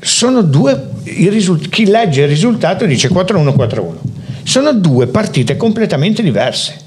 Sono 0.00 0.42
due, 0.42 0.90
risult- 1.02 1.68
chi 1.68 1.86
legge 1.86 2.22
il 2.22 2.28
risultato 2.28 2.86
dice 2.86 3.08
4 3.08 3.38
1 3.38 3.52
4 3.52 3.82
1. 3.82 4.00
Sono 4.44 4.72
due 4.72 5.06
partite 5.08 5.56
completamente 5.56 6.22
diverse 6.22 6.86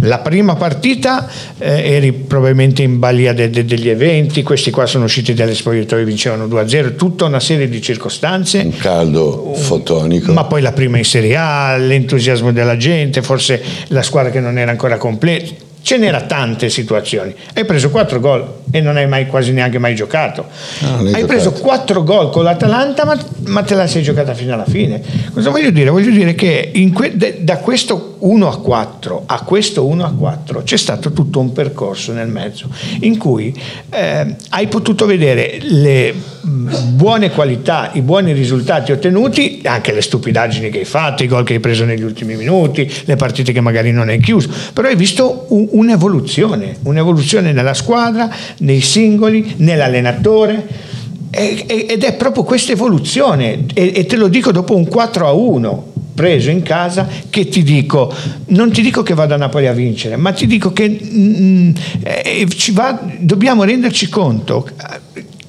La 0.00 0.18
prima 0.18 0.54
partita 0.54 1.28
eh, 1.58 1.94
eri 1.94 2.12
probabilmente 2.12 2.82
in 2.82 2.98
balia 2.98 3.32
de, 3.32 3.50
de, 3.50 3.64
degli 3.64 3.88
eventi, 3.88 4.42
questi 4.42 4.70
qua 4.70 4.86
sono 4.86 5.04
usciti 5.04 5.34
dalle 5.34 5.54
spogliatoie 5.54 6.04
vincevano 6.04 6.46
2-0, 6.46 6.96
tutta 6.96 7.24
una 7.24 7.40
serie 7.40 7.68
di 7.68 7.80
circostanze. 7.80 8.60
Un 8.60 8.76
caldo 8.76 9.54
fotonico. 9.54 10.32
Ma 10.32 10.44
poi 10.44 10.62
la 10.62 10.72
prima 10.72 10.98
in 10.98 11.04
Serie 11.04 11.36
A, 11.36 11.76
l'entusiasmo 11.76 12.52
della 12.52 12.76
gente, 12.76 13.22
forse 13.22 13.62
la 13.88 14.02
squadra 14.02 14.30
che 14.30 14.40
non 14.40 14.58
era 14.58 14.70
ancora 14.70 14.96
completa 14.96 15.70
ce 15.82 15.98
n'era 15.98 16.22
tante 16.22 16.70
situazioni. 16.70 17.34
Hai 17.54 17.64
preso 17.64 17.90
4 17.90 18.20
gol 18.20 18.60
e 18.70 18.80
non 18.80 18.96
hai 18.96 19.06
mai, 19.06 19.26
quasi 19.26 19.52
neanche 19.52 19.78
mai 19.78 19.94
giocato. 19.94 20.46
No, 20.78 20.98
hai 20.98 21.06
giocato. 21.06 21.26
preso 21.26 21.52
4 21.52 22.04
gol 22.04 22.30
con 22.30 22.44
l'Atalanta, 22.44 23.04
ma, 23.04 23.18
ma, 23.46 23.62
te 23.62 23.74
la 23.74 23.86
sei 23.86 24.02
giocata 24.02 24.32
fino 24.32 24.54
alla 24.54 24.64
fine. 24.64 25.02
Cosa 25.32 25.50
voglio 25.50 25.70
dire? 25.70 25.90
Voglio 25.90 26.10
dire 26.10 26.34
che 26.34 26.70
que, 26.94 27.38
da 27.40 27.58
questo 27.58 28.11
1 28.22 28.48
a 28.48 28.56
4 28.58 29.22
a 29.26 29.42
questo 29.42 29.84
1 29.84 30.04
a 30.04 30.12
4 30.12 30.62
c'è 30.62 30.76
stato 30.76 31.12
tutto 31.12 31.40
un 31.40 31.52
percorso 31.52 32.12
nel 32.12 32.28
mezzo 32.28 32.68
in 33.00 33.18
cui 33.18 33.54
eh, 33.90 34.36
hai 34.50 34.66
potuto 34.68 35.06
vedere 35.06 35.58
le 35.60 36.14
buone 36.42 37.30
qualità, 37.30 37.90
i 37.94 38.00
buoni 38.00 38.32
risultati 38.32 38.92
ottenuti, 38.92 39.60
anche 39.64 39.92
le 39.92 40.02
stupidaggini 40.02 40.70
che 40.70 40.80
hai 40.80 40.84
fatto, 40.84 41.22
i 41.22 41.28
gol 41.28 41.44
che 41.44 41.54
hai 41.54 41.60
preso 41.60 41.84
negli 41.84 42.02
ultimi 42.02 42.34
minuti, 42.34 42.90
le 43.04 43.16
partite 43.16 43.52
che 43.52 43.60
magari 43.60 43.92
non 43.92 44.08
hai 44.08 44.20
chiuso, 44.20 44.50
però 44.72 44.88
hai 44.88 44.96
visto 44.96 45.46
un, 45.48 45.68
un'evoluzione, 45.70 46.78
un'evoluzione 46.82 47.52
nella 47.52 47.74
squadra, 47.74 48.28
nei 48.58 48.80
singoli, 48.80 49.54
nell'allenatore 49.58 50.90
ed 51.34 52.04
è 52.04 52.14
proprio 52.14 52.42
questa 52.42 52.72
evoluzione 52.72 53.64
e 53.72 54.04
te 54.04 54.16
lo 54.16 54.28
dico 54.28 54.52
dopo 54.52 54.76
un 54.76 54.86
4 54.86 55.26
a 55.26 55.32
1 55.32 55.91
preso 56.22 56.50
in 56.50 56.62
casa 56.62 57.08
che 57.28 57.48
ti 57.48 57.64
dico, 57.64 58.14
non 58.46 58.70
ti 58.70 58.80
dico 58.80 59.02
che 59.02 59.12
vada 59.12 59.34
a 59.34 59.38
Napoli 59.38 59.66
a 59.66 59.72
vincere, 59.72 60.14
ma 60.14 60.30
ti 60.30 60.46
dico 60.46 60.72
che 60.72 60.88
mm, 60.88 61.70
eh, 62.04 62.46
va, 62.70 63.00
dobbiamo 63.18 63.64
renderci 63.64 64.08
conto 64.08 64.68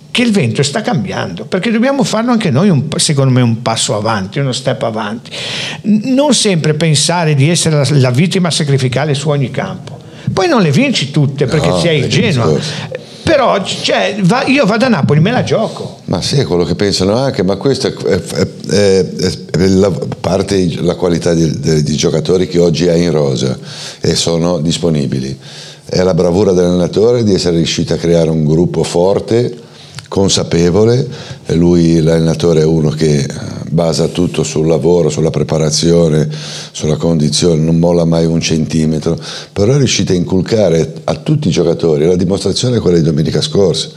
che 0.09 0.21
il 0.23 0.31
vento 0.31 0.63
sta 0.63 0.81
cambiando, 0.81 1.45
perché 1.45 1.69
dobbiamo 1.69 2.03
farlo 2.03 2.31
anche 2.31 2.49
noi, 2.49 2.69
un, 2.69 2.87
secondo 2.95 3.31
me, 3.31 3.41
un 3.41 3.61
passo 3.61 3.95
avanti, 3.95 4.39
uno 4.39 4.51
step 4.51 4.81
avanti. 4.81 5.29
Non 5.83 6.33
sempre 6.33 6.73
pensare 6.73 7.35
di 7.35 7.49
essere 7.49 7.75
la, 7.75 7.87
la 7.99 8.11
vittima 8.11 8.49
sacrificale 8.49 9.13
su 9.13 9.29
ogni 9.29 9.51
campo. 9.51 9.99
Poi 10.33 10.47
non 10.47 10.63
le 10.63 10.71
vinci 10.71 11.11
tutte 11.11 11.45
perché 11.45 11.67
no, 11.67 11.77
sei 11.77 12.09
Genoa. 12.09 12.59
Però 13.23 13.63
cioè, 13.63 14.17
va, 14.21 14.43
io 14.45 14.65
vado 14.65 14.85
a 14.85 14.89
Napoli, 14.89 15.19
me 15.19 15.31
la 15.31 15.43
gioco. 15.43 15.99
Ma 16.05 16.21
sì, 16.21 16.39
è 16.39 16.45
quello 16.45 16.65
che 16.65 16.75
pensano 16.75 17.15
anche, 17.15 17.41
ma 17.41 17.55
questa 17.55 17.87
è, 17.87 17.91
è, 17.91 19.09
è, 19.09 19.67
la 19.67 19.91
parte 20.19 20.81
la 20.81 20.95
qualità 20.95 21.33
di 21.33 21.95
giocatori 21.95 22.47
che 22.47 22.59
oggi 22.59 22.89
hai 22.89 23.03
in 23.03 23.11
rosa 23.11 23.57
e 24.01 24.15
sono 24.15 24.59
disponibili. 24.59 25.37
È 25.85 26.01
la 26.01 26.13
bravura 26.13 26.51
dell'allenatore 26.51 27.23
di 27.23 27.33
essere 27.33 27.57
riuscito 27.57 27.93
a 27.93 27.97
creare 27.97 28.29
un 28.29 28.45
gruppo 28.45 28.83
forte 28.83 29.61
consapevole, 30.13 31.07
lui 31.53 31.99
l'allenatore 31.99 32.61
è 32.61 32.65
uno 32.65 32.89
che 32.89 33.27
basa 33.73 34.07
tutto 34.07 34.43
sul 34.43 34.67
lavoro, 34.67 35.09
sulla 35.09 35.29
preparazione, 35.29 36.29
sulla 36.71 36.95
condizione, 36.95 37.61
non 37.61 37.77
molla 37.77 38.05
mai 38.05 38.25
un 38.25 38.39
centimetro, 38.39 39.19
però 39.51 39.73
è 39.73 39.77
riuscito 39.77 40.13
a 40.13 40.15
inculcare 40.15 40.93
a 41.03 41.15
tutti 41.15 41.47
i 41.49 41.51
giocatori, 41.51 42.05
la 42.05 42.15
dimostrazione 42.15 42.77
è 42.77 42.79
quella 42.79 42.97
di 42.97 43.03
domenica 43.03 43.41
scorsa, 43.41 43.89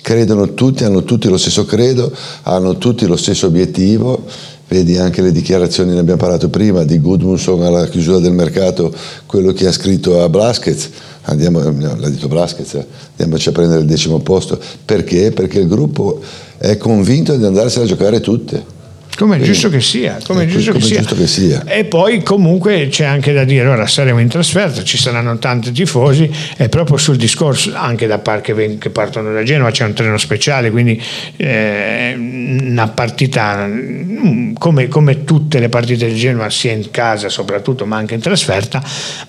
credono 0.00 0.54
tutti, 0.54 0.84
hanno 0.84 1.02
tutti 1.02 1.28
lo 1.28 1.36
stesso 1.36 1.64
credo, 1.64 2.10
hanno 2.42 2.78
tutti 2.78 3.06
lo 3.06 3.16
stesso 3.16 3.46
obiettivo, 3.46 4.24
vedi 4.68 4.96
anche 4.96 5.22
le 5.22 5.32
dichiarazioni, 5.32 5.92
ne 5.92 5.98
abbiamo 5.98 6.20
parlato 6.20 6.48
prima, 6.48 6.84
di 6.84 6.98
Gudmundsson 6.98 7.62
alla 7.62 7.86
chiusura 7.88 8.18
del 8.18 8.32
mercato, 8.32 8.92
quello 9.26 9.52
che 9.52 9.66
ha 9.66 9.72
scritto 9.72 10.22
a 10.22 10.28
Blaskets, 10.28 10.90
andiamo, 11.22 11.60
l'ha 11.60 12.08
detto 12.08 12.28
Blaskets, 12.28 12.78
andiamoci 13.10 13.48
a 13.48 13.52
prendere 13.52 13.80
il 13.80 13.86
decimo 13.86 14.20
posto, 14.20 14.58
perché? 14.84 15.32
Perché 15.32 15.58
il 15.58 15.68
gruppo 15.68 16.20
è 16.58 16.76
convinto 16.76 17.36
di 17.36 17.44
andarsene 17.44 17.84
a 17.84 17.88
giocare 17.88 18.20
tutte. 18.20 18.76
Come 19.18 19.38
è 19.38 19.40
giusto 19.40 19.68
che 19.68 19.80
sia, 19.80 20.18
come, 20.24 20.44
ecco, 20.44 20.52
giusto, 20.52 20.70
come 20.70 20.84
che 20.84 20.88
sia. 20.88 20.98
giusto, 21.00 21.16
che 21.16 21.26
sia. 21.26 21.64
E 21.64 21.86
poi 21.86 22.22
comunque 22.22 22.86
c'è 22.88 23.04
anche 23.04 23.32
da 23.32 23.42
dire, 23.42 23.66
ora 23.66 23.84
saremo 23.84 24.20
in 24.20 24.28
trasferta, 24.28 24.84
ci 24.84 24.96
saranno 24.96 25.36
tanti 25.38 25.72
tifosi 25.72 26.30
e 26.56 26.68
proprio 26.68 26.98
sul 26.98 27.16
discorso, 27.16 27.72
anche 27.74 28.06
da 28.06 28.20
parte 28.20 28.78
che 28.78 28.90
partono 28.90 29.32
da 29.32 29.42
Genova 29.42 29.72
c'è 29.72 29.84
un 29.84 29.92
treno 29.92 30.16
speciale, 30.18 30.70
quindi 30.70 31.02
eh, 31.34 32.14
una 32.16 32.86
partita 32.90 33.66
mm, 33.66 34.52
come, 34.54 34.86
come, 34.86 35.24
tutte 35.24 35.58
le 35.58 35.68
partite 35.68 36.06
di 36.06 36.14
Genova, 36.14 36.48
sia 36.48 36.70
in 36.70 36.88
casa 36.92 37.28
soprattutto, 37.28 37.86
ma 37.86 37.96
anche 37.96 38.14
in 38.14 38.20
trasferta, 38.20 38.80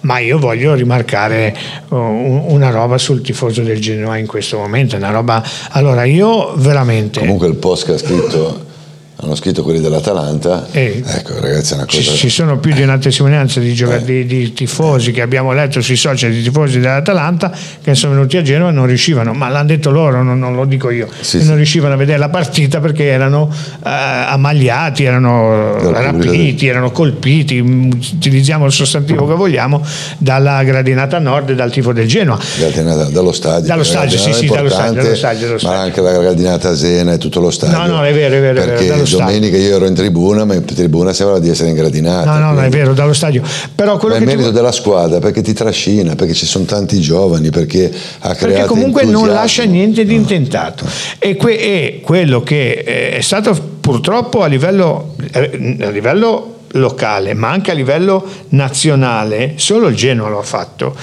ma 0.01 0.19
io 0.19 0.37
voglio 0.37 0.75
rimarcare 0.75 1.57
uh, 1.87 1.95
una 1.95 2.69
roba 2.69 2.99
sul 2.99 3.21
tifoso 3.23 3.63
del 3.63 3.79
Genova 3.79 4.17
in 4.17 4.27
questo 4.27 4.59
momento, 4.59 4.97
una 4.97 5.09
roba... 5.09 5.43
Allora 5.69 6.03
io 6.03 6.53
veramente... 6.57 7.21
Comunque 7.21 7.47
il 7.47 7.55
post 7.55 7.87
che 7.87 7.93
ha 7.93 7.97
scritto 7.97 8.67
hanno 9.21 9.35
scritto 9.35 9.63
quelli 9.63 9.81
dell'Atalanta. 9.81 10.67
E 10.71 11.03
ecco, 11.05 11.39
ragazzi, 11.41 11.73
è 11.73 11.75
una 11.75 11.85
cosa. 11.85 12.01
Ci, 12.01 12.15
ci 12.15 12.29
sono 12.29 12.57
più 12.57 12.73
di 12.73 12.81
una 12.81 12.97
testimonianza 12.97 13.59
di, 13.59 13.73
gioca- 13.73 13.97
eh. 13.97 14.03
di, 14.03 14.25
di, 14.25 14.53
tifosi 14.53 15.11
che 15.11 15.21
abbiamo 15.21 15.51
letto 15.51 15.81
sui 15.81 15.97
social 15.97 16.31
di 16.31 16.41
tifosi 16.41 16.79
dell'Atalanta 16.79 17.51
che 17.81 17.95
sono 17.95 18.13
venuti 18.13 18.37
a 18.37 18.41
Genova 18.41 18.69
e 18.69 18.73
non 18.73 18.85
riuscivano, 18.85 19.33
ma 19.33 19.49
l'hanno 19.49 19.67
detto 19.67 19.91
loro, 19.91 20.23
non, 20.23 20.39
non 20.39 20.55
lo 20.55 20.63
dico 20.63 20.89
io, 20.89 21.07
sì, 21.19 21.43
non 21.45 21.57
riuscivano 21.57 21.95
a 21.95 21.97
vedere 21.97 22.17
la 22.17 22.29
partita 22.29 22.79
perché 22.79 23.05
erano 23.05 23.51
eh, 23.51 23.89
ammagliati, 23.89 25.03
erano 25.03 25.91
rapiti, 25.91 26.67
erano 26.67 26.91
colpiti, 26.91 27.61
mm, 27.61 27.91
utilizziamo 28.13 28.65
il 28.65 28.71
sostantivo 28.71 29.27
che 29.27 29.33
vogliamo, 29.33 29.85
dalla 30.17 30.63
gradinata 30.63 31.19
nord 31.19 31.49
e 31.49 31.55
dal 31.55 31.71
tifo 31.71 31.91
del 31.91 32.07
Genoa. 32.07 32.39
Gradinata, 32.57 33.03
dallo 33.09 33.33
stadio. 33.33 33.67
Dallo 33.67 33.83
stadio, 33.83 34.17
sì, 34.17 34.31
sì, 34.31 34.45
dallo 34.45 34.69
stadio, 34.69 35.01
dallo 35.01 35.15
stadio, 35.15 35.47
dallo 35.47 35.59
stadio, 35.59 35.77
Ma 35.77 35.83
anche 35.83 36.01
la 36.01 36.17
gradinata 36.17 36.73
Sena 36.73 37.11
e 37.11 37.17
tutto 37.17 37.41
lo 37.41 37.51
stadio. 37.51 37.77
No, 37.77 37.85
no, 37.85 38.03
è 38.05 38.13
vero, 38.13 38.35
è 38.35 38.39
vero. 38.39 38.61
È 38.61 38.65
vero, 38.65 39.08
domenica 39.09 39.57
io 39.57 39.75
ero 39.75 39.85
in 39.85 39.93
tribuna, 39.93 40.45
ma 40.45 40.53
in 40.55 40.65
tribuna 40.65 41.13
sembrava 41.13 41.39
di 41.39 41.49
essere 41.49 41.69
ingradinata. 41.69 42.31
No, 42.31 42.39
no, 42.39 42.53
quindi... 42.53 42.75
è 42.75 42.79
vero, 42.79 42.93
dallo 42.93 43.13
stadio. 43.13 43.41
Però 43.75 43.97
quello 43.97 44.15
ma 44.15 44.21
è 44.21 44.25
merito 44.25 44.49
ti... 44.49 44.53
della 44.53 44.71
squadra, 44.71 45.19
perché 45.19 45.41
ti 45.41 45.53
trascina, 45.53 46.15
perché 46.15 46.33
ci 46.33 46.45
sono 46.45 46.65
tanti 46.65 46.99
giovani, 46.99 47.49
perché 47.49 47.91
ha 48.19 48.33
creato 48.33 48.45
Perché 48.45 48.65
comunque 48.67 49.01
entusiasmo. 49.01 49.27
non 49.27 49.35
lascia 49.35 49.63
niente 49.63 50.05
di 50.05 50.13
intentato. 50.13 50.85
E, 51.17 51.35
que- 51.35 51.57
e 51.57 52.01
quello 52.03 52.41
che 52.41 52.83
eh, 52.85 53.17
è 53.17 53.21
stato 53.21 53.57
purtroppo 53.79 54.43
a 54.43 54.47
livello, 54.47 55.15
eh, 55.31 55.77
a 55.81 55.89
livello 55.89 56.58
locale 56.73 57.33
ma 57.33 57.49
anche 57.49 57.71
a 57.71 57.73
livello 57.73 58.25
nazionale, 58.49 59.53
solo 59.55 59.87
il 59.87 59.95
Genoa 59.95 60.29
lo 60.29 60.39
ha 60.39 60.43
fatto 60.43 60.95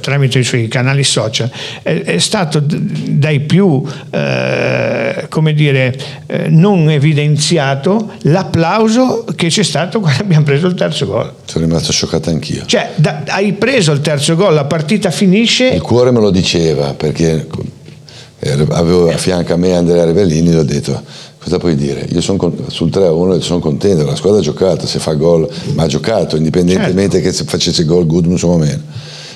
tramite 0.00 0.38
i 0.38 0.44
suoi 0.44 0.68
canali 0.68 1.04
social, 1.04 1.50
è, 1.82 2.02
è 2.02 2.18
stato 2.18 2.62
dai 2.62 3.40
più, 3.40 3.82
eh, 4.10 5.26
come 5.28 5.54
dire, 5.54 5.96
eh, 6.26 6.48
non 6.48 6.88
evidenziato 6.90 8.12
l'applauso 8.22 9.24
che 9.34 9.48
c'è 9.48 9.62
stato 9.62 10.00
quando 10.00 10.22
abbiamo 10.22 10.44
preso 10.44 10.66
il 10.66 10.74
terzo 10.74 11.06
gol. 11.06 11.32
Sono 11.44 11.64
rimasto 11.64 11.92
scioccato 11.92 12.30
anch'io. 12.30 12.64
Cioè, 12.66 12.92
da, 12.96 13.22
hai 13.26 13.52
preso 13.52 13.92
il 13.92 14.00
terzo 14.00 14.34
gol, 14.34 14.54
la 14.54 14.64
partita 14.64 15.10
finisce... 15.10 15.68
Il 15.68 15.82
cuore 15.82 16.10
me 16.10 16.20
lo 16.20 16.30
diceva 16.30 16.94
perché 16.94 17.46
avevo 18.70 19.08
a 19.10 19.16
fianco 19.16 19.54
a 19.54 19.56
me 19.56 19.74
Andrea 19.74 20.04
Rivellini 20.04 20.50
e 20.50 20.56
ho 20.56 20.62
detto 20.62 21.02
cosa 21.46 21.58
puoi 21.58 21.76
dire? 21.76 22.04
Io 22.10 22.20
sono 22.20 22.52
sul 22.66 22.90
3 22.90 23.06
a 23.06 23.12
1 23.12 23.40
sono 23.40 23.60
contento, 23.60 24.04
la 24.04 24.16
squadra 24.16 24.40
ha 24.40 24.42
giocato, 24.42 24.84
se 24.84 24.98
fa 24.98 25.12
gol, 25.12 25.48
ma 25.74 25.84
ha 25.84 25.86
giocato, 25.86 26.36
indipendentemente 26.36 27.22
certo. 27.22 27.44
che 27.44 27.48
facesse 27.48 27.84
gol 27.84 28.04
Gudmundsson 28.04 28.50
o 28.50 28.56
meno. 28.56 28.82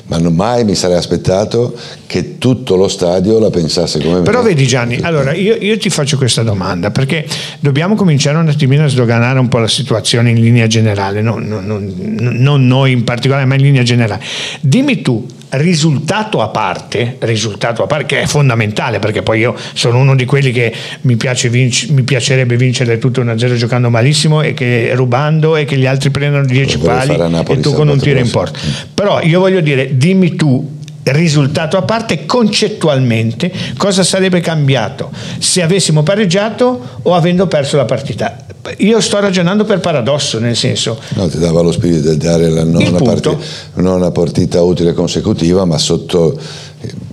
Ma 0.07 0.19
non 0.19 0.35
mai 0.35 0.65
mi 0.65 0.75
sarei 0.75 0.97
aspettato 0.97 1.73
che 2.07 2.39
tutto 2.39 2.75
lo 2.75 2.89
stadio 2.89 3.39
la 3.39 3.51
pensasse 3.51 4.01
come 4.01 4.17
me. 4.17 4.23
Però 4.23 4.43
vedi 4.43 4.67
Gianni, 4.67 4.99
allora 5.01 5.33
io, 5.35 5.55
io, 5.55 5.79
ti 5.79 5.89
faccio 5.89 6.17
questa 6.17 6.43
domanda 6.43 6.91
perché 6.91 7.25
dobbiamo 7.61 7.95
cominciare 7.95 8.37
un 8.39 8.49
attimino 8.49 8.83
a 8.83 8.89
sdoganare 8.89 9.39
un 9.39 9.47
po' 9.47 9.59
la 9.59 9.69
situazione 9.69 10.31
in 10.31 10.41
linea 10.41 10.67
generale, 10.67 11.23
non, 11.23 11.45
non, 11.45 11.65
non, 11.65 11.95
non 12.19 12.67
noi 12.67 12.91
in 12.91 13.05
particolare, 13.05 13.45
ma 13.45 13.55
in 13.55 13.63
linea 13.63 13.85
generale. 13.85 14.21
Dimmi 14.61 15.01
tu, 15.01 15.25
risultato 15.51 16.41
a 16.41 16.49
parte, 16.49 17.17
risultato 17.21 17.83
a 17.83 17.87
parte, 17.87 18.07
che 18.07 18.23
è 18.23 18.27
fondamentale 18.27 18.99
perché 18.99 19.23
poi 19.23 19.41
io 19.41 19.55
sono 19.75 19.99
uno 19.99 20.15
di 20.15 20.25
quelli 20.25 20.53
che 20.53 20.73
mi, 21.03 21.17
piace 21.17 21.49
vinc- 21.49 21.89
mi 21.91 22.03
piacerebbe 22.03 22.57
vincere 22.57 22.99
tutto 22.99 23.23
1-0 23.23 23.57
giocando 23.57 23.91
malissimo 23.91 24.43
e 24.43 24.55
che 24.55 24.93
rubando 24.95 25.57
e 25.57 25.65
che 25.65 25.77
gli 25.77 25.87
altri 25.87 26.11
prendano 26.11 26.45
10 26.45 26.79
pali 26.79 27.17
e 27.49 27.61
tu 27.61 27.73
con 27.73 27.89
un 27.89 27.99
tiro 27.99 28.19
in 28.19 28.31
porta. 28.31 28.59
Però 28.95 29.21
io 29.23 29.41
voglio 29.41 29.61
dire, 29.61 29.97
dimmi 29.97 30.37
tu 30.37 30.79
risultato 31.03 31.77
a 31.77 31.83
parte, 31.83 32.27
concettualmente 32.27 33.51
cosa 33.77 34.03
sarebbe 34.03 34.41
cambiato 34.41 35.11
se 35.39 35.63
avessimo 35.63 36.03
pareggiato 36.03 36.99
o 37.03 37.15
avendo 37.15 37.47
perso 37.47 37.77
la 37.77 37.85
partita. 37.85 38.45
Io 38.79 39.01
sto 39.01 39.21
ragionando 39.21 39.65
per 39.65 39.81
paradosso, 39.81 40.39
nel 40.39 40.57
senso... 40.57 40.99
No, 41.15 41.29
ti 41.29 41.39
dava 41.39 41.61
lo 41.61 41.73
spirito 41.73 42.11
di 42.11 42.17
dare 42.17 42.49
la 42.49 42.65
nona, 42.65 42.99
partita, 42.99 43.37
nona 43.75 44.11
partita 44.11 44.63
utile 44.63 44.93
consecutiva, 44.93 45.65
ma 45.65 45.79
sotto 45.79 46.39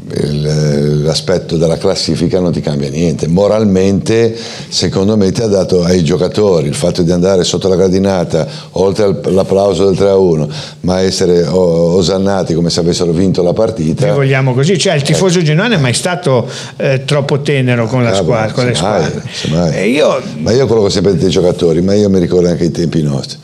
l'aspetto 0.10 1.58
della 1.58 1.78
classifica 1.78 2.40
non 2.40 2.52
ti 2.52 2.62
cambia 2.62 2.90
niente. 2.90 3.28
Moralmente, 3.28 4.36
secondo 4.70 5.18
me, 5.18 5.32
ti 5.32 5.42
ha 5.42 5.48
dato 5.48 5.84
ai 5.84 6.04
giocatori 6.04 6.68
il 6.68 6.76
fatto 6.76 7.02
di 7.02 7.12
andare 7.12 7.44
sotto 7.44 7.68
la 7.68 7.76
gradinata, 7.76 8.48
oltre 8.72 9.20
all'applauso 9.24 9.90
del 9.90 9.98
3-1, 9.98 10.48
ma 10.82 11.02
essere 11.02 11.46
osannati 11.46 12.54
come 12.54 12.70
se 12.70 12.80
avessero 12.80 13.12
vinto 13.12 13.44
la 13.44 13.54
partita. 13.54 14.08
Se 14.08 14.12
vogliamo 14.12 14.54
così, 14.54 14.78
cioè 14.78 14.94
il 14.96 15.02
tifoso 15.02 15.40
eh. 15.40 15.44
genuano 15.44 15.76
è 15.76 15.78
mai 15.78 15.94
stato 15.94 16.48
eh, 16.78 17.04
troppo 17.06 17.42
tenero 17.42 17.88
con, 17.88 18.04
la 18.04 18.12
ah, 18.12 18.16
squadra, 18.16 18.52
con 18.52 18.66
le 18.66 18.76
squadre. 18.76 19.22
Mai, 19.50 19.92
io... 19.92 20.22
Ma 20.38 20.52
io 20.52 20.66
quello 20.66 20.82
che 20.82 20.88
ho 20.88 20.92
sempre 20.92 21.14
detto 21.14 21.26
ai 21.26 21.32
giocatori, 21.32 21.82
ma 21.82 21.94
io 21.94 22.10
mi 22.10 22.20
ricordo 22.20 22.48
anche 22.48 22.66
i 22.66 22.72
tempi 22.72 23.02
nostri 23.02 23.38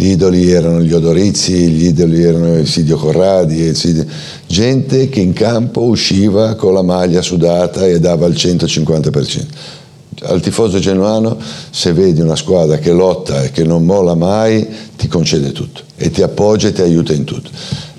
gli 0.00 0.10
idoli 0.10 0.48
erano 0.48 0.80
gli 0.80 0.92
Odorizzi, 0.92 1.54
gli 1.70 1.86
idoli 1.86 2.22
erano 2.22 2.64
Sidio 2.64 2.96
Corradi, 2.96 3.74
Sidio... 3.74 4.06
gente 4.46 5.08
che 5.08 5.18
in 5.18 5.32
campo 5.32 5.82
usciva 5.82 6.54
con 6.54 6.72
la 6.72 6.82
maglia 6.82 7.20
sudata 7.20 7.84
e 7.84 7.98
dava 7.98 8.28
il 8.28 8.34
150%. 8.34 9.46
Al 10.22 10.40
tifoso 10.40 10.78
genuano, 10.78 11.36
se 11.70 11.92
vedi 11.92 12.20
una 12.20 12.36
squadra 12.36 12.78
che 12.78 12.92
lotta 12.92 13.42
e 13.42 13.50
che 13.50 13.64
non 13.64 13.84
molla 13.84 14.14
mai, 14.14 14.64
ti 14.96 15.08
concede 15.08 15.50
tutto 15.50 15.80
e 15.96 16.12
ti 16.12 16.22
appoggia 16.22 16.68
e 16.68 16.72
ti 16.72 16.82
aiuta 16.82 17.12
in 17.12 17.24
tutto. 17.24 17.50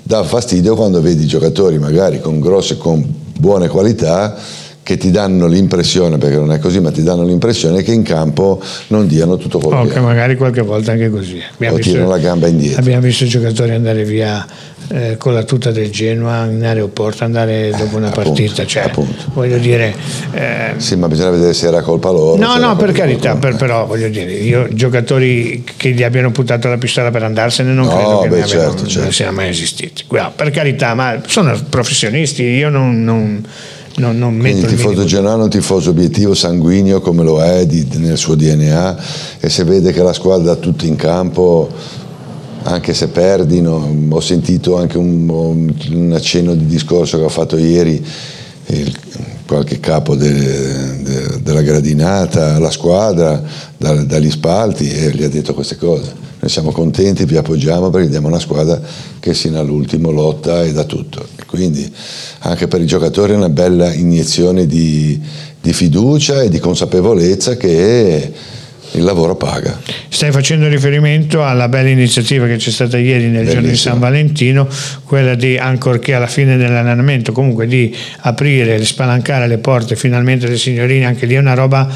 Dà 0.02 0.24
fastidio 0.24 0.74
quando 0.76 1.02
vedi 1.02 1.26
giocatori 1.26 1.78
magari 1.78 2.18
con 2.18 2.40
grosse, 2.40 2.78
con 2.78 3.06
buone 3.38 3.68
qualità, 3.68 4.38
che 4.90 4.96
ti 4.96 5.12
danno 5.12 5.46
l'impressione, 5.46 6.18
perché 6.18 6.34
non 6.34 6.50
è 6.50 6.58
così, 6.58 6.80
ma 6.80 6.90
ti 6.90 7.04
danno 7.04 7.22
l'impressione 7.22 7.84
che 7.84 7.92
in 7.92 8.02
campo 8.02 8.60
non 8.88 9.06
diano 9.06 9.36
tutto 9.36 9.60
quello 9.60 9.82
oh, 9.82 9.84
che, 9.84 9.92
che 9.92 10.00
magari 10.00 10.34
qualche 10.34 10.62
volta 10.62 10.90
anche 10.90 11.10
così. 11.10 11.40
Abbiamo 11.54 11.74
o 11.74 11.76
visto, 11.76 11.92
tirano 11.92 12.10
la 12.10 12.18
gamba 12.18 12.48
indietro. 12.48 12.80
Abbiamo 12.80 13.02
visto 13.02 13.22
i 13.22 13.28
giocatori 13.28 13.70
andare 13.70 14.02
via 14.02 14.44
eh, 14.88 15.16
con 15.16 15.32
la 15.32 15.44
tuta 15.44 15.70
del 15.70 15.90
Genoa 15.90 16.46
in 16.46 16.64
aeroporto, 16.64 17.22
andare 17.22 17.70
dopo 17.70 17.98
una 17.98 18.08
appunto, 18.08 18.30
partita. 18.30 18.66
Cioè, 18.66 18.82
appunto. 18.82 19.26
voglio 19.32 19.58
dire... 19.58 19.94
Eh, 20.32 20.72
sì, 20.78 20.96
ma 20.96 21.06
bisogna 21.06 21.30
vedere 21.30 21.54
se 21.54 21.68
era 21.68 21.82
colpa 21.82 22.10
loro. 22.10 22.36
No, 22.36 22.56
no, 22.56 22.74
per 22.74 22.90
carità, 22.90 23.36
per, 23.36 23.54
però 23.54 23.86
voglio 23.86 24.08
dire, 24.08 24.32
io 24.32 24.66
giocatori 24.72 25.62
che 25.76 25.92
gli 25.92 26.02
abbiano 26.02 26.32
puntato 26.32 26.66
la 26.66 26.78
pistola 26.78 27.12
per 27.12 27.22
andarsene 27.22 27.72
non 27.72 27.86
no, 27.86 27.94
credo 27.94 28.18
che 28.22 28.28
beh, 28.28 28.36
ne, 28.38 28.42
abbiano, 28.42 28.60
certo, 28.70 28.86
certo. 28.88 29.12
siano 29.12 29.30
mai 29.30 29.50
esistiti. 29.50 30.02
per 30.34 30.50
carità, 30.50 30.94
ma 30.94 31.20
sono 31.24 31.56
professionisti, 31.68 32.42
io 32.42 32.70
non, 32.70 33.04
non 33.04 33.46
non, 33.96 34.18
non 34.18 34.38
Quindi 34.38 34.60
il 34.60 34.66
tifoso 34.66 35.04
genuano 35.04 35.42
è 35.42 35.44
un 35.44 35.50
tifoso 35.50 35.90
obiettivo, 35.90 36.34
sanguigno 36.34 37.00
come 37.00 37.22
lo 37.22 37.42
è 37.42 37.66
di, 37.66 37.86
nel 37.96 38.16
suo 38.16 38.34
DNA 38.34 38.96
e 39.40 39.48
se 39.48 39.64
vede 39.64 39.92
che 39.92 40.02
la 40.02 40.12
squadra 40.12 40.52
ha 40.52 40.56
tutto 40.56 40.86
in 40.86 40.96
campo, 40.96 41.68
anche 42.62 42.94
se 42.94 43.08
perdi, 43.08 43.60
no? 43.60 43.92
ho 44.08 44.20
sentito 44.20 44.76
anche 44.76 44.96
un, 44.96 45.28
un, 45.28 46.12
accenno 46.14 46.54
di 46.54 46.66
discorso 46.66 47.18
che 47.18 47.24
ho 47.24 47.28
fatto 47.28 47.56
ieri, 47.56 48.04
il, 48.66 48.96
qualche 49.46 49.80
capo 49.80 50.14
de, 50.14 51.02
de, 51.02 51.42
della 51.42 51.62
gradinata, 51.62 52.58
la 52.58 52.70
squadra, 52.70 53.42
da, 53.76 53.94
dagli 54.04 54.30
spalti 54.30 54.88
e 54.88 55.10
gli 55.10 55.24
ha 55.24 55.28
detto 55.28 55.52
queste 55.54 55.76
cose. 55.76 56.28
Noi 56.40 56.50
siamo 56.50 56.72
contenti, 56.72 57.26
vi 57.26 57.36
appoggiamo 57.36 57.90
perché 57.90 58.08
diamo 58.08 58.28
una 58.28 58.38
squadra 58.38 58.80
che 59.20 59.34
sino 59.34 59.60
all'ultimo 59.60 60.10
lotta 60.10 60.62
e 60.64 60.72
dà 60.72 60.84
tutto. 60.84 61.26
Quindi 61.46 61.92
anche 62.40 62.66
per 62.66 62.80
i 62.80 62.86
giocatori 62.86 63.32
è 63.32 63.36
una 63.36 63.50
bella 63.50 63.92
iniezione 63.92 64.66
di, 64.66 65.20
di 65.60 65.72
fiducia 65.74 66.40
e 66.40 66.48
di 66.48 66.58
consapevolezza 66.58 67.56
che 67.56 68.32
il 68.92 69.04
lavoro 69.04 69.36
paga. 69.36 69.78
Stai 70.08 70.32
facendo 70.32 70.66
riferimento 70.68 71.44
alla 71.44 71.68
bella 71.68 71.90
iniziativa 71.90 72.46
che 72.46 72.56
c'è 72.56 72.70
stata 72.70 72.98
ieri 72.98 73.24
nel 73.24 73.32
Bellissimo. 73.32 73.52
giorno 73.52 73.68
di 73.68 73.76
San 73.76 73.98
Valentino, 73.98 74.68
quella 75.04 75.34
di, 75.34 75.58
ancorché 75.58 76.14
alla 76.14 76.26
fine 76.26 76.56
dell'allenamento, 76.56 77.32
comunque 77.32 77.66
di 77.66 77.94
aprire, 78.20 78.82
spalancare 78.84 79.46
le 79.46 79.58
porte 79.58 79.94
finalmente 79.94 80.46
delle 80.46 80.58
signorine, 80.58 81.04
anche 81.04 81.26
lì 81.26 81.34
è 81.34 81.38
una 81.38 81.54
roba 81.54 81.88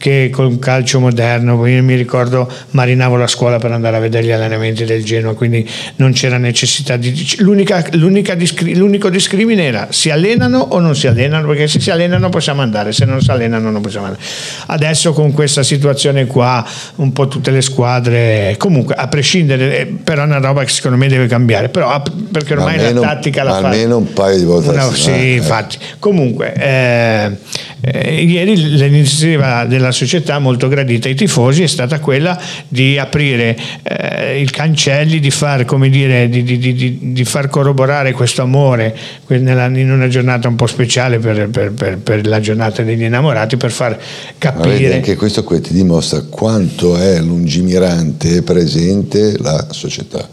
che 0.00 0.30
con 0.32 0.58
calcio 0.58 0.98
moderno, 0.98 1.66
io 1.66 1.82
mi 1.82 1.94
ricordo 1.94 2.50
marinavo 2.70 3.16
la 3.16 3.26
scuola 3.26 3.58
per 3.58 3.70
andare 3.72 3.96
a 3.96 4.00
vedere 4.00 4.24
gli 4.24 4.30
allenamenti 4.30 4.86
del 4.86 5.04
Genoa, 5.04 5.34
quindi 5.34 5.68
non 5.96 6.12
c'era 6.12 6.38
necessità 6.38 6.96
di... 6.96 7.36
L'unica, 7.40 7.84
l'unica 7.92 8.34
discri, 8.34 8.74
l'unico 8.74 9.10
discrimine 9.10 9.62
era 9.62 9.88
si 9.90 10.08
allenano 10.08 10.58
o 10.58 10.78
non 10.78 10.96
si 10.96 11.06
allenano, 11.06 11.46
perché 11.48 11.68
se 11.68 11.80
si 11.80 11.90
allenano 11.90 12.30
possiamo 12.30 12.62
andare, 12.62 12.92
se 12.92 13.04
non 13.04 13.20
si 13.20 13.30
allenano 13.30 13.70
non 13.70 13.82
possiamo 13.82 14.06
andare. 14.06 14.24
Adesso 14.68 15.12
con 15.12 15.32
questa 15.32 15.62
situazione 15.62 16.24
qua, 16.24 16.66
un 16.96 17.12
po' 17.12 17.28
tutte 17.28 17.50
le 17.50 17.60
squadre, 17.60 18.54
comunque 18.56 18.94
a 18.94 19.06
prescindere, 19.06 19.86
però 20.02 20.22
è 20.22 20.24
una 20.24 20.38
roba 20.38 20.64
che 20.64 20.70
secondo 20.70 20.96
me 20.96 21.08
deve 21.08 21.26
cambiare, 21.26 21.68
però 21.68 22.02
perché 22.32 22.54
ormai 22.54 22.78
almeno, 22.78 23.02
la 23.02 23.08
tattica 23.08 23.42
la 23.42 23.58
fa... 23.58 23.68
Almeno 23.68 23.98
un 23.98 24.10
paio 24.14 24.38
di 24.38 24.44
volte. 24.44 24.70
Una, 24.70 24.90
sì, 24.94 25.10
eh. 25.10 25.34
infatti. 25.34 25.76
Comunque, 25.98 26.54
eh, 26.54 27.36
eh, 27.82 28.24
ieri 28.24 28.76
l'iniziativa 28.76 29.64
della 29.64 29.90
società 29.90 30.38
molto 30.38 30.68
gradita 30.68 31.08
ai 31.08 31.14
tifosi 31.14 31.62
è 31.62 31.66
stata 31.66 31.98
quella 31.98 32.38
di 32.68 32.98
aprire 32.98 33.56
eh, 33.82 34.42
i 34.42 34.44
cancelli, 34.46 35.18
di 35.18 35.30
far, 35.30 35.64
dire, 35.88 36.28
di, 36.28 36.42
di, 36.42 36.98
di 37.12 37.24
far, 37.24 37.48
corroborare 37.48 38.12
questo 38.12 38.42
amore 38.42 38.94
in 39.28 39.90
una 39.90 40.08
giornata 40.08 40.48
un 40.48 40.56
po' 40.56 40.66
speciale 40.66 41.18
per, 41.18 41.48
per, 41.48 41.72
per, 41.72 41.98
per 41.98 42.26
la 42.26 42.40
giornata 42.40 42.82
degli 42.82 43.02
innamorati, 43.02 43.56
per 43.56 43.70
far 43.70 43.98
capire... 44.36 44.76
Vedi, 44.76 44.92
anche 44.92 45.16
questo 45.16 45.42
qui 45.42 45.60
ti 45.60 45.72
dimostra 45.72 46.22
quanto 46.28 46.96
è 46.96 47.18
lungimirante 47.20 48.36
e 48.36 48.42
presente 48.42 49.38
la 49.38 49.68
società. 49.70 50.28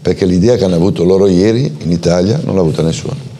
Perché 0.00 0.24
l'idea 0.24 0.56
che 0.56 0.64
hanno 0.64 0.76
avuto 0.76 1.04
loro 1.04 1.26
ieri 1.26 1.70
in 1.82 1.90
Italia 1.90 2.40
non 2.44 2.54
l'ha 2.54 2.60
avuta 2.60 2.82
nessuno. 2.82 3.34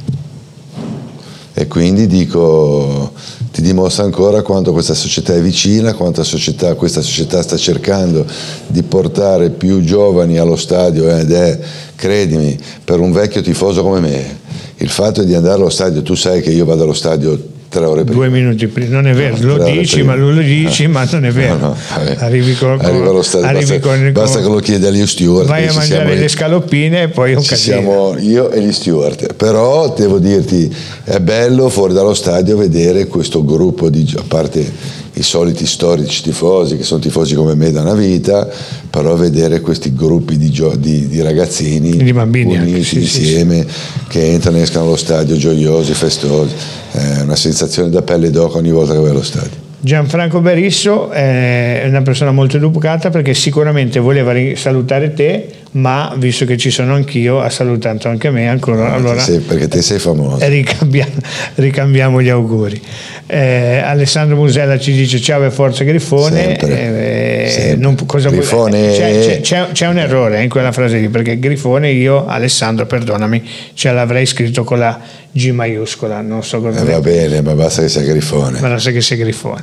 E 1.58 1.68
quindi 1.68 2.06
dico, 2.06 3.12
ti 3.50 3.62
dimostra 3.62 4.04
ancora 4.04 4.42
quanto 4.42 4.72
questa 4.72 4.92
società 4.92 5.32
è 5.32 5.40
vicina, 5.40 5.94
quanto 5.94 6.22
società, 6.22 6.74
questa 6.74 7.00
società 7.00 7.40
sta 7.40 7.56
cercando 7.56 8.26
di 8.66 8.82
portare 8.82 9.48
più 9.48 9.80
giovani 9.80 10.36
allo 10.36 10.56
stadio 10.56 11.08
ed 11.08 11.32
è, 11.32 11.58
credimi, 11.94 12.58
per 12.84 13.00
un 13.00 13.10
vecchio 13.10 13.40
tifoso 13.40 13.82
come 13.82 14.00
me, 14.00 14.38
il 14.76 14.90
fatto 14.90 15.22
di 15.22 15.34
andare 15.34 15.54
allo 15.54 15.70
stadio, 15.70 16.02
tu 16.02 16.14
sai 16.14 16.42
che 16.42 16.50
io 16.50 16.66
vado 16.66 16.82
allo 16.82 16.92
stadio 16.92 17.42
tre 17.76 17.84
ore 17.84 18.04
prima. 18.04 18.18
Due 18.18 18.28
minuti 18.30 18.66
prima, 18.68 18.94
non 18.94 19.06
è 19.06 19.12
vero, 19.12 19.36
no, 19.38 19.56
lo 19.56 19.64
dici, 19.64 20.02
ma 20.02 20.14
lo 20.14 20.32
dici, 20.32 20.84
ah. 20.84 20.88
ma 20.88 21.06
non 21.10 21.24
è 21.26 21.30
vero. 21.30 21.56
No, 21.56 21.66
no, 21.68 21.76
arrivi 22.18 22.54
con, 22.54 22.78
Arriva 22.80 23.10
allo 23.10 23.22
stadio, 23.22 23.46
arrivi 23.46 23.78
basta, 23.78 23.88
con, 23.88 24.12
basta 24.12 24.40
che 24.40 24.48
lo 24.48 24.58
chiedi 24.58 24.86
agli 24.86 25.06
steward. 25.06 25.46
Vai 25.46 25.66
a 25.66 25.72
mangiare 25.72 26.14
le 26.14 26.28
scaloppine 26.28 27.02
e 27.02 27.08
poi 27.08 27.34
un 27.34 27.42
ci 27.42 27.56
siamo 27.56 28.16
io 28.18 28.50
e 28.50 28.62
gli 28.62 28.72
steward. 28.72 29.34
Però 29.34 29.92
devo 29.94 30.18
dirti, 30.18 30.74
è 31.04 31.18
bello 31.20 31.68
fuori 31.68 31.92
dallo 31.92 32.14
stadio 32.14 32.56
vedere 32.56 33.06
questo 33.06 33.44
gruppo 33.44 33.90
di, 33.90 34.10
a 34.16 34.24
parte 34.26 35.04
i 35.18 35.22
soliti 35.22 35.66
storici 35.66 36.22
tifosi 36.22 36.76
che 36.76 36.82
sono 36.82 37.00
tifosi 37.00 37.34
come 37.34 37.54
me 37.54 37.70
da 37.70 37.80
una 37.80 37.94
vita, 37.94 38.48
però 38.90 39.14
vedere 39.16 39.60
questi 39.60 39.94
gruppi 39.94 40.36
di, 40.36 40.50
gio- 40.50 40.76
di, 40.76 41.08
di 41.08 41.22
ragazzini 41.22 41.96
di 41.96 42.12
bambini 42.12 42.56
uniti 42.56 42.84
sì, 42.84 43.00
insieme 43.00 43.62
sì, 43.62 43.68
sì. 43.68 44.00
che 44.08 44.32
entrano 44.32 44.58
e 44.58 44.62
escono 44.62 44.84
allo 44.84 44.96
stadio 44.96 45.36
gioiosi, 45.36 45.94
festosi, 45.94 46.54
è 46.92 47.20
una 47.22 47.36
sensazione 47.36 47.88
da 47.88 48.02
pelle 48.02 48.30
d'oca 48.30 48.58
ogni 48.58 48.70
volta 48.70 48.92
che 48.92 49.00
vai 49.00 49.10
allo 49.10 49.22
stadio. 49.22 49.64
Gianfranco 49.78 50.40
Berisso 50.40 51.10
è 51.10 51.84
una 51.86 52.02
persona 52.02 52.32
molto 52.32 52.56
educata 52.56 53.08
perché 53.08 53.34
sicuramente 53.34 54.00
voleva 54.00 54.32
salutare 54.54 55.14
te 55.14 55.48
ma 55.76 56.14
visto 56.16 56.44
che 56.44 56.56
ci 56.56 56.70
sono 56.70 56.94
anch'io 56.94 57.40
ha 57.40 57.50
salutato 57.50 58.08
anche 58.08 58.30
me 58.30 58.48
ancora 58.48 58.92
allora 58.92 59.20
sei, 59.20 59.40
perché 59.40 59.68
te 59.68 59.82
sei 59.82 59.98
famoso. 59.98 60.44
Ricambiamo, 60.46 61.12
ricambiamo 61.54 62.22
gli 62.22 62.28
auguri. 62.28 62.80
Eh, 63.26 63.78
Alessandro 63.78 64.36
Musella 64.36 64.78
ci 64.78 64.92
dice 64.92 65.20
ciao 65.20 65.44
e 65.44 65.50
forza 65.50 65.84
Grifone 65.84 66.56
sempre, 66.56 67.44
eh, 67.44 67.50
sempre. 67.50 67.76
Non, 67.76 67.94
Grifone 67.94 68.92
c'è, 68.92 69.20
c'è, 69.20 69.40
c'è, 69.40 69.68
c'è, 69.72 69.86
un 69.86 69.98
errore 69.98 70.42
in 70.42 70.48
quella 70.48 70.72
frase 70.72 70.98
lì 70.98 71.08
perché 71.08 71.38
Grifone 71.38 71.90
io 71.90 72.26
Alessandro 72.26 72.86
perdonami 72.86 73.42
ce 73.74 73.92
l'avrei 73.92 74.24
scritto 74.24 74.64
con 74.64 74.78
la 74.78 74.98
G 75.30 75.50
maiuscola 75.50 76.22
non 76.22 76.42
so 76.42 76.60
cosa 76.60 76.80
eh, 76.80 76.84
va 76.84 77.00
bene 77.00 77.42
ma 77.42 77.54
basta 77.54 77.82
che 77.82 77.88
sia 77.88 78.02
Grifone. 78.02 78.60
Basta 78.60 78.90
che 78.90 79.02
sia 79.02 79.16
Grifone 79.16 79.62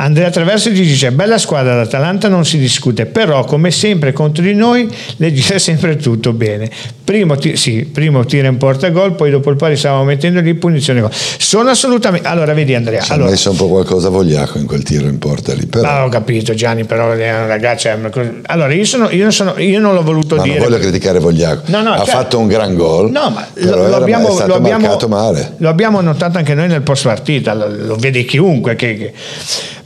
Andrea 0.00 0.30
Traverso 0.30 0.72
ci 0.74 0.82
dice 0.82 1.10
bella 1.10 1.38
squadra 1.38 1.74
l'Atalanta 1.74 2.28
non 2.28 2.44
si 2.44 2.56
discute 2.56 3.06
però 3.06 3.44
come 3.44 3.72
sempre 3.72 4.12
contro 4.12 4.44
di 4.44 4.54
noi 4.54 4.88
le 5.16 5.32
gira 5.32 5.58
sempre 5.58 5.96
tutto 5.96 6.32
bene 6.32 6.70
primo, 7.08 7.36
ti- 7.36 7.56
sì, 7.56 7.88
primo 7.90 8.26
tiro 8.26 8.48
in 8.48 8.58
porta 8.58 8.90
gol 8.90 9.14
poi 9.14 9.30
dopo 9.30 9.48
il 9.48 9.56
pari 9.56 9.78
stavamo 9.78 10.04
mettendo 10.04 10.40
lì 10.40 10.52
punizione 10.52 11.00
gol. 11.00 11.10
Sono 11.10 11.70
assolutamente 11.70 12.28
allora 12.28 12.52
vedi 12.52 12.74
Andrea 12.74 13.00
ci 13.00 13.12
allora, 13.12 13.28
ha 13.28 13.30
messo 13.30 13.50
un 13.50 13.56
po' 13.56 13.68
qualcosa 13.68 14.10
vogliaco 14.10 14.58
in 14.58 14.66
quel 14.66 14.82
tiro 14.82 15.06
in 15.06 15.16
porta 15.16 15.54
lì 15.54 15.64
però 15.64 15.88
ah, 15.88 16.04
ho 16.04 16.10
capito 16.10 16.52
Gianni 16.52 16.84
però 16.84 17.14
ragazza 17.14 17.96
allora 18.42 18.74
io, 18.74 18.84
sono, 18.84 19.08
io, 19.08 19.22
non, 19.22 19.32
sono, 19.32 19.54
io 19.56 19.80
non 19.80 19.94
l'ho 19.94 20.02
voluto 20.02 20.36
ma 20.36 20.42
dire. 20.42 20.58
non 20.58 20.68
voglio 20.68 20.80
criticare 20.80 21.18
Vogliaco. 21.18 21.62
No, 21.66 21.80
no, 21.80 21.92
ha 21.92 22.04
cioè, 22.04 22.14
fatto 22.14 22.38
un 22.38 22.46
gran 22.46 22.74
gol 22.74 23.10
no 23.10 23.30
ma 23.30 23.48
lo, 23.54 23.88
lo, 23.88 23.96
abbiamo, 23.96 24.28
lo, 24.44 24.54
abbiamo, 24.54 24.98
male. 25.08 25.54
lo 25.56 25.68
abbiamo 25.70 26.02
notato 26.02 26.36
anche 26.36 26.52
noi 26.52 26.68
nel 26.68 26.82
post 26.82 27.04
partita 27.04 27.54
lo, 27.54 27.68
lo 27.68 27.96
vede 27.96 28.26
chiunque 28.26 28.76
che, 28.76 28.96
che 28.98 29.12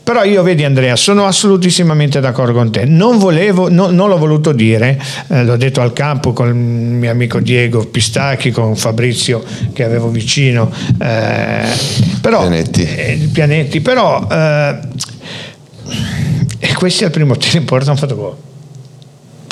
Però 0.03 0.25
io 0.25 0.43
vedi 0.43 0.65
Andrea, 0.65 0.97
sono 0.97 1.27
assolutissimamente 1.27 2.19
d'accordo 2.19 2.53
con 2.53 2.73
te. 2.73 2.85
Non, 2.85 3.19
volevo, 3.19 3.71
no, 3.71 3.91
non 3.91 4.09
l'ho 4.09 4.19
voluto 4.19 4.51
dire, 4.51 5.01
eh, 5.29 5.45
l'ho 5.45 5.57
detto 5.57 5.81
al 5.81 5.93
campo 5.93 6.33
con 6.33 6.49
il 6.49 6.55
mio 6.55 7.11
amico 7.13 7.41
Diego 7.41 7.87
Pistacchi, 7.87 8.51
con 8.51 8.77
Fabrizio 8.77 9.43
che 9.73 9.85
avevo 9.85 10.09
vicino, 10.09 10.71
eh, 11.01 11.69
però, 12.21 12.41
Pianetti. 12.41 12.83
Eh, 12.83 13.29
Pianetti, 13.33 13.81
però 13.81 14.27
eh, 14.31 14.79
questi 16.75 17.05
al 17.05 17.11
primo 17.11 17.37
in 17.53 17.65
porta 17.65 17.91
hanno 17.91 17.99
fatto 17.99 18.17
gol 18.17 18.37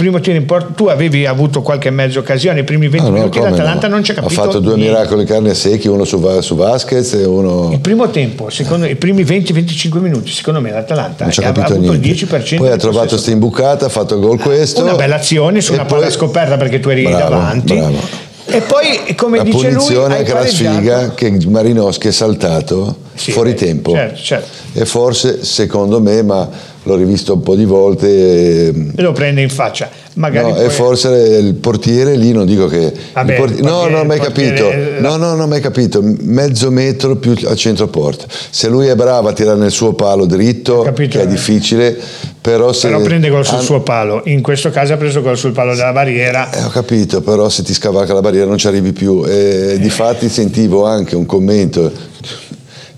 primo 0.01 0.19
tiro 0.21 0.39
in 0.39 0.47
porta, 0.47 0.73
tu 0.75 0.87
avevi 0.87 1.27
avuto 1.27 1.61
qualche 1.61 1.91
mezza 1.91 2.19
occasione, 2.19 2.61
i 2.61 2.65
primi 2.65 2.89
20 2.89 3.07
no, 3.07 3.13
minuti 3.13 3.39
l'Atalanta 3.39 3.87
no. 3.87 3.95
non 3.97 4.03
c'è 4.03 4.15
capito. 4.15 4.41
Ha 4.41 4.45
fatto 4.45 4.59
due 4.59 4.77
niente. 4.77 4.93
miracoli 4.93 5.27
carne 5.27 5.55
secchi, 5.55 5.89
uno 5.89 6.05
su, 6.05 6.41
su 6.41 6.57
Vasquez 6.57 7.13
e 7.13 7.25
uno... 7.27 7.69
Il 7.71 7.81
primo 7.81 8.09
tempo, 8.09 8.49
secondo, 8.49 8.87
i 8.87 8.97
primi 8.97 9.25
20-25 9.25 9.99
minuti, 9.99 10.31
secondo 10.31 10.63
me 10.63 10.71
l'Atalanta 10.71 11.27
non 11.27 11.35
ha 11.45 11.49
avuto 11.49 11.77
niente. 11.77 12.09
il 12.09 12.15
10%. 12.15 12.57
Poi 12.57 12.71
ha 12.71 12.77
trovato 12.79 13.09
questa 13.09 13.31
imbucata, 13.31 13.85
ha 13.85 13.91
fatto 13.91 14.15
il 14.15 14.23
gol 14.23 14.39
questo. 14.39 14.83
Una 14.83 14.95
bella 14.95 15.17
azione 15.17 15.61
su 15.61 15.75
una 15.75 15.85
poi... 15.85 15.99
palla 15.99 16.11
scoperta 16.11 16.57
perché 16.57 16.81
tu 16.81 16.89
eri 16.89 17.03
bravo, 17.03 17.19
davanti. 17.19 17.75
Bravo. 17.75 18.29
E 18.53 18.63
poi, 18.63 19.15
come 19.15 19.37
la 19.37 19.43
dice 19.45 19.71
lui, 19.71 19.95
anche 19.97 20.33
la 20.33 20.47
sfiga 20.47 21.15
che 21.15 21.39
Marinowski 21.47 22.09
è 22.09 22.11
saltato 22.11 22.97
sì, 23.15 23.33
fuori 23.33 23.53
beh, 23.53 23.57
tempo. 23.57 23.93
Certo, 23.93 24.21
certo. 24.21 24.49
E 24.73 24.85
forse, 24.87 25.45
secondo 25.45 26.01
me, 26.01 26.23
ma 26.23 26.49
l'ho 26.83 26.97
rivisto 26.97 27.35
un 27.35 27.43
po' 27.43 27.55
di 27.55 27.65
volte. 27.65 28.69
E 28.69 29.03
lo 29.03 29.13
prende 29.13 29.43
in 29.43 29.51
faccia. 29.51 29.91
Magari 30.15 30.49
no, 30.49 30.55
poi... 30.55 30.65
e 30.65 30.71
forse 30.71 31.09
il 31.41 31.55
portiere 31.55 32.17
lì 32.17 32.33
non 32.33 32.47
dico 32.47 32.67
che. 32.67 32.93
Vabbè, 33.13 33.37
portiere, 33.37 33.63
no, 33.63 33.87
non 33.89 34.01
ho 34.01 34.05
mai 34.05 34.19
capito. 34.19 34.71
No, 34.99 35.17
no, 35.17 35.29
non 35.31 35.41
ho 35.41 35.47
mai 35.47 35.61
capito. 35.61 36.03
Mezzo 36.03 36.71
metro 36.71 37.17
più 37.17 37.35
a 37.45 37.55
centro 37.55 37.89
porta. 37.89 38.25
Se 38.29 38.69
lui 38.69 38.87
è 38.87 38.95
bravo 38.95 39.29
a 39.29 39.33
tirare 39.33 39.59
nel 39.59 39.71
suo 39.71 39.93
palo 39.93 40.27
dritto, 40.27 40.83
capito, 40.83 41.19
che 41.19 41.25
è 41.25 41.27
eh. 41.27 41.29
difficile, 41.31 41.99
però 42.41 42.73
se. 42.73 42.89
Però 42.89 43.01
prende 43.01 43.29
gol 43.29 43.45
sul 43.45 43.59
han... 43.59 43.63
suo 43.63 43.81
palo. 43.81 44.23
In 44.25 44.43
questo 44.43 44.71
caso 44.71 44.95
ha 44.95 44.97
preso 44.97 45.23
gol 45.23 45.37
sul 45.37 45.53
palo 45.53 45.75
della 45.75 45.93
barriera. 45.93 46.51
Eh, 46.51 46.65
ho 46.65 46.71
capito, 46.71 47.21
però 47.21 47.49
se 47.49 47.63
ti 47.63 47.75
scavalca 47.75 48.15
la 48.15 48.21
barriera 48.21 48.47
non 48.47 48.59
ci 48.59 48.67
arrivi 48.67 48.93
più. 48.93 49.25
E 49.27 49.75
eh. 49.75 49.79
Difatti 49.79 50.29
sentivo 50.29 50.85
anche 50.85 51.15
un 51.15 51.27
commento 51.27 51.93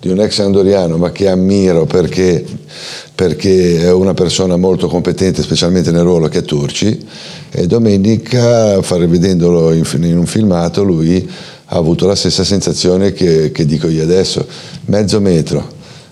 di 0.03 0.09
un 0.09 0.19
ex 0.19 0.41
andoriano, 0.41 0.97
ma 0.97 1.13
che 1.13 1.29
ammiro 1.29 1.87
perché 1.87 2.45
perché 3.15 3.79
è 3.79 3.93
una 3.93 4.15
persona 4.15 4.57
molto 4.57 4.89
competente, 4.89 5.43
specialmente 5.43 5.93
nel 5.93 6.03
ruolo 6.03 6.27
che 6.27 6.39
è 6.39 6.43
Turci, 6.43 7.07
e 7.53 7.69
domenica, 7.69 8.81
vedendolo 9.07 9.73
in, 9.73 9.85
in 10.01 10.19
un 10.19 10.27
filmato, 10.27 10.83
lui 10.83 11.31
ha 11.67 11.77
avuto 11.77 12.09
la 12.09 12.17
stessa 12.17 12.43
sensazione 12.43 13.13
che, 13.13 13.53
che 13.53 13.65
dico 13.65 13.87
io 13.87 14.03
adesso, 14.03 14.45
mezzo 14.87 15.21
metro, 15.21 15.65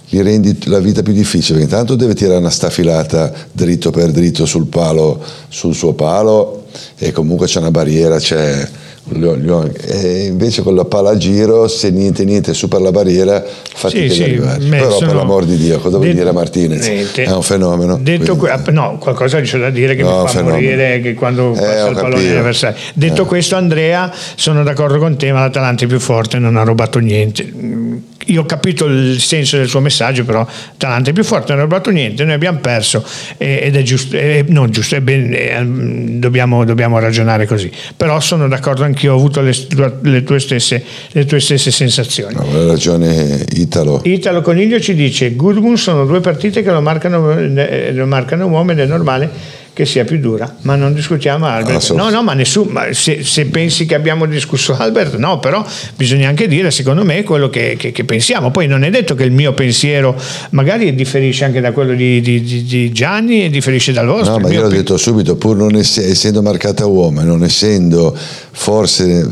gli 0.09 0.21
rendi 0.21 0.57
la 0.69 0.79
vita 0.79 1.03
più 1.03 1.13
difficile, 1.13 1.59
perché 1.59 1.75
intanto 1.75 1.97
deve 1.97 2.15
tirare 2.15 2.39
una 2.39 2.51
stafilata 2.51 3.33
dritto 3.51 3.91
per 3.91 4.13
dritto 4.13 4.47
sul 4.47 4.67
palo, 4.67 5.21
sul 5.49 5.75
suo 5.75 5.95
palo, 5.95 6.67
e 6.97 7.11
comunque 7.11 7.49
c'è 7.49 7.59
una 7.59 7.73
barriera, 7.73 8.19
c'è 8.19 8.69
e 9.13 10.25
invece 10.27 10.63
con 10.63 10.75
la 10.75 10.85
palla 10.85 11.11
a 11.11 11.17
giro, 11.17 11.69
se 11.69 11.91
niente 11.91 12.25
niente 12.25 12.55
supera 12.55 12.83
la 12.83 12.91
barriera, 12.91 13.45
fatica 13.45 14.13
sì, 14.13 14.19
di 14.19 14.23
arrivare. 14.23 14.61
Sì, 14.61 14.69
Però 14.69 14.99
per 14.99 15.15
l'amor 15.15 15.45
di 15.45 15.57
Dio, 15.57 15.79
cosa 15.79 15.99
vuol 15.99 16.13
dire 16.13 16.33
Martinez? 16.33 16.87
Niente. 16.87 17.25
È 17.25 17.33
un 17.33 17.43
fenomeno. 17.43 17.99
Detto 18.01 18.37
que- 18.37 18.53
no, 18.71 18.99
qualcosa 18.99 19.41
c'è 19.41 19.59
da 19.59 19.71
dire 19.71 19.95
che 19.95 20.03
no, 20.03 20.23
mi 20.23 20.27
fa 20.27 20.29
fenomeno. 20.29 20.55
morire 20.55 21.01
che 21.01 21.15
quando 21.15 21.53
eh, 21.53 21.61
passa 21.61 21.89
il 21.89 21.95
pallone 21.95 22.29
agli 22.29 22.37
avversari. 22.37 22.77
Detto 22.95 23.23
eh. 23.23 23.27
questo, 23.27 23.57
Andrea, 23.57 24.13
sono 24.35 24.63
d'accordo 24.63 24.99
con 24.99 25.17
te, 25.17 25.33
ma 25.33 25.41
l'Atalanta 25.41 25.85
è 25.85 25.89
più 25.89 25.99
forte, 25.99 26.39
non 26.39 26.57
ha 26.57 26.63
rubato 26.63 26.99
niente 26.99 28.09
io 28.31 28.43
ho 28.43 28.47
capito 28.47 28.87
il 28.87 29.21
senso 29.21 29.57
del 29.57 29.69
suo 29.69 29.81
messaggio, 29.81 30.25
però 30.25 30.47
Talante 30.77 31.11
è 31.11 31.13
più 31.13 31.25
forte, 31.25 31.53
non 31.53 31.61
ha 31.61 31.63
rubato 31.63 31.91
niente, 31.91 32.25
noi 32.25 32.35
abbiamo 32.35 32.59
perso 32.61 33.05
ed 33.37 33.77
è 33.77 33.83
giusto, 33.83 34.17
è, 34.17 34.45
non 34.49 34.71
giusto, 34.71 34.97
è 34.97 35.01
ben, 35.01 35.33
è, 35.33 35.63
dobbiamo, 35.65 36.65
dobbiamo, 36.65 36.99
ragionare 36.99 37.47
così. 37.47 37.71
Però 37.97 38.19
sono 38.21 38.49
d'accordo 38.49 38.85
anch'io, 38.85 39.15
ho 39.15 39.17
avuto 39.17 39.41
le, 39.41 39.55
le, 40.03 40.23
tue, 40.23 40.39
stesse, 40.39 40.83
le 41.13 41.25
tue, 41.25 41.41
stesse, 41.41 41.71
sensazioni. 41.71 42.35
No, 42.35 42.47
ha 42.53 42.67
ragione 42.67 43.45
Italo. 43.53 44.01
Italo 44.05 44.43
Coniglio 44.43 44.81
ci 44.81 44.95
dice, 44.95 45.33
Gudmund 45.33 45.77
sono 45.77 46.05
due 46.07 46.21
partite 46.21 46.63
che 46.63 46.71
lo 46.71 46.81
marcano, 46.81 47.35
lo 47.35 48.07
marcano 48.07 48.47
uomo 48.47 48.73
ed 48.73 48.81
è 48.81 48.87
normale 48.87 49.59
che 49.73 49.87
sia 49.87 50.05
più 50.05 50.19
dura, 50.19 50.57
ma 50.63 50.75
non 50.75 50.95
discutiamo 50.95 51.47
Albert. 51.47 51.93
No, 51.93 52.11
no, 52.11 52.23
ma 52.23 52.35
nessuno, 52.35 52.71
ma 52.71 52.93
se, 52.93 53.23
se, 53.23 53.47
pensi 53.47 53.87
che 53.87 53.95
abbiamo 53.95 54.27
discusso 54.27 54.77
Albert, 54.77 55.17
no, 55.17 55.39
però 55.39 55.65
bisogna 55.97 56.29
anche 56.29 56.49
dire, 56.49 56.71
secondo 56.71 57.05
me, 57.05 57.23
quello 57.23 57.49
che, 57.49 57.77
che, 57.79 57.93
che, 57.93 58.05
pensiamo. 58.05 58.51
Poi 58.51 58.67
non 58.67 58.83
è 58.83 58.91
detto 58.91 59.15
che 59.15 59.25
il 59.25 59.33
mio 59.33 59.53
pensiero 59.53 60.21
magari 60.51 60.95
differisce 60.95 61.45
anche 61.45 61.61
da 61.61 61.73
quello 61.73 61.95
di, 61.95 62.21
di, 62.21 62.43
di, 62.43 62.93
Gianni 62.93 63.45
e 63.45 63.51
differisce 63.51 63.93
dal 63.93 64.07
vostro. 64.07 64.33
No, 64.33 64.39
ma 64.41 64.51
io 64.51 64.63
l'ho 64.63 64.69
detto 64.69 64.97
subito, 64.97 65.37
pur 65.37 65.57
non 65.57 65.75
ess- 65.77 65.99
essendo 65.99 66.43
marcata 66.43 66.87
uomo, 66.87 67.23
non 67.23 67.43
essendo 67.45 68.17
forse, 68.51 69.29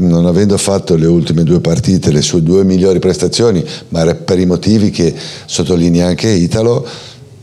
non 0.00 0.26
avendo 0.26 0.58
fatto 0.58 0.96
le 0.96 1.06
ultime 1.06 1.44
due 1.44 1.60
partite, 1.60 2.10
le 2.10 2.22
sue 2.22 2.42
due 2.42 2.64
migliori 2.64 2.98
prestazioni, 2.98 3.64
ma 3.90 4.04
per 4.14 4.38
i 4.38 4.46
motivi 4.46 4.90
che 4.90 5.14
sottolinea 5.46 6.06
anche 6.06 6.28
Italo, 6.28 6.86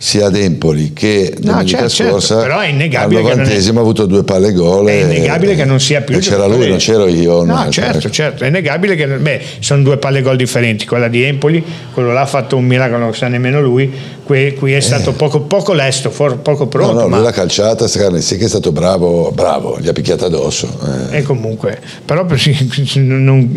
sia 0.06 0.28
ad 0.28 0.36
Empoli 0.36 0.93
che 0.93 1.34
domenica 1.36 1.62
no, 1.62 1.66
certo, 1.66 1.89
certo. 1.89 2.12
scorsa 2.12 2.28
certo. 2.36 2.43
però 2.43 2.60
è 2.60 2.68
innegabile 2.68 3.22
al 3.22 3.26
novantesimo 3.26 3.80
ha 3.80 3.82
avuto 3.82 4.06
due 4.06 4.24
palle 4.24 4.53
gol 4.53 4.86
è 4.86 5.01
innegabile 5.01 5.53
e, 5.53 5.56
che 5.56 5.66
non 5.66 5.80
sia 5.80 6.01
più 6.01 6.20
c'era 6.20 6.45
lui 6.45 6.68
non 6.68 6.78
c'ero 6.78 7.08
io 7.08 7.43
no 7.43 7.68
certo 7.72 7.97
ecco. 7.97 8.10
certo 8.12 8.43
è 8.43 8.47
innegabile 8.49 8.95
che 8.95 9.08
beh, 9.08 9.41
sono 9.58 9.82
due 9.82 9.97
palle 9.97 10.22
gol 10.22 10.36
differenti 10.36 10.86
quella 10.86 11.08
di 11.08 11.24
Empoli 11.24 11.64
quello 11.91 12.14
là 12.14 12.22
ha 12.22 12.26
fatto 12.28 12.56
un 12.56 12.66
miracolo 12.66 12.99
non 12.99 13.16
sa 13.16 13.28
nemmeno 13.30 13.60
lui 13.60 13.91
qui, 14.24 14.53
qui 14.53 14.74
è 14.74 14.80
stato 14.80 15.10
eh. 15.10 15.14
poco, 15.14 15.41
poco, 15.41 15.74
lesto 15.74 16.12
for, 16.12 16.38
poco 16.38 16.68
pronto 16.68 16.93
no, 16.93 16.99
no, 17.01 17.08
ma... 17.08 17.16
lui 17.16 17.26
l'ha 17.26 17.32
calciata 17.32 17.88
sì 17.88 18.38
che 18.38 18.45
è 18.45 18.47
stato 18.47 18.72
bravo 18.72 19.32
bravo 19.32 19.80
gli 19.80 19.88
ha 19.88 19.93
picchiato 19.93 20.26
addosso 20.26 20.70
eh. 21.10 21.18
e 21.18 21.22
comunque 21.24 21.80
però 22.06 22.28
non, 22.93 23.49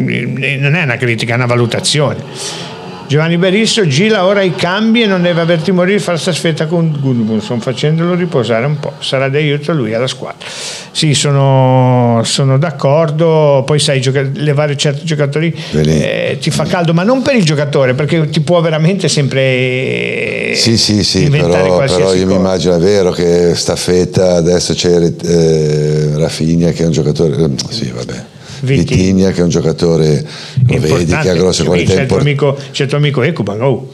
non 0.59 0.75
è 0.75 0.83
una 0.83 0.97
critica 0.97 1.35
è 1.35 1.37
una 1.37 1.45
valutazione 1.45 2.77
Giovanni 3.09 3.39
Berisso 3.39 3.87
gira 3.87 4.27
ora 4.27 4.43
i 4.43 4.55
cambi 4.55 5.01
e 5.01 5.07
non 5.07 5.23
deve 5.23 5.41
aver 5.41 5.63
timore 5.63 5.93
di 5.93 5.99
fare 5.99 6.19
staffetta 6.19 6.67
con 6.67 6.95
Gudmundsson 7.01 7.59
facendolo 7.59 8.15
riposare 8.15 8.67
un 8.67 8.79
po'. 8.79 8.93
Sarà 8.99 9.31
di 9.31 9.39
aiuto 9.39 9.71
a 9.71 9.75
lui 9.75 9.95
alla 9.95 10.07
squadra. 10.07 10.47
Sì, 10.91 11.15
sono, 11.15 12.21
sono 12.25 12.59
d'accordo. 12.59 13.63
Poi 13.65 13.79
sai, 13.79 14.03
gioca- 14.03 14.29
levare 14.35 14.77
certi 14.77 15.07
giocatori 15.07 15.59
eh, 15.73 16.37
ti 16.39 16.51
fa 16.51 16.65
caldo, 16.65 16.93
ma 16.93 17.03
non 17.03 17.23
per 17.23 17.35
il 17.37 17.45
giocatore, 17.45 17.95
perché 17.95 18.29
ti 18.29 18.41
può 18.41 18.61
veramente 18.61 19.09
sempre 19.09 20.53
sì, 20.55 20.77
sì, 20.77 21.03
sì, 21.03 21.31
però, 21.31 21.79
però, 21.79 22.13
io 22.13 22.27
mi 22.27 22.35
immagino 22.35 22.75
è 22.75 22.79
vero 22.79 23.11
che 23.11 23.55
staffetta 23.55 24.35
adesso 24.35 24.75
c'è 24.75 25.01
eh, 25.23 26.11
Rafinha 26.15 26.73
che 26.73 26.83
è 26.83 26.87
un 26.87 26.93
giocatore. 26.93 27.43
Eh, 27.43 27.51
sì, 27.71 27.91
vabbè. 27.91 28.37
Vitigna 28.61 29.31
che 29.31 29.41
è 29.41 29.43
un 29.43 29.49
giocatore 29.49 30.25
lo 30.67 30.79
vedi 30.81 31.17
che 31.17 31.31
ha 31.31 31.35
grosse 31.35 31.65
qualità 31.65 31.95
c'è 31.95 32.03
il 32.03 32.07
tuo 32.09 32.19
amico, 32.19 32.57
c'è 32.71 32.83
il 32.85 32.89
tuo 32.89 32.99
amico 32.99 33.23
Ecuban 33.23 33.63
oh 33.63 33.89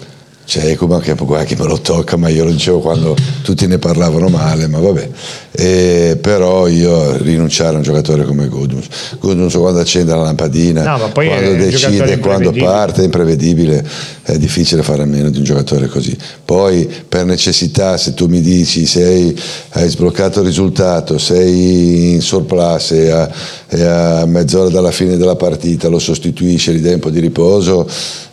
c'è 0.47 0.67
Ecuban 0.67 1.01
che 1.01 1.15
guarda 1.15 1.47
che 1.47 1.57
me 1.57 1.67
lo 1.67 1.81
tocca 1.81 2.17
ma 2.17 2.29
io 2.29 2.45
lo 2.45 2.51
dicevo 2.51 2.81
quando 2.81 3.17
tutti 3.43 3.67
ne 3.67 3.79
parlavano 3.79 4.29
male 4.29 4.67
ma 4.67 4.79
vabbè 4.79 5.09
e, 5.57 6.19
però 6.21 6.67
io 6.67 7.17
rinunciare 7.19 7.75
a 7.75 7.77
un 7.77 7.83
giocatore 7.83 8.25
come 8.25 8.49
Gudmunds 8.49 8.89
Gudmunds 9.21 9.55
quando 9.55 9.79
accende 9.79 10.13
la 10.13 10.23
lampadina 10.23 10.97
no, 10.97 11.11
quando 11.13 11.53
decide 11.55 12.19
quando 12.19 12.51
parte 12.51 13.03
è 13.03 13.05
imprevedibile 13.05 13.87
è 14.25 14.39
difficile 14.39 14.83
fare 14.83 15.03
a 15.03 15.07
meno 15.07 15.29
di 15.29 15.37
un 15.39 15.45
giocatore 15.45 15.87
così. 15.87 16.17
Poi 16.45 16.91
per 17.07 17.27
necessità 17.27 17.99
se 17.99 18.15
tu 18.15 18.27
mi 18.27 18.41
dici 18.41 18.87
sei, 18.87 19.39
hai 19.71 19.89
sbloccato 19.89 20.41
il 20.41 20.47
risultato 20.47 21.19
sei 21.19 22.15
in 22.15 22.21
surplus 22.23 22.93
e 22.93 23.11
a, 23.11 23.31
e 23.69 23.85
a 23.85 24.27
mezz'ora 24.27 24.71
dalla 24.71 24.91
fine 24.91 25.17
della 25.19 25.37
partita 25.37 25.89
lo 25.89 25.99
sostituisci 25.99 26.73
gli 26.73 26.81
dai 26.81 26.95
un 26.95 27.01
po' 27.01 27.11
di 27.11 27.21
riposo 27.21 27.87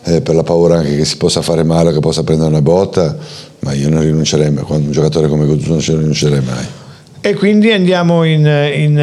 eh, 0.04 0.22
per 0.22 0.34
la 0.34 0.42
paura 0.42 0.78
anche 0.78 0.96
che 0.96 1.04
si 1.04 1.18
possa 1.18 1.42
fare 1.42 1.62
male, 1.62 1.92
che 1.92 2.00
possa 2.00 2.24
prendere 2.24 2.48
una 2.48 2.62
botta, 2.62 3.14
ma 3.60 3.74
io 3.74 3.90
non 3.90 4.00
rinuncerei 4.00 4.50
mai, 4.50 4.64
quando 4.64 4.86
un 4.86 4.92
giocatore 4.92 5.28
come 5.28 5.46
Guzzo 5.46 5.68
non 5.68 5.80
ci 5.80 5.94
rinuncerei 5.94 6.40
mai. 6.40 6.81
E 7.24 7.34
quindi 7.34 7.70
andiamo 7.70 8.24
in, 8.24 8.44
in 8.44 8.98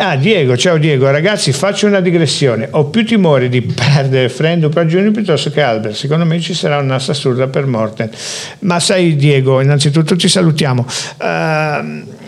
ah, 0.00 0.16
Diego, 0.16 0.56
ciao 0.56 0.78
Diego, 0.78 1.10
ragazzi 1.10 1.52
faccio 1.52 1.86
una 1.86 2.00
digressione, 2.00 2.66
ho 2.70 2.86
più 2.86 3.04
timore 3.04 3.50
di 3.50 3.60
perdere 3.60 4.30
Frendo 4.30 4.70
Pragioni 4.70 5.10
piuttosto 5.10 5.50
che 5.50 5.60
Albert, 5.60 5.94
secondo 5.94 6.24
me 6.24 6.40
ci 6.40 6.54
sarà 6.54 6.78
un'asta 6.78 7.12
assurda 7.12 7.48
per 7.48 7.66
Morten, 7.66 8.10
ma 8.60 8.80
sai 8.80 9.16
Diego, 9.16 9.60
innanzitutto 9.60 10.16
ti 10.16 10.28
salutiamo. 10.28 10.86
Uh, 11.18 12.20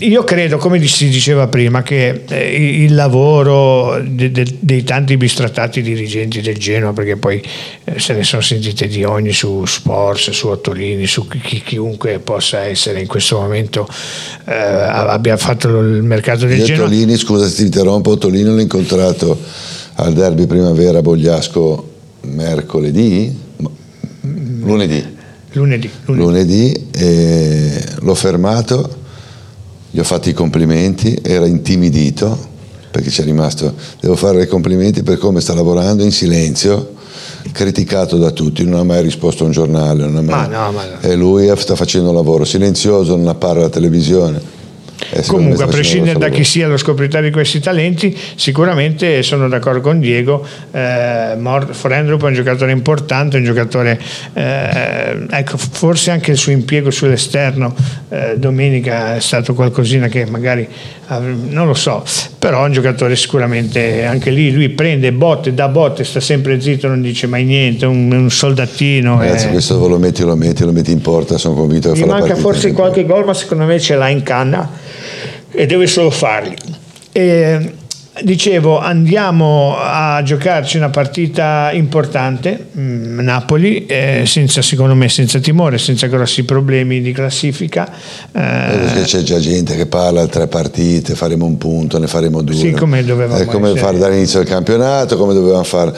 io 0.00 0.24
credo, 0.24 0.58
come 0.58 0.84
si 0.86 1.08
diceva 1.08 1.46
prima, 1.48 1.82
che 1.82 2.24
eh, 2.28 2.82
il 2.84 2.94
lavoro 2.94 3.98
de, 4.02 4.30
de, 4.30 4.46
dei 4.60 4.84
tanti 4.84 5.16
bistrattati 5.16 5.80
dirigenti 5.80 6.40
del 6.40 6.58
Genoa, 6.58 6.92
perché 6.92 7.16
poi 7.16 7.42
eh, 7.84 7.98
se 7.98 8.12
ne 8.12 8.22
sono 8.22 8.42
sentite 8.42 8.86
di 8.88 9.04
ogni 9.04 9.32
su 9.32 9.64
Sports, 9.64 10.30
su 10.30 10.48
Ottolini, 10.48 11.06
su 11.06 11.26
chi, 11.26 11.62
chiunque 11.62 12.18
possa 12.18 12.60
essere 12.60 13.00
in 13.00 13.06
questo 13.06 13.38
momento 13.40 13.88
eh, 14.44 14.54
abbia 14.54 15.36
fatto 15.36 15.68
il 15.78 16.02
mercato 16.02 16.46
del 16.46 16.58
Io 16.58 16.64
Genoa. 16.64 16.84
Ottolini, 16.84 17.16
scusa 17.16 17.48
se 17.48 17.56
ti 17.56 17.62
interrompo, 17.62 18.10
Ottolini 18.10 18.44
l'ho 18.44 18.60
incontrato 18.60 19.38
al 19.94 20.12
derby 20.12 20.46
primavera 20.46 21.00
Bogliasco 21.00 21.94
mercoledì, 22.20 23.34
lunedì 24.60 25.14
Lunedì. 25.56 25.90
lunedì. 26.04 26.22
lunedì 26.22 26.86
l'ho 28.00 28.14
fermato, 28.14 28.95
gli 29.96 30.00
ho 30.00 30.04
fatto 30.04 30.28
i 30.28 30.34
complimenti, 30.34 31.18
era 31.22 31.46
intimidito 31.46 32.36
perché 32.90 33.08
c'è 33.08 33.24
rimasto, 33.24 33.72
devo 33.98 34.14
fare 34.14 34.42
i 34.42 34.46
complimenti 34.46 35.02
per 35.02 35.16
come 35.16 35.40
sta 35.40 35.54
lavorando 35.54 36.02
in 36.02 36.12
silenzio, 36.12 36.92
criticato 37.50 38.18
da 38.18 38.30
tutti, 38.30 38.62
non 38.62 38.80
ha 38.80 38.84
mai 38.84 39.00
risposto 39.00 39.44
a 39.44 39.46
un 39.46 39.52
giornale, 39.52 40.06
mai, 40.06 40.22
ma 40.22 40.46
no, 40.48 40.70
ma 40.72 40.84
no. 40.84 41.00
e 41.00 41.14
lui 41.14 41.50
sta 41.56 41.76
facendo 41.76 42.10
un 42.10 42.14
lavoro 42.14 42.44
silenzioso, 42.44 43.16
non 43.16 43.28
appare 43.28 43.60
alla 43.60 43.70
televisione 43.70 44.38
eh, 45.10 45.22
Comunque, 45.26 45.64
a 45.64 45.66
prescindere 45.66 46.18
da 46.18 46.28
chi 46.28 46.44
sia 46.44 46.68
lo 46.68 46.76
scopritore 46.76 47.24
di 47.24 47.30
questi 47.30 47.60
talenti, 47.60 48.16
sicuramente 48.34 49.22
sono 49.22 49.48
d'accordo 49.48 49.80
con 49.80 50.00
Diego. 50.00 50.46
Eh, 50.70 51.36
Forendrup 51.70 52.22
è 52.22 52.26
un 52.26 52.34
giocatore 52.34 52.72
importante, 52.72 53.36
un 53.36 53.44
giocatore, 53.44 54.00
eh, 54.32 55.26
ecco, 55.30 55.56
forse 55.56 56.10
anche 56.10 56.30
il 56.32 56.36
suo 56.36 56.52
impiego 56.52 56.90
sull'esterno 56.90 57.74
eh, 58.08 58.34
domenica 58.38 59.16
è 59.16 59.20
stato 59.20 59.54
qualcosina 59.54 60.08
che 60.08 60.26
magari 60.26 60.68
non 61.08 61.66
lo 61.66 61.74
so, 61.74 62.02
però 62.38 62.64
è 62.64 62.66
un 62.66 62.72
giocatore 62.72 63.14
sicuramente 63.14 64.04
anche 64.04 64.30
lì, 64.30 64.52
lui 64.52 64.70
prende 64.70 65.12
botte, 65.12 65.54
dà 65.54 65.68
botte, 65.68 66.02
sta 66.02 66.18
sempre 66.18 66.60
zitto, 66.60 66.88
non 66.88 67.00
dice 67.00 67.28
mai 67.28 67.44
niente, 67.44 67.86
un, 67.86 68.10
un 68.10 68.28
soldatino. 68.28 69.18
Ragazzi, 69.18 69.48
questo 69.50 69.86
lo 69.86 69.98
metti, 69.98 70.22
lo 70.22 70.34
metti, 70.34 70.64
lo 70.64 70.72
metti 70.72 70.90
in 70.90 71.00
porta, 71.00 71.38
sono 71.38 71.54
convinto 71.54 71.92
che 71.92 72.00
Gli 72.00 72.04
manca 72.04 72.34
forse 72.34 72.72
qualche 72.72 73.04
gol, 73.04 73.24
ma 73.24 73.34
secondo 73.34 73.64
me 73.64 73.78
ce 73.78 73.94
l'ha 73.94 74.08
in 74.08 74.22
canna 74.24 74.68
e 75.56 75.66
deve 75.66 75.86
solo 75.86 76.10
farli. 76.10 76.54
E, 77.12 77.72
dicevo, 78.22 78.78
andiamo 78.78 79.74
a 79.78 80.22
giocarci 80.22 80.76
una 80.76 80.90
partita 80.90 81.70
importante, 81.72 82.66
mm, 82.76 83.20
Napoli, 83.20 83.86
eh, 83.86 84.24
senza, 84.26 84.62
secondo 84.62 84.94
me 84.94 85.08
senza 85.08 85.38
timore, 85.38 85.78
senza 85.78 86.06
grossi 86.06 86.44
problemi 86.44 87.00
di 87.00 87.12
classifica. 87.12 87.90
Eh, 88.32 89.02
c'è 89.04 89.22
già 89.22 89.38
gente 89.38 89.76
che 89.76 89.86
parla 89.86 90.26
tre 90.26 90.46
partite, 90.46 91.14
faremo 91.14 91.46
un 91.46 91.56
punto, 91.58 91.98
ne 91.98 92.06
faremo 92.06 92.42
due. 92.42 92.54
Sì, 92.54 92.72
come 92.72 93.04
dovevamo 93.04 93.40
È 93.40 93.46
come 93.46 93.68
essere. 93.68 93.80
far 93.80 93.96
dare 93.96 94.16
inizio 94.16 94.40
al 94.40 94.46
campionato, 94.46 95.16
come 95.16 95.34
dovevamo 95.34 95.64
fare 95.64 95.94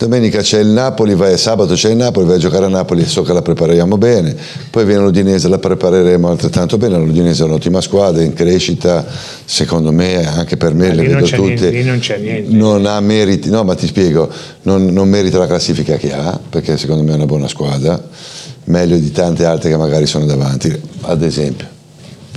Domenica 0.00 0.40
c'è 0.40 0.60
il 0.60 0.68
Napoli, 0.68 1.14
vai, 1.14 1.36
sabato 1.36 1.74
c'è 1.74 1.90
il 1.90 1.96
Napoli, 1.96 2.24
vai 2.24 2.36
a 2.36 2.38
giocare 2.38 2.64
a 2.64 2.68
Napoli, 2.68 3.04
so 3.04 3.20
che 3.20 3.34
la 3.34 3.42
prepariamo 3.42 3.98
bene, 3.98 4.34
poi 4.70 4.86
viene 4.86 5.02
l'Udinese, 5.02 5.46
la 5.46 5.58
prepareremo 5.58 6.26
altrettanto 6.26 6.78
bene, 6.78 6.96
l'Udinese 6.96 7.42
è 7.42 7.44
un'ottima 7.44 7.82
squadra, 7.82 8.22
in 8.22 8.32
crescita, 8.32 9.04
secondo 9.44 9.92
me, 9.92 10.26
anche 10.26 10.56
per 10.56 10.72
me, 10.72 10.88
ma 10.88 10.94
le 10.94 11.06
vedo 11.06 11.26
tutte. 11.26 11.70
Niente, 11.70 11.82
non 11.82 11.98
c'è 11.98 12.16
niente. 12.16 12.50
Non 12.50 12.86
ha 12.86 12.98
meriti, 13.00 13.50
no 13.50 13.62
ma 13.62 13.74
ti 13.74 13.86
spiego, 13.86 14.30
non, 14.62 14.86
non 14.86 15.06
merita 15.06 15.36
la 15.36 15.46
classifica 15.46 15.98
che 15.98 16.14
ha, 16.14 16.40
perché 16.48 16.78
secondo 16.78 17.02
me 17.02 17.12
è 17.12 17.16
una 17.16 17.26
buona 17.26 17.46
squadra, 17.46 18.02
meglio 18.64 18.96
di 18.96 19.10
tante 19.10 19.44
altre 19.44 19.68
che 19.68 19.76
magari 19.76 20.06
sono 20.06 20.24
davanti, 20.24 20.80
ad 21.02 21.22
esempio, 21.22 21.66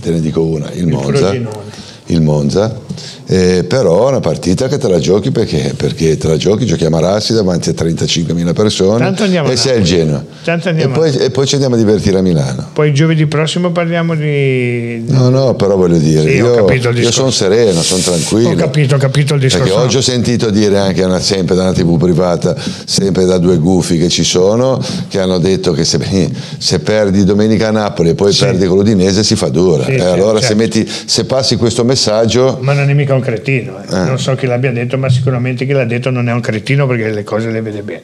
te 0.01 0.11
ne 0.11 0.19
dico 0.19 0.41
una, 0.41 0.69
il, 0.73 0.79
il 0.79 0.87
Monza. 0.87 1.29
Frosinone. 1.29 1.71
Il 2.07 2.21
Monza 2.21 2.81
eh, 3.27 3.63
però 3.67 4.07
è 4.07 4.09
una 4.09 4.19
partita 4.19 4.67
che 4.67 4.77
te 4.77 4.87
la 4.87 4.99
giochi 4.99 5.31
perché, 5.31 5.73
perché 5.75 6.17
te 6.17 6.27
la 6.27 6.37
giochi, 6.37 6.65
giochiamo 6.65 6.97
a 6.97 7.01
Rassi 7.01 7.33
davanti 7.33 7.69
a 7.69 7.73
35.000 7.73 8.53
persone 8.53 9.13
e 9.49 9.55
sei 9.55 9.79
il 9.79 9.83
Genoa. 9.83 10.23
E 10.43 10.87
poi, 10.89 11.15
e 11.15 11.29
poi, 11.29 11.47
ci 11.47 11.53
andiamo 11.55 11.75
a 11.75 11.77
divertire 11.77 12.17
a 12.17 12.21
Milano. 12.21 12.69
Poi 12.73 12.93
giovedì 12.93 13.25
prossimo 13.25 13.71
parliamo 13.71 14.15
di 14.15 15.03
no 15.07 15.29
no 15.29 15.55
però 15.55 15.75
voglio 15.75 15.97
dire 15.97 16.21
sì, 16.21 16.35
io, 16.35 16.69
io 16.69 17.11
sono 17.11 17.31
sereno 17.31 17.81
sono 17.81 18.01
tranquillo. 18.01 18.49
ho 18.49 18.55
capito, 18.55 18.95
ho 18.95 18.97
capito 18.97 19.33
il 19.33 19.39
discorso. 19.39 19.65
perché 19.65 19.85
oggi 19.85 19.97
ho 19.97 20.01
sentito 20.01 20.49
dire 20.49 20.77
anche 20.77 21.03
una, 21.03 21.19
sempre 21.19 21.55
da 21.55 21.63
una 21.63 21.73
tv 21.73 21.97
privata 21.97 22.55
sempre 22.85 23.25
da 23.25 23.37
due 23.37 23.57
gufi 23.57 23.97
che 23.97 24.09
ci 24.09 24.23
sono 24.23 24.81
che 25.07 25.19
hanno 25.19 25.39
detto 25.39 25.71
che 25.71 25.83
se, 25.83 26.31
se 26.57 26.79
perdi 26.79 27.23
domenica 27.23 27.69
a 27.69 27.71
Napoli 27.71 28.09
e 28.09 28.15
poi 28.15 28.33
sì. 28.33 28.43
perdi 28.43 28.65
con 28.65 28.77
l'Udinese 28.77 29.23
si 29.23 29.35
fa 29.35 29.49
dura. 29.49 29.85
Sì, 29.85 29.91
eh, 29.91 29.97
certo, 29.97 30.13
allora 30.13 30.39
certo. 30.39 30.47
Se, 30.47 30.55
metti, 30.55 30.91
se 31.05 31.25
passi 31.25 31.55
questo 31.55 31.83
messaggio 31.83 32.57
ma 32.61 32.73
non 32.73 32.82
è 32.89 32.93
mica 32.93 33.13
un 33.13 33.21
cretino, 33.21 33.81
eh. 33.81 33.95
Eh. 33.95 34.03
non 34.05 34.19
so 34.19 34.35
chi 34.35 34.45
l'abbia 34.45 34.71
detto, 34.71 34.97
ma 34.97 35.09
sicuramente 35.09 35.65
chi 35.65 35.71
l'ha 35.71 35.85
detto 35.85 36.09
non 36.09 36.29
è 36.29 36.31
un 36.31 36.41
cretino 36.41 36.87
perché 36.87 37.09
le 37.11 37.23
cose 37.23 37.49
le 37.49 37.61
vede 37.61 37.81
bene. 37.81 38.01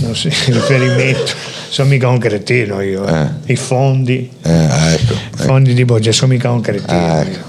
Non 0.00 0.16
si 0.16 0.28
riferimento, 0.50 1.32
sono 1.68 1.88
mica 1.88 2.08
un 2.08 2.18
cretino 2.18 2.80
io. 2.80 3.06
Eh. 3.06 3.26
I 3.46 3.56
fondi, 3.56 4.30
ah, 4.42 4.92
ecco, 4.92 5.12
i 5.12 5.42
fondi 5.42 5.74
di 5.74 5.84
Boggia, 5.84 6.12
sono 6.12 6.32
mica 6.32 6.50
un 6.50 6.60
cretino. 6.60 6.98
Ah, 6.98 7.20
ecco. 7.20 7.46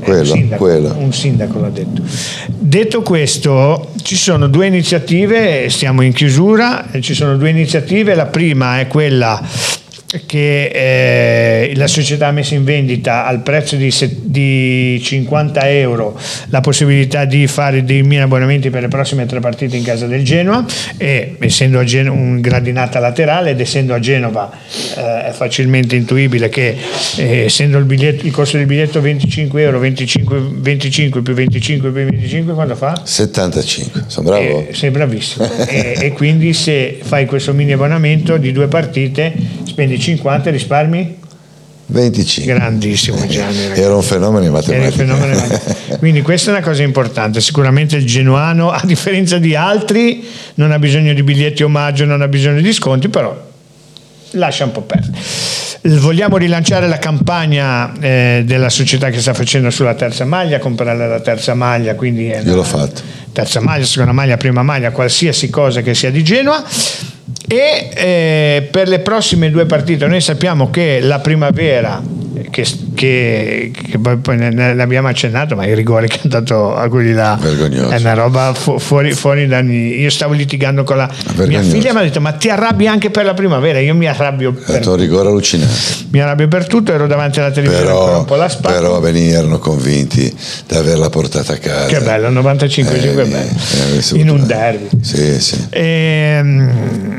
Quello, 0.00 0.20
un, 0.20 0.38
sindaco, 0.38 0.64
quello. 0.64 0.94
un 0.98 1.12
sindaco 1.12 1.58
l'ha 1.58 1.68
detto. 1.68 2.02
Detto 2.46 3.02
questo, 3.02 3.92
ci 4.02 4.14
sono 4.14 4.46
due 4.46 4.66
iniziative, 4.66 5.68
stiamo 5.68 6.02
in 6.02 6.12
chiusura, 6.12 6.86
ci 7.00 7.12
sono 7.12 7.36
due 7.36 7.50
iniziative, 7.50 8.14
la 8.14 8.26
prima 8.26 8.78
è 8.78 8.86
quella 8.86 9.42
che 10.24 10.66
eh, 10.66 11.72
la 11.76 11.86
società 11.86 12.28
ha 12.28 12.32
messo 12.32 12.54
in 12.54 12.64
vendita 12.64 13.26
al 13.26 13.40
prezzo 13.40 13.76
di, 13.76 13.92
di, 14.22 15.00
50 15.02 15.68
euro 15.70 16.18
la 16.48 16.60
possibilità 16.60 17.24
di 17.24 17.46
fare 17.46 17.84
dei 17.84 18.02
mini 18.02 18.22
abbonamenti 18.22 18.70
per 18.70 18.82
le 18.82 18.88
prossime 18.88 19.26
tre 19.26 19.40
partite 19.40 19.76
in 19.76 19.82
casa 19.82 20.06
del 20.06 20.24
Genoa 20.24 20.64
e 20.96 21.36
essendo 21.40 21.78
a 21.78 21.84
Gen- 21.84 22.08
un 22.08 22.40
gradinata 22.40 22.98
laterale 22.98 23.50
ed 23.50 23.60
essendo 23.60 23.94
a 23.94 23.98
Genova 23.98 24.50
eh, 24.96 25.26
è 25.26 25.32
facilmente 25.32 25.96
intuibile 25.96 26.48
che 26.48 26.76
eh, 27.16 27.44
essendo 27.44 27.78
il, 27.78 27.84
biglietto, 27.84 28.24
il, 28.24 28.32
costo 28.32 28.56
del 28.56 28.66
biglietto 28.66 29.00
25 29.00 29.62
euro 29.62 29.78
25, 29.78 30.40
25 30.54 31.22
più 31.22 31.34
25 31.34 31.90
più 31.90 32.04
25 32.04 32.54
quando 32.54 32.74
fa? 32.74 33.00
75 33.02 34.04
sono 34.06 34.28
bravo? 34.28 34.66
Eh, 34.68 34.68
sei 34.72 34.90
bravissimo 34.90 35.48
e, 35.66 35.96
e 36.00 36.12
quindi 36.12 36.52
se 36.52 36.98
fai 37.02 37.26
questo 37.26 37.52
mini 37.52 37.72
abbonamento 37.72 38.36
di 38.36 38.52
due 38.52 38.68
partite 38.68 39.32
spendi 39.64 39.98
50 40.06 40.50
risparmi? 40.50 41.18
25. 41.86 42.52
Grandissimo 42.52 43.26
Gianni. 43.26 43.62
Ragazzi. 43.62 43.80
Era 43.80 43.94
un 43.94 44.02
fenomeno 44.02 44.44
in 44.44 44.52
matematica. 44.52 45.04
Fenomeno 45.04 45.32
in 45.32 45.98
Quindi 45.98 46.22
questa 46.22 46.50
è 46.50 46.54
una 46.54 46.62
cosa 46.62 46.82
importante. 46.84 47.40
Sicuramente 47.40 47.96
il 47.96 48.06
genuano, 48.06 48.70
a 48.70 48.80
differenza 48.84 49.38
di 49.38 49.56
altri, 49.56 50.24
non 50.54 50.70
ha 50.70 50.78
bisogno 50.78 51.12
di 51.12 51.22
biglietti 51.22 51.64
omaggio, 51.64 52.04
non 52.04 52.22
ha 52.22 52.28
bisogno 52.28 52.60
di 52.60 52.72
sconti, 52.72 53.08
però 53.08 53.36
lascia 54.32 54.64
un 54.64 54.72
po' 54.72 54.82
perdere. 54.82 55.18
Vogliamo 56.00 56.36
rilanciare 56.36 56.88
la 56.88 56.98
campagna 56.98 57.92
eh, 58.00 58.42
della 58.44 58.68
società 58.68 59.10
che 59.10 59.20
sta 59.20 59.34
facendo 59.34 59.70
sulla 59.70 59.94
terza 59.94 60.24
maglia, 60.24 60.58
comprare 60.58 61.08
la 61.08 61.20
terza 61.20 61.54
maglia, 61.54 61.94
quindi 61.94 62.26
Io 62.26 62.54
l'ho 62.54 62.64
fatto. 62.64 63.02
Terza 63.32 63.60
maglia, 63.60 63.84
seconda 63.84 64.12
maglia, 64.12 64.36
prima 64.36 64.62
maglia, 64.62 64.90
qualsiasi 64.90 65.50
cosa 65.50 65.82
che 65.82 65.94
sia 65.94 66.10
di 66.10 66.24
Genoa 66.24 66.64
e 67.46 67.90
eh, 67.94 68.68
per 68.70 68.88
le 68.88 69.00
prossime 69.00 69.50
due 69.50 69.66
partite 69.66 70.06
noi 70.06 70.20
sappiamo 70.20 70.70
che 70.70 71.00
la 71.00 71.20
primavera 71.20 72.02
che, 72.50 72.66
che, 72.94 73.70
che 73.72 73.98
poi 73.98 74.36
ne, 74.36 74.74
l'abbiamo 74.74 75.08
accennato 75.08 75.56
ma 75.56 75.66
il 75.66 75.74
rigore 75.74 76.06
che 76.06 76.20
ha 76.24 76.28
dato 76.28 76.74
a 76.74 76.88
quelli 76.88 77.12
là 77.12 77.38
Vergognoso. 77.40 77.90
è 77.90 77.98
una 77.98 78.14
roba 78.14 78.52
fu, 78.54 78.78
fuori, 78.78 79.12
fuori 79.12 79.46
da 79.46 79.60
io 79.60 80.10
stavo 80.10 80.32
litigando 80.32 80.84
con 80.84 80.96
la 80.96 81.10
Vergognoso. 81.34 81.62
mia 81.62 81.62
figlia 81.62 81.92
mi 81.92 82.00
ha 82.00 82.02
detto 82.02 82.20
ma 82.20 82.32
ti 82.32 82.48
arrabbi 82.48 82.86
anche 82.86 83.10
per 83.10 83.24
la 83.24 83.34
primavera? 83.34 83.78
Io 83.80 83.94
mi 83.94 84.06
arrabbio 84.06 84.52
per 84.52 84.78
tutto 84.78 84.90
un 84.92 84.96
rigore 84.96 85.28
allucinante. 85.28 85.74
Mi 86.10 86.20
arrabbio 86.20 86.48
per 86.48 86.66
tutto 86.66 86.92
ero 86.92 87.06
davanti 87.06 87.40
alla 87.40 87.50
televisione 87.50 87.86
però, 87.86 88.18
un 88.18 88.24
po' 88.24 88.36
la 88.36 88.48
spalla. 88.48 88.76
però 88.76 89.00
veni, 89.00 89.28
erano 89.30 89.58
convinti 89.58 90.34
di 90.66 90.74
averla 90.74 91.08
portata 91.10 91.54
a 91.54 91.56
casa. 91.58 91.86
Che 91.86 92.00
bello 92.00 92.30
95 92.30 92.96
eh, 92.96 93.00
5 93.00 93.24
bello 93.24 93.36
eh, 93.36 94.20
in 94.20 94.30
un 94.30 94.46
derby. 94.46 94.88
Sì 95.02 95.40
sì. 95.40 95.66
E, 95.70 95.80
ehm, 96.38 97.18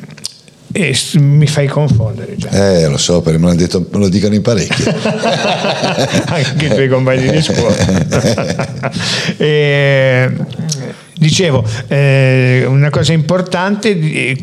e 0.78 0.95
mi 1.19 1.47
fai 1.47 1.65
confondere 1.65 2.36
già. 2.36 2.49
Eh, 2.49 2.88
lo 2.88 2.97
so, 2.97 3.21
perché 3.21 3.39
me, 3.39 3.55
detto, 3.55 3.88
me 3.91 3.97
lo 3.97 4.09
dicono 4.09 4.36
in 4.36 4.43
parecchi. 4.43 4.84
Anche 6.28 6.65
i 6.65 6.69
tuoi 6.69 6.88
compagni 6.88 7.32
di 7.32 7.41
scuola. 7.41 7.75
e, 9.38 10.32
Dicevo, 11.20 11.63
eh, 11.88 12.63
una 12.68 12.91
cosa 12.91 13.11
importante, 13.11 13.89
eh, 13.89 14.38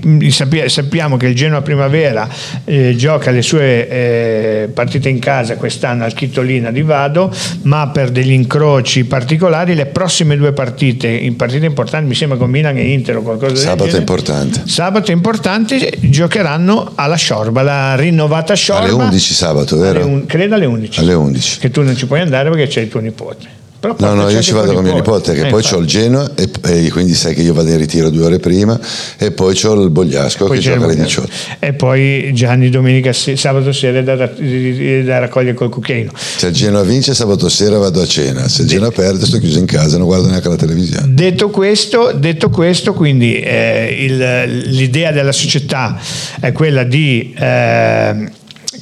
sappiamo 0.67 1.17
che 1.17 1.27
il 1.27 1.35
Genoa 1.35 1.63
Primavera 1.63 2.29
eh, 2.65 2.95
gioca 2.97 3.31
le 3.31 3.43
sue 3.43 3.89
eh, 3.89 4.69
partite 4.75 5.09
in 5.09 5.21
casa 5.21 5.57
quest'anno 5.57 6.05
al 6.05 6.13
Chitolina 6.15 6.73
di 6.73 6.83
Vado, 6.83 7.33
ma 7.63 7.89
per 7.89 8.11
degli 8.11 8.33
incroci 8.33 9.05
particolari 9.05 9.75
le 9.75 9.87
prossime 9.87 10.37
due 10.37 10.53
partite, 10.53 11.07
in 11.07 11.37
partite 11.37 11.65
importanti, 11.67 12.09
mi 12.09 12.15
sembra 12.15 12.37
con 12.37 12.51
Milan 12.51 12.77
e 12.77 12.93
Inter 12.93 13.19
o 13.19 13.23
qualcosa 13.23 13.55
Sabato 13.55 13.91
del 13.91 14.01
importante. 14.01 14.63
Sabato 14.67 15.13
importante 15.13 15.93
giocheranno 16.01 16.93
alla 16.97 17.17
Sciorba, 17.17 17.63
la 17.63 17.95
rinnovata 17.95 18.55
Sciorba. 18.55 18.85
Alle 18.85 19.05
11 19.05 19.35
sabato, 19.35 19.79
vero? 19.79 20.01
Alle 20.01 20.13
un, 20.13 20.27
credo 20.27 20.57
alle 20.57 20.67
11. 20.67 20.99
Alle 20.99 21.15
11. 21.15 21.59
Che 21.61 21.71
tu 21.71 21.83
non 21.83 21.95
ci 21.95 22.07
puoi 22.07 22.21
andare 22.21 22.51
perché 22.51 22.67
c'è 22.67 22.81
il 22.81 22.89
tuo 22.89 22.99
nipote 23.01 23.63
Però 23.93 24.15
No, 24.15 24.23
no, 24.23 24.29
io 24.31 24.41
ci 24.41 24.53
vado 24.53 24.73
con 24.73 24.83
mio 24.83 24.95
nipote, 24.95 25.35
che 25.35 25.47
Eh, 25.47 25.51
poi 25.51 25.63
c'ho 25.63 25.79
il 25.79 25.87
Genoa, 25.87 26.31
e, 26.35 26.49
e 26.65 26.91
quindi 26.91 27.13
sai 27.15 27.35
che 27.35 27.43
io 27.43 27.53
vado 27.53 27.69
in 27.71 27.77
ritiro 27.77 28.09
due 28.09 28.25
ore 28.25 28.39
prima, 28.39 28.79
e 29.19 29.31
poi 29.31 29.55
c'ho 29.55 29.75
il 29.83 29.91
Bogliasco 29.91 30.47
che 30.47 30.59
gioca 30.59 30.77
alle 30.77 30.87
Mondiale. 30.97 31.09
18. 31.09 31.29
E 31.59 31.73
poi 31.75 32.31
Gianni 32.33 32.71
domenica 32.71 33.13
sabato 33.13 33.73
sera 33.73 33.99
è 33.99 34.03
da, 34.03 34.17
da, 34.17 35.19
raccogliere 35.19 35.55
col 35.55 35.69
cucchiaino. 35.69 36.11
Se 36.15 36.47
il 36.47 36.55
Genoa 36.55 36.83
vince, 36.83 37.13
sabato 37.15 37.49
sera 37.49 37.77
vado 37.79 38.01
a 38.01 38.07
cena, 38.07 38.49
se 38.49 38.63
il 38.63 38.69
Genoa 38.69 38.91
perde, 38.91 39.27
sto 39.27 39.39
chiuso 39.39 39.59
in 39.59 39.67
casa 39.67 39.99
non 39.99 40.07
guardo 40.07 40.29
neanche 40.29 40.49
la 40.49 40.57
televisione. 40.57 41.13
Detto 41.13 41.51
questo, 41.51 42.13
detto 42.13 42.49
questo 42.51 42.95
quindi 42.95 43.39
eh, 43.41 43.95
il- 43.99 44.63
l'idea 44.71 45.13
della 45.13 45.33
società 45.33 45.99
è 46.41 46.53
quella 46.53 46.85
di, 46.85 47.35
eh, 47.37 48.31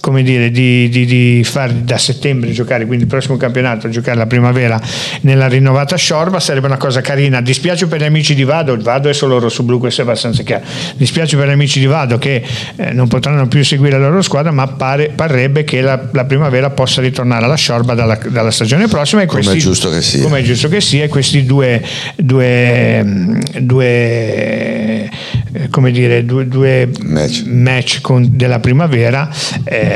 come 0.02 0.24
dire, 0.24 0.50
di, 0.50 0.88
di- 0.88 1.04
di 1.06 1.44
far 1.44 1.70
da 1.70 1.96
settembre 1.96 2.50
giocare, 2.50 2.86
quindi 2.86 3.04
il 3.04 3.08
prossimo 3.08 3.36
campionato, 3.36 3.88
giocare 3.88 4.18
la 4.18 4.26
primavera 4.26 4.80
nella 5.20 5.46
rinnovata 5.46 5.94
Sciorba, 5.94 6.40
sarebbe 6.40 6.66
una 6.66 6.76
cosa 6.76 7.00
carina. 7.00 7.40
Dispiace 7.40 7.86
per 7.86 8.00
gli 8.00 8.04
amici 8.04 8.34
di 8.34 8.42
Vado, 8.42 8.72
il 8.72 8.82
Vado 8.82 9.08
è 9.08 9.14
solo 9.14 9.38
rosso-blu, 9.38 9.78
questo 9.78 10.00
è 10.00 10.04
abbastanza 10.04 10.42
chiaro. 10.42 10.64
Dispiace 10.96 11.36
per 11.36 11.46
gli 11.46 11.52
amici 11.52 11.78
di 11.78 11.86
Vado 11.86 12.18
che 12.18 12.42
eh, 12.74 12.92
non 12.92 13.06
potranno 13.06 13.46
più 13.46 13.62
seguire 13.62 13.96
la 13.96 14.08
loro 14.08 14.22
squadra, 14.22 14.50
ma 14.50 14.66
pare- 14.66 15.12
parrebbe 15.14 15.62
che 15.62 15.80
la, 15.80 16.08
la 16.12 16.24
primavera 16.24 16.70
possa 16.70 17.00
ritornare 17.00 17.44
alla 17.44 17.54
Sciorba 17.54 17.94
dalla, 17.94 18.18
dalla 18.28 18.50
stagione 18.50 18.88
prossima. 18.88 19.22
E 19.22 19.26
Come 19.26 19.42
questi- 19.42 19.58
è 19.58 19.62
giusto 19.62 19.88
che 19.88 20.02
sia. 20.02 20.22
come 20.24 20.40
è 20.40 20.42
giusto 20.42 20.66
che 20.68 20.80
sia, 20.80 21.04
e 21.04 21.08
questi 21.08 21.44
due, 21.44 21.80
due, 22.16 23.38
due, 23.60 25.08
eh, 25.52 25.68
come 25.70 25.92
dire, 25.92 26.24
due, 26.24 26.48
due 26.48 26.90
Match. 27.04 27.44
match 27.46 28.00
con- 28.00 28.28
della 28.32 28.58
primavera. 28.58 29.28
eh, 29.62 29.90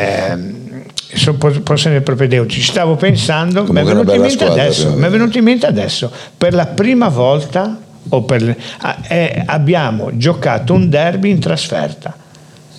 sono- 1.14 1.36
po- 1.38 1.48
possono 1.48 1.94
essere 1.94 2.00
propedeutici. 2.00 2.62
Stavo 2.62 2.96
pensando, 2.96 3.64
mi 3.70 3.80
è, 3.80 3.84
venuto 3.84 4.14
in 4.14 4.20
mente 4.20 4.44
squadra, 4.44 4.62
adesso, 4.62 4.92
mi 4.96 5.04
è 5.04 5.08
venuto 5.10 5.38
in 5.38 5.44
mente 5.44 5.66
adesso, 5.66 6.10
per 6.36 6.54
la 6.54 6.66
prima 6.66 7.08
volta 7.08 7.78
o 8.08 8.22
per 8.22 8.56
eh, 9.08 9.42
abbiamo 9.46 10.16
giocato 10.16 10.72
un 10.74 10.88
derby 10.88 11.30
in 11.30 11.40
trasferta. 11.40 12.16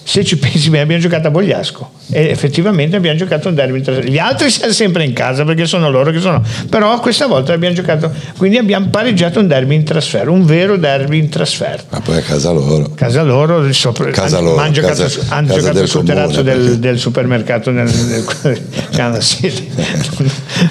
Se 0.10 0.24
ci 0.24 0.38
pensi 0.38 0.70
bene, 0.70 0.84
abbiamo 0.84 1.01
giocato 1.01 1.28
a 1.28 1.32
Bogliasco 1.32 1.91
e 2.12 2.30
effettivamente 2.30 2.95
abbiamo 2.95 3.18
giocato 3.18 3.49
un 3.49 3.55
derby. 3.55 3.84
Gli 4.10 4.18
altri 4.18 4.49
siamo 4.49 4.72
sempre 4.72 5.03
in 5.03 5.12
casa 5.12 5.43
perché 5.43 5.66
sono 5.66 5.89
loro 5.89 6.12
che 6.12 6.20
sono, 6.22 6.41
però 6.70 6.97
questa 7.01 7.28
volta 7.28 7.51
abbiamo 7.51 7.76
giocato, 7.76 8.10
quindi 8.38 8.55
abbiamo 8.58 8.88
pareggiato 8.88 9.41
un 9.41 9.47
derby 9.47 9.76
in 9.76 9.84
trasferta, 9.84 10.30
un 10.32 10.45
vero 10.45 10.78
derby 10.78 11.20
in 11.20 11.28
trasferta. 11.28 11.97
Ma 11.97 11.99
poi 11.99 12.18
a 12.20 12.22
casa 12.22 12.51
loro. 12.51 12.89
Casa 12.95 13.22
loro, 13.22 13.70
sopra, 13.74 14.10
Casa 14.12 14.38
han- 14.38 14.45
loro, 14.45 14.62
hanno 14.62 14.72
giocato, 14.72 15.01
casa- 15.01 15.22
hanno 15.28 15.47
casa 15.47 15.60
giocato 15.60 15.78
del 15.80 15.88
sul 15.89 15.99
comune, 15.99 16.16
terrazzo 16.16 16.41
del, 16.41 16.58
perché- 16.62 16.80
del 16.80 16.99
supermercato 16.99 17.72
nel, 17.72 17.89
nel, 17.93 18.62
hanno 19.01 19.20
sede. 19.20 19.68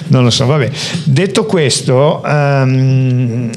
non 0.06 0.24
lo 0.24 0.30
so, 0.30 0.46
vabbè. 0.46 0.70
Detto 1.04 1.44
questo, 1.44 2.24
ehm, 2.24 3.50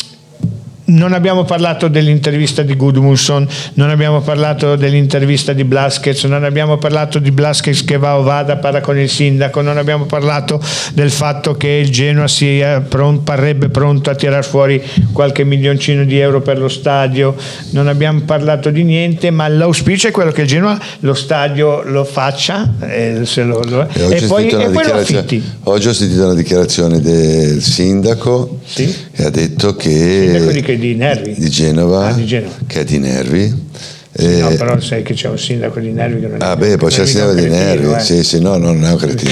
non 0.90 1.14
abbiamo 1.14 1.44
parlato 1.44 1.88
dell'intervista 1.88 2.62
di 2.62 2.76
Gudmundsson, 2.76 3.48
non 3.76 3.90
abbiamo 3.90 4.22
parlato 4.22 4.76
dell'intervista 4.76 5.54
di 5.54 5.64
Blaskets, 5.64 6.24
non 6.26 6.44
abbiamo 6.44 6.78
parlato 6.78 7.20
di 7.20 7.32
Blaskets 7.32 7.84
che 7.84 7.98
va 7.98 8.18
o 8.18 8.24
vada, 8.24 8.58
parla 8.58 8.82
con 8.82 8.98
il 8.98 9.10
sindaco, 9.10 9.62
non 9.62 9.78
abbiamo 9.78 10.06
parlato 10.06 10.62
del 10.94 11.12
fatto 11.12 11.56
che 11.56 11.68
il 11.68 11.90
Genoa 11.90 12.28
sia 12.28 12.82
pron- 12.82 13.24
parrebbe 13.24 13.70
pronto 13.70 14.10
a 14.10 14.16
tirar 14.16 14.44
fuori 14.44 14.82
qualche 15.12 15.44
milioncino 15.44 16.04
di 16.06 16.18
euro 16.20 16.42
per 16.42 16.58
lo 16.58 16.68
stadio, 16.68 17.36
non 17.72 17.88
abbiamo 17.88 18.22
parlato 18.22 18.70
di 18.70 18.84
niente, 18.84 19.30
ma 19.32 19.48
l'auspicio 19.48 20.08
è 20.08 20.12
quello 20.12 20.32
che 20.32 20.42
il 20.42 20.48
Genoa 20.48 20.80
lo 21.02 21.14
stadio 21.14 21.84
lo 21.84 22.04
faccia 22.04 22.74
eh, 22.82 23.22
lo- 23.44 23.64
lo- 23.64 23.88
E 23.94 24.16
e 24.16 24.22
poi, 24.28 24.48
e 24.48 24.70
poi 24.70 24.86
lo 24.88 24.94
affitti. 24.94 25.42
oggi 25.64 25.88
ho 25.88 25.94
sentito 25.94 26.24
una 26.26 26.34
dichiarazione 26.36 27.00
del 27.00 27.62
sindaco 27.62 28.60
Sì. 28.66 28.94
che 29.14 29.26
ha 29.26 29.30
detto 29.30 29.76
che 29.76 29.88
Sindaco 29.90 30.52
di 30.52 30.62
che? 30.62 30.78
Di 30.80 30.96
Nervi? 30.96 31.34
di 31.34 31.50
Genova, 31.50 32.08
Ah, 32.08 32.14
di 32.14 32.26
Genova. 32.26 32.54
che 32.66 32.80
è 32.82 32.84
di 32.84 32.98
Nervi. 33.00 33.68
Sì, 34.12 34.40
no, 34.40 34.50
Eh, 34.50 34.56
però 34.56 34.80
sai 34.82 35.04
che 35.04 35.14
c'è 35.14 35.30
un 35.30 35.38
sindaco 35.38 35.80
di 35.80 35.92
Nervi 35.92 36.20
che 36.20 36.28
non 36.28 36.42
è 36.42 36.44
Ah 36.46 36.56
beh, 36.58 36.78
poi 36.78 36.90
c'è 36.92 37.04
il 37.04 37.08
sindaco 37.08 37.34
di 37.34 37.48
Nervi, 37.48 37.92
eh. 37.94 38.00
sì, 38.00 38.24
sì, 38.24 38.40
no, 38.42 38.58
no, 38.58 38.74
non 38.74 38.84
è 38.84 38.92
un 38.92 38.98
cretino. 38.98 39.32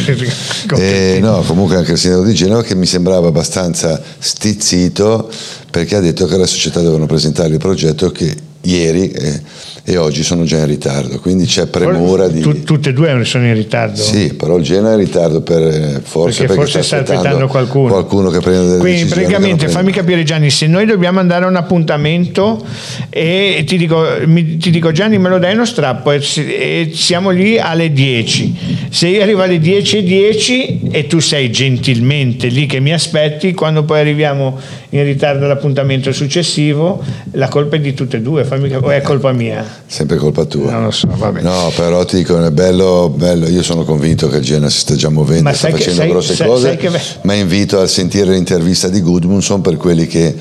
Eh, 0.78 1.18
no, 1.20 1.42
comunque 1.42 1.76
anche 1.78 1.94
il 1.94 1.98
sindaco 1.98 2.24
di 2.24 2.34
Genova 2.34 2.62
che 2.64 2.76
mi 2.76 2.86
sembrava 2.86 3.28
abbastanza 3.28 4.00
stizzito 4.20 5.30
perché 5.72 5.96
ha 5.96 6.00
detto 6.00 6.26
che 6.28 6.38
le 6.38 6.48
società 6.48 6.80
devono 6.82 7.06
presentare 7.06 7.50
il 7.50 7.58
progetto 7.58 8.12
che 8.12 8.34
ieri 8.62 9.10
eh, 9.12 9.42
e 9.90 9.96
oggi 9.96 10.22
sono 10.22 10.44
già 10.44 10.58
in 10.58 10.66
ritardo, 10.66 11.18
quindi 11.22 11.46
c'è 11.46 11.68
premura 11.68 12.28
di... 12.28 12.42
Tu- 12.42 12.64
tutte 12.64 12.90
e 12.90 12.94
due 12.94 13.24
sono 13.24 13.46
in 13.46 13.54
ritardo. 13.54 13.96
Sì, 14.02 14.34
però 14.34 14.58
il 14.58 14.64
Genoa 14.64 14.90
è 14.90 14.94
in 14.96 15.00
ritardo 15.00 15.40
per, 15.40 15.62
eh, 15.62 16.02
forse 16.04 16.42
perché, 16.42 16.56
perché, 16.56 16.72
forse 16.72 16.82
sta 16.84 16.98
aspettando 16.98 17.48
qualcuno. 17.48 17.88
qualcuno 17.88 18.30
che 18.30 18.40
prenda 18.40 18.64
delle 18.64 18.80
Quindi 18.80 19.04
decisioni. 19.04 19.22
praticamente 19.22 19.70
fammi 19.70 19.84
prende. 19.92 20.00
capire 20.02 20.24
Gianni, 20.24 20.50
se 20.50 20.68
noi 20.68 20.86
dobbiamo 20.86 21.22
andare 21.22 21.46
a 21.46 21.48
un 21.48 21.56
appuntamento 21.56 22.66
e 23.10 23.64
ti 23.66 23.78
dico, 23.78 24.06
mi- 24.26 24.58
ti 24.58 24.72
dico 24.72 24.92
Gianni 24.92 25.18
me 25.20 25.30
lo 25.30 25.40
dai 25.40 25.54
uno 25.54 25.66
strappo 25.66 26.12
e, 26.12 26.22
e 26.36 26.92
siamo 26.94 27.30
lì 27.30 27.58
alle 27.58 27.94
10. 27.94 28.88
Se 28.90 29.08
io 29.08 29.22
arrivo 29.22 29.42
alle 29.44 29.58
10 29.58 30.00
e 30.00 30.04
10 30.04 30.80
e 30.92 31.08
tu 31.08 31.20
sei 31.20 31.50
gentilmente 31.50 32.48
lì 32.48 32.66
che 32.66 32.82
mi 32.82 32.92
aspetti, 32.92 33.54
quando 33.54 33.84
poi 33.86 34.02
arriviamo 34.02 34.60
in 34.90 35.04
ritardo 35.04 35.46
all'appuntamento 35.46 36.12
successivo, 36.14 37.04
la 37.32 37.50
colpa 37.50 37.76
è 37.76 37.80
di 37.80 37.94
tutte 37.94 38.18
e 38.18 38.22
due, 38.22 38.46
fammi 38.46 38.74
o 38.74 38.90
è 38.90 39.02
colpa 39.02 39.32
mia? 39.34 39.66
Sempre 39.86 40.16
colpa 40.18 40.46
tua. 40.46 40.72
Non 40.72 40.84
lo 40.86 40.92
so, 40.92 41.08
vabbè. 41.14 41.42
No, 41.42 41.72
però 41.76 42.06
ti 42.06 42.16
dico, 42.18 42.42
è 42.42 42.52
bello, 42.52 43.14
bello, 43.16 43.48
io 43.50 43.64
sono 43.64 43.84
convinto 43.84 44.30
che 44.30 44.38
il 44.38 44.44
Genoa 44.44 44.70
si 44.70 44.80
sta 44.80 44.96
già 44.96 45.10
muovendo, 45.10 45.44
Ma 45.44 45.54
sta 45.54 45.68
che- 45.68 45.74
facendo 45.78 46.00
sai- 46.00 46.10
grosse 46.10 46.36
sai- 46.36 46.48
cose, 46.48 46.68
sai 46.68 46.78
che- 46.78 47.02
ma 47.24 47.34
invito 47.34 47.80
a 47.82 47.88
sentire 47.88 48.32
l'intervista 48.32 48.88
di 48.88 49.02
Gudmundsson 49.02 49.60
per 49.62 49.76
quelli 49.76 50.08
che 50.08 50.34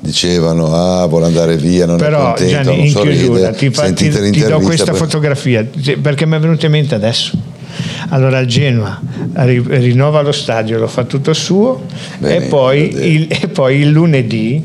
dicevano 0.00 0.72
ah 0.74 1.04
vuole 1.06 1.26
andare 1.26 1.56
via, 1.56 1.84
non 1.84 1.96
è 1.96 1.98
Però 1.98 2.26
contento, 2.26 2.52
Gianni, 2.52 2.66
non 2.76 2.78
in 2.86 2.90
sorride, 2.92 3.16
chiusura 3.16 3.50
ti, 3.50 3.70
fa- 3.70 3.92
ti- 3.92 4.30
ti 4.30 4.44
do 4.44 4.60
questa 4.60 4.92
poi- 4.92 4.96
fotografia 5.00 5.66
sì, 5.82 5.96
perché 5.96 6.24
mi 6.24 6.36
è 6.36 6.38
venuta 6.38 6.66
in 6.66 6.72
mente 6.72 6.94
adesso. 6.94 7.36
Allora 8.10 8.38
il 8.38 8.46
Genoa 8.46 9.00
ri- 9.34 9.62
rinnova 9.66 10.22
lo 10.22 10.32
stadio, 10.32 10.78
lo 10.78 10.88
fa 10.88 11.04
tutto 11.04 11.32
suo 11.34 11.84
Bene, 12.18 12.44
e, 12.44 12.48
poi 12.48 13.14
il, 13.14 13.26
e 13.28 13.48
poi 13.48 13.80
il 13.80 13.90
lunedì 13.90 14.64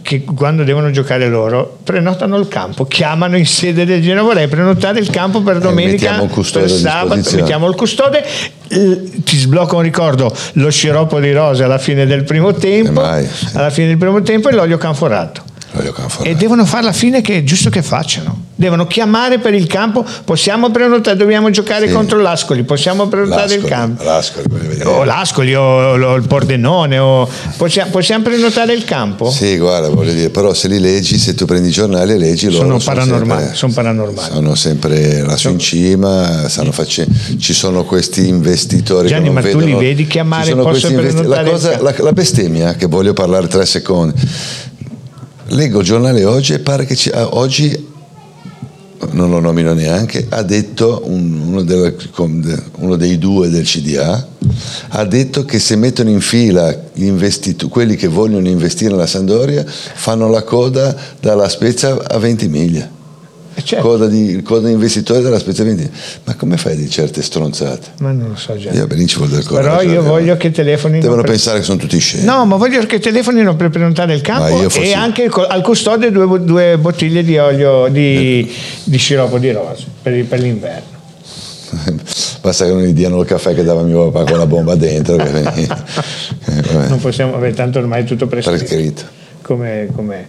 che 0.00 0.24
quando 0.24 0.64
devono 0.64 0.90
giocare 0.90 1.28
loro 1.28 1.78
prenotano 1.84 2.36
il 2.36 2.48
campo, 2.48 2.86
chiamano 2.86 3.36
in 3.36 3.46
sede 3.46 3.84
del 3.84 4.02
Genoa, 4.02 4.24
vorrei 4.24 4.48
prenotare 4.48 4.98
il 4.98 5.08
campo 5.10 5.42
per 5.42 5.58
domenica, 5.58 6.20
Eh, 6.20 6.26
custode 6.28 6.66
per 6.66 6.74
sabato, 6.74 7.36
mettiamo 7.36 7.68
il 7.68 7.76
custode, 7.76 8.24
ti 8.68 9.36
sblocca 9.36 9.76
un 9.76 9.82
ricordo, 9.82 10.34
lo 10.54 10.70
sciroppo 10.70 11.20
di 11.20 11.32
rose 11.32 11.62
alla 11.62 11.78
fine 11.78 12.04
del 12.04 12.24
primo 12.24 12.52
tempo, 12.52 12.90
Eh, 12.90 12.92
mai. 12.92 13.28
alla 13.52 13.70
fine 13.70 13.86
del 13.88 13.96
primo 13.98 14.20
tempo 14.22 14.48
e 14.48 14.54
l'olio 14.54 14.76
canforato. 14.76 15.42
Voglio 15.72 15.92
canforare. 15.92 16.30
E 16.30 16.34
devono 16.34 16.66
fare 16.66 16.84
la 16.84 16.92
fine 16.92 17.20
che 17.20 17.36
è 17.38 17.42
giusto 17.44 17.70
che 17.70 17.82
facciano. 17.82 18.46
Devono 18.62 18.86
chiamare 18.86 19.40
per 19.40 19.54
il 19.54 19.66
campo, 19.66 20.04
possiamo 20.24 20.70
prenotare, 20.70 21.16
dobbiamo 21.16 21.50
giocare 21.50 21.88
Sì. 21.88 21.92
contro 21.92 22.20
l'Ascoli, 22.20 22.62
possiamo 22.62 23.08
prenotare 23.08 23.54
il 23.54 23.62
L'Ascoli, 23.62 23.68
campo. 23.68 24.04
l'Ascoli. 24.04 24.80
O 24.84 25.02
l'Ascoli 25.02 25.54
o, 25.56 25.62
o 25.62 26.14
il 26.14 26.24
Pordenone, 26.28 26.96
o 26.98 27.28
possiamo, 27.56 27.90
possiamo 27.90 28.22
prenotare 28.22 28.72
il 28.72 28.84
campo? 28.84 29.28
Sì, 29.32 29.58
guarda, 29.58 29.88
voglio 29.88 30.12
dire, 30.12 30.30
però 30.30 30.54
se 30.54 30.68
li 30.68 30.78
leggi, 30.78 31.18
se 31.18 31.34
tu 31.34 31.44
prendi 31.44 31.70
i 31.70 31.72
giornali 31.72 32.12
e 32.12 32.18
leggi 32.18 32.46
loro 32.52 32.58
Sono 32.66 32.78
paranormali, 32.78 33.40
sempre- 33.40 33.56
sono 33.56 33.72
paranormali. 33.72 34.32
Sono 34.32 34.54
sempre 34.54 35.22
lassù 35.22 35.48
in 35.48 35.58
cima, 35.58 36.48
stanno 36.48 36.70
face- 36.70 37.08
ci 37.40 37.54
sono 37.54 37.82
questi 37.82 38.28
investitori 38.28 39.08
Gianni, 39.08 39.28
ma 39.30 39.40
tu 39.40 39.46
vedono. 39.58 39.64
li 39.64 39.74
vedi 39.74 40.06
chiamare, 40.06 40.50
sono 40.50 40.62
posso 40.62 40.86
prenotare 40.86 41.26
la, 41.26 41.40
il 41.40 41.50
cosa, 41.50 41.82
la, 41.82 41.92
la 41.98 42.12
bestemmia, 42.12 42.74
che 42.74 42.86
voglio 42.86 43.12
parlare 43.12 43.48
tre 43.48 43.66
secondi. 43.66 44.14
Leggo 45.48 45.80
il 45.80 45.84
giornale 45.84 46.24
oggi 46.24 46.52
e 46.52 46.60
pare 46.60 46.86
che 46.86 46.94
ci- 46.94 47.10
ah, 47.10 47.26
oggi 47.34 47.90
non 49.10 49.30
lo 49.30 49.40
nomino 49.40 49.72
neanche, 49.74 50.26
ha 50.28 50.42
detto 50.42 51.02
un- 51.06 51.40
uno, 51.46 51.62
della- 51.62 51.92
com- 52.12 52.42
de- 52.42 52.62
uno 52.78 52.96
dei 52.96 53.18
due 53.18 53.48
del 53.48 53.64
CDA, 53.64 54.26
ha 54.88 55.04
detto 55.04 55.44
che 55.44 55.58
se 55.58 55.76
mettono 55.76 56.10
in 56.10 56.20
fila 56.20 56.74
investitu- 56.94 57.68
quelli 57.70 57.96
che 57.96 58.06
vogliono 58.08 58.48
investire 58.48 58.92
nella 58.92 59.06
Sandoria 59.06 59.64
fanno 59.66 60.28
la 60.28 60.42
coda 60.42 60.94
dalla 61.20 61.48
Spezia 61.48 61.96
a 62.08 62.18
20 62.18 62.48
miglia. 62.48 62.88
Eh, 63.54 63.62
certo, 63.64 63.86
Coda 63.86 64.06
di, 64.06 64.40
coda 64.42 64.66
di 64.68 64.72
investitori 64.72 65.22
dalla 65.22 65.38
Spezia 65.38 65.62
a 65.62 65.66
20 65.66 65.82
miglia. 65.82 65.94
Ma 66.24 66.34
come 66.36 66.56
fai 66.56 66.74
dire 66.76 66.88
certe 66.88 67.20
stronzate? 67.22 67.88
ma 67.98 68.10
non 68.12 68.30
lo 68.30 68.36
so 68.36 68.56
Gianni. 68.56 68.76
Io 68.78 68.86
lì 68.90 69.06
ci 69.06 69.16
vuol 69.18 69.28
del 69.28 69.44
coraggio. 69.44 69.68
Però 69.68 69.82
io 69.82 69.88
devono- 69.90 70.08
voglio 70.08 70.36
che 70.36 70.50
telefonino 70.50 71.00
Devono 71.02 71.20
per- 71.22 71.30
pensare 71.30 71.58
che 71.58 71.64
sono 71.64 71.78
tutti 71.78 71.98
scemi. 71.98 72.24
No, 72.24 72.46
ma 72.46 72.56
voglio 72.56 72.84
che 72.86 72.98
telefonino 72.98 73.54
per 73.56 73.68
prenotare 73.70 74.14
il 74.14 74.20
campo 74.22 74.56
fossi- 74.68 74.80
e 74.88 74.94
anche 74.94 75.28
al 75.48 75.62
custode 75.62 76.10
due, 76.10 76.42
due 76.44 76.78
bottiglie 76.78 77.22
di 77.22 77.36
olio 77.36 77.88
di, 77.90 78.50
di 78.84 78.96
sciroppo 78.96 79.36
di 79.38 79.50
rose 79.52 79.84
per, 80.00 80.24
per 80.24 80.40
l'inverno. 80.40 80.90
Basta 82.40 82.64
che 82.66 82.70
non 82.72 82.82
gli 82.82 82.92
diano 82.92 83.20
il 83.20 83.26
caffè 83.26 83.54
che 83.54 83.62
dava 83.64 83.82
mio 83.82 84.10
papà 84.10 84.30
con 84.30 84.38
la 84.38 84.46
bomba 84.46 84.74
dentro. 84.74 85.16
eh, 85.18 85.68
Non 86.88 86.98
possiamo, 87.00 87.32
vabbè, 87.32 87.52
tanto 87.52 87.78
ormai 87.78 88.04
tutto 88.04 88.26
prescritto. 88.26 88.58
prescritto. 88.64 89.02
come, 89.42 89.88
come- 89.94 90.26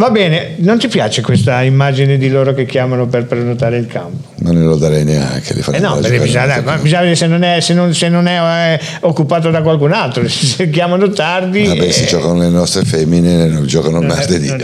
Va 0.00 0.08
bene, 0.08 0.54
non 0.60 0.78
ti 0.78 0.88
piace 0.88 1.20
questa 1.20 1.60
immagine 1.60 2.16
di 2.16 2.30
loro 2.30 2.54
che 2.54 2.64
chiamano 2.64 3.06
per 3.06 3.26
prenotare 3.26 3.76
il 3.76 3.86
campo? 3.86 4.28
Non 4.36 4.54
ne 4.54 4.64
lo 4.64 4.76
darei 4.76 5.04
neanche. 5.04 5.52
Li 5.52 5.62
eh 5.72 5.78
no, 5.78 5.98
perché 5.98 6.20
bisogna, 6.20 6.58
bisogna 6.58 7.00
vedere 7.00 7.16
se 7.16 7.26
non 7.26 7.42
è, 7.42 7.60
se 7.60 7.74
non, 7.74 7.92
se 7.92 8.08
non 8.08 8.26
è 8.26 8.78
eh, 8.80 8.80
occupato 9.00 9.50
da 9.50 9.60
qualcun 9.60 9.92
altro, 9.92 10.24
se 10.26 10.70
chiamano 10.70 11.10
tardi... 11.10 11.66
Vabbè, 11.66 11.82
e... 11.82 11.92
si 11.92 12.06
giocano 12.06 12.38
le 12.38 12.48
nostre 12.48 12.82
femmine, 12.84 13.46
non 13.48 13.66
giocano 13.66 13.98
non 13.98 14.06
martedì. 14.06 14.46
È, 14.46 14.50
non 14.52 14.60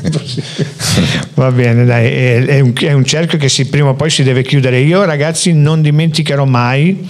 Va 1.35 1.51
bene, 1.51 1.85
dai, 1.85 2.05
è, 2.05 2.45
è, 2.45 2.59
un, 2.59 2.73
è, 2.75 2.91
un, 2.91 3.05
cerchio 3.05 3.37
che 3.37 3.49
si, 3.49 3.67
prima 3.67 3.89
o 3.89 3.95
poi 3.95 4.09
si 4.09 4.23
deve 4.23 4.43
chiudere. 4.43 4.79
Io 4.79 5.03
ragazzi 5.03 5.53
non 5.53 5.81
dimenticherò 5.81 6.45
mai 6.45 7.07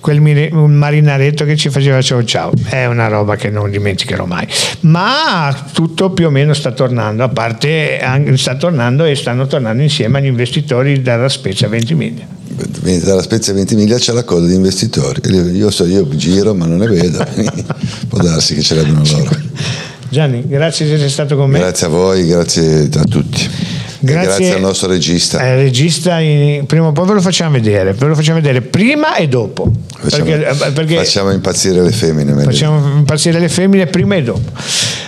quel 0.00 0.20
marinaretto 0.20 1.44
che 1.44 1.56
ci 1.56 1.70
faceva 1.70 2.00
ciao 2.02 2.24
ciao, 2.24 2.52
è 2.68 2.86
una 2.86 3.08
roba 3.08 3.36
che 3.36 3.50
non 3.50 3.70
dimenticherò 3.70 4.24
mai. 4.24 4.46
Ma 4.80 5.68
tutto 5.72 6.10
più 6.10 6.26
o 6.26 6.30
meno 6.30 6.52
sta 6.52 6.72
tornando, 6.72 7.24
a 7.24 7.28
parte 7.28 8.00
sta 8.34 8.56
tornando 8.56 9.04
e 9.04 9.14
stanno 9.14 9.46
tornando 9.46 9.82
insieme 9.82 10.18
agli 10.18 10.26
investitori 10.26 11.00
dalla 11.02 11.28
Spezia 11.28 11.68
20 11.68 11.94
miglia. 11.94 12.26
Dalla 13.02 13.22
Spezia 13.22 13.54
20 13.54 13.74
miglia 13.74 13.96
c'è 13.96 14.12
la 14.12 14.24
coda 14.24 14.46
di 14.46 14.54
investitori. 14.54 15.20
Io 15.56 15.70
so, 15.70 15.86
io 15.86 16.06
giro 16.14 16.54
ma 16.54 16.66
non 16.66 16.78
ne 16.78 16.86
vedo, 16.86 17.24
può 18.08 18.18
darsi 18.20 18.54
che 18.54 18.62
ce 18.62 18.74
l'abbiano 18.74 19.02
loro. 19.04 19.30
Gianni, 20.12 20.46
grazie 20.46 20.84
di 20.84 20.92
essere 20.92 21.08
stato 21.08 21.36
con 21.36 21.48
me. 21.48 21.58
Grazie 21.58 21.86
a 21.86 21.88
voi, 21.88 22.26
grazie 22.26 22.86
a 22.94 23.04
tutti. 23.04 23.48
Grazie, 23.98 24.26
grazie, 24.26 24.52
al 24.52 24.60
nostro 24.60 24.88
regista. 24.88 25.40
Eh, 25.40 25.54
regista 25.54 26.20
in, 26.20 26.66
prima 26.66 26.88
o 26.88 26.92
poi 26.92 27.06
ve 27.06 27.14
lo 27.14 27.22
facciamo 27.22 27.52
vedere, 27.52 27.94
ve 27.94 28.06
lo 28.08 28.14
facciamo 28.14 28.38
vedere 28.38 28.60
prima 28.60 29.16
e 29.16 29.26
dopo. 29.26 29.72
Facciamo, 30.02 30.24
perché, 30.24 30.66
eh, 30.66 30.72
perché 30.72 30.96
facciamo 30.96 31.30
impazzire 31.30 31.80
le 31.80 31.92
femmine. 31.92 32.32
Facciamo 32.42 32.96
impazzire 32.96 33.38
le 33.38 33.48
femmine 33.48 33.86
prima 33.86 34.16
e 34.16 34.22
dopo. 34.22 34.50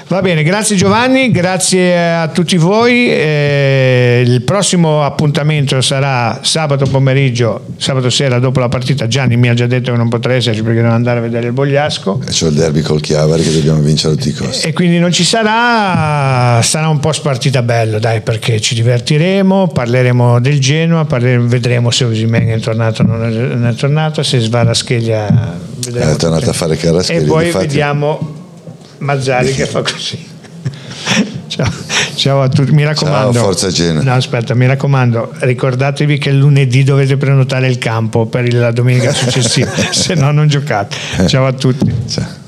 Va 0.07 0.21
bene, 0.21 0.43
grazie 0.43 0.77
Giovanni, 0.77 1.31
grazie 1.31 1.99
a 1.99 2.29
tutti 2.29 2.57
voi. 2.57 3.09
Eh, 3.09 4.23
il 4.25 4.43
prossimo 4.43 5.03
appuntamento 5.03 5.81
sarà 5.81 6.41
sabato 6.43 6.85
pomeriggio, 6.85 7.69
sabato 7.79 8.11
sera 8.11 8.39
dopo 8.39 8.61
la 8.61 8.69
partita. 8.69 9.09
Gianni 9.09 9.37
mi 9.37 9.49
ha 9.49 9.55
già 9.55 9.67
detto 9.67 9.91
che 9.91 9.97
non 9.97 10.09
potrei 10.09 10.37
esserci 10.37 10.63
perché 10.63 10.83
devo 10.83 10.93
andare 10.93 11.19
a 11.19 11.23
vedere 11.23 11.47
il 11.47 11.53
Bogliasco. 11.53 12.21
E 12.27 12.31
c'è 12.31 12.47
il 12.47 12.55
derby 12.55 12.83
col 12.83 13.01
Chiavari 13.01 13.43
che 13.43 13.53
dobbiamo 13.53 13.81
vincere 13.81 14.13
a 14.13 14.17
tutti 14.17 14.29
i 14.29 14.35
costi. 14.35 14.69
E 14.69 14.73
quindi 14.73 14.99
non 14.99 15.11
ci 15.11 15.25
sarà, 15.25 16.61
sarà 16.63 16.89
un 16.89 17.01
po' 17.01 17.13
spartita 17.13 17.63
bello, 17.63 17.99
dai, 17.99 18.21
perché 18.21 18.61
ci 18.61 18.75
divertiremo, 18.75 19.69
parleremo 19.69 20.39
del 20.39 20.61
Genoa, 20.61 21.07
parleremo, 21.07 21.49
vedremo 21.49 21.91
se 21.91 22.05
Usimen 22.05 22.49
è 22.49 22.61
tornato 22.61 23.03
o 23.03 23.07
non 23.07 23.67
è 23.67 23.75
tornato, 23.75 24.23
se 24.23 24.39
Svarascheglia... 24.85 25.59
È 25.85 26.17
tornato 26.17 26.51
a 26.51 26.53
fare 26.53 26.77
Carascheglia. 26.77 27.21
E 27.21 27.25
poi 27.25 27.51
vediamo 27.51 28.35
Mazzari 28.99 29.53
che 29.53 29.67
fa 29.67 29.83
così. 29.83 30.33
Ciao, 31.47 31.71
ciao, 32.17 32.43
a 32.43 32.49
tutti, 32.49 32.73
mi 32.73 32.83
raccomando. 32.83 33.33
Ciao, 33.33 33.45
forza 33.45 33.69
Gena. 33.69 34.03
No, 34.03 34.15
aspetta, 34.15 34.55
mi 34.55 34.67
raccomando, 34.67 35.35
ricordatevi 35.39 36.19
che 36.19 36.33
lunedì 36.33 36.83
dovete 36.83 37.17
prenotare 37.17 37.69
il 37.69 37.79
campo 37.79 38.27
per 38.27 38.53
la 38.53 38.73
domenica 38.73 39.13
successiva, 39.13 39.71
se 39.93 40.15
no 40.15 40.33
non 40.33 40.49
giocate. 40.49 40.97
Ciao 41.29 41.47
a 41.47 41.53
tutti. 41.53 41.95
Ciao. 42.09 42.43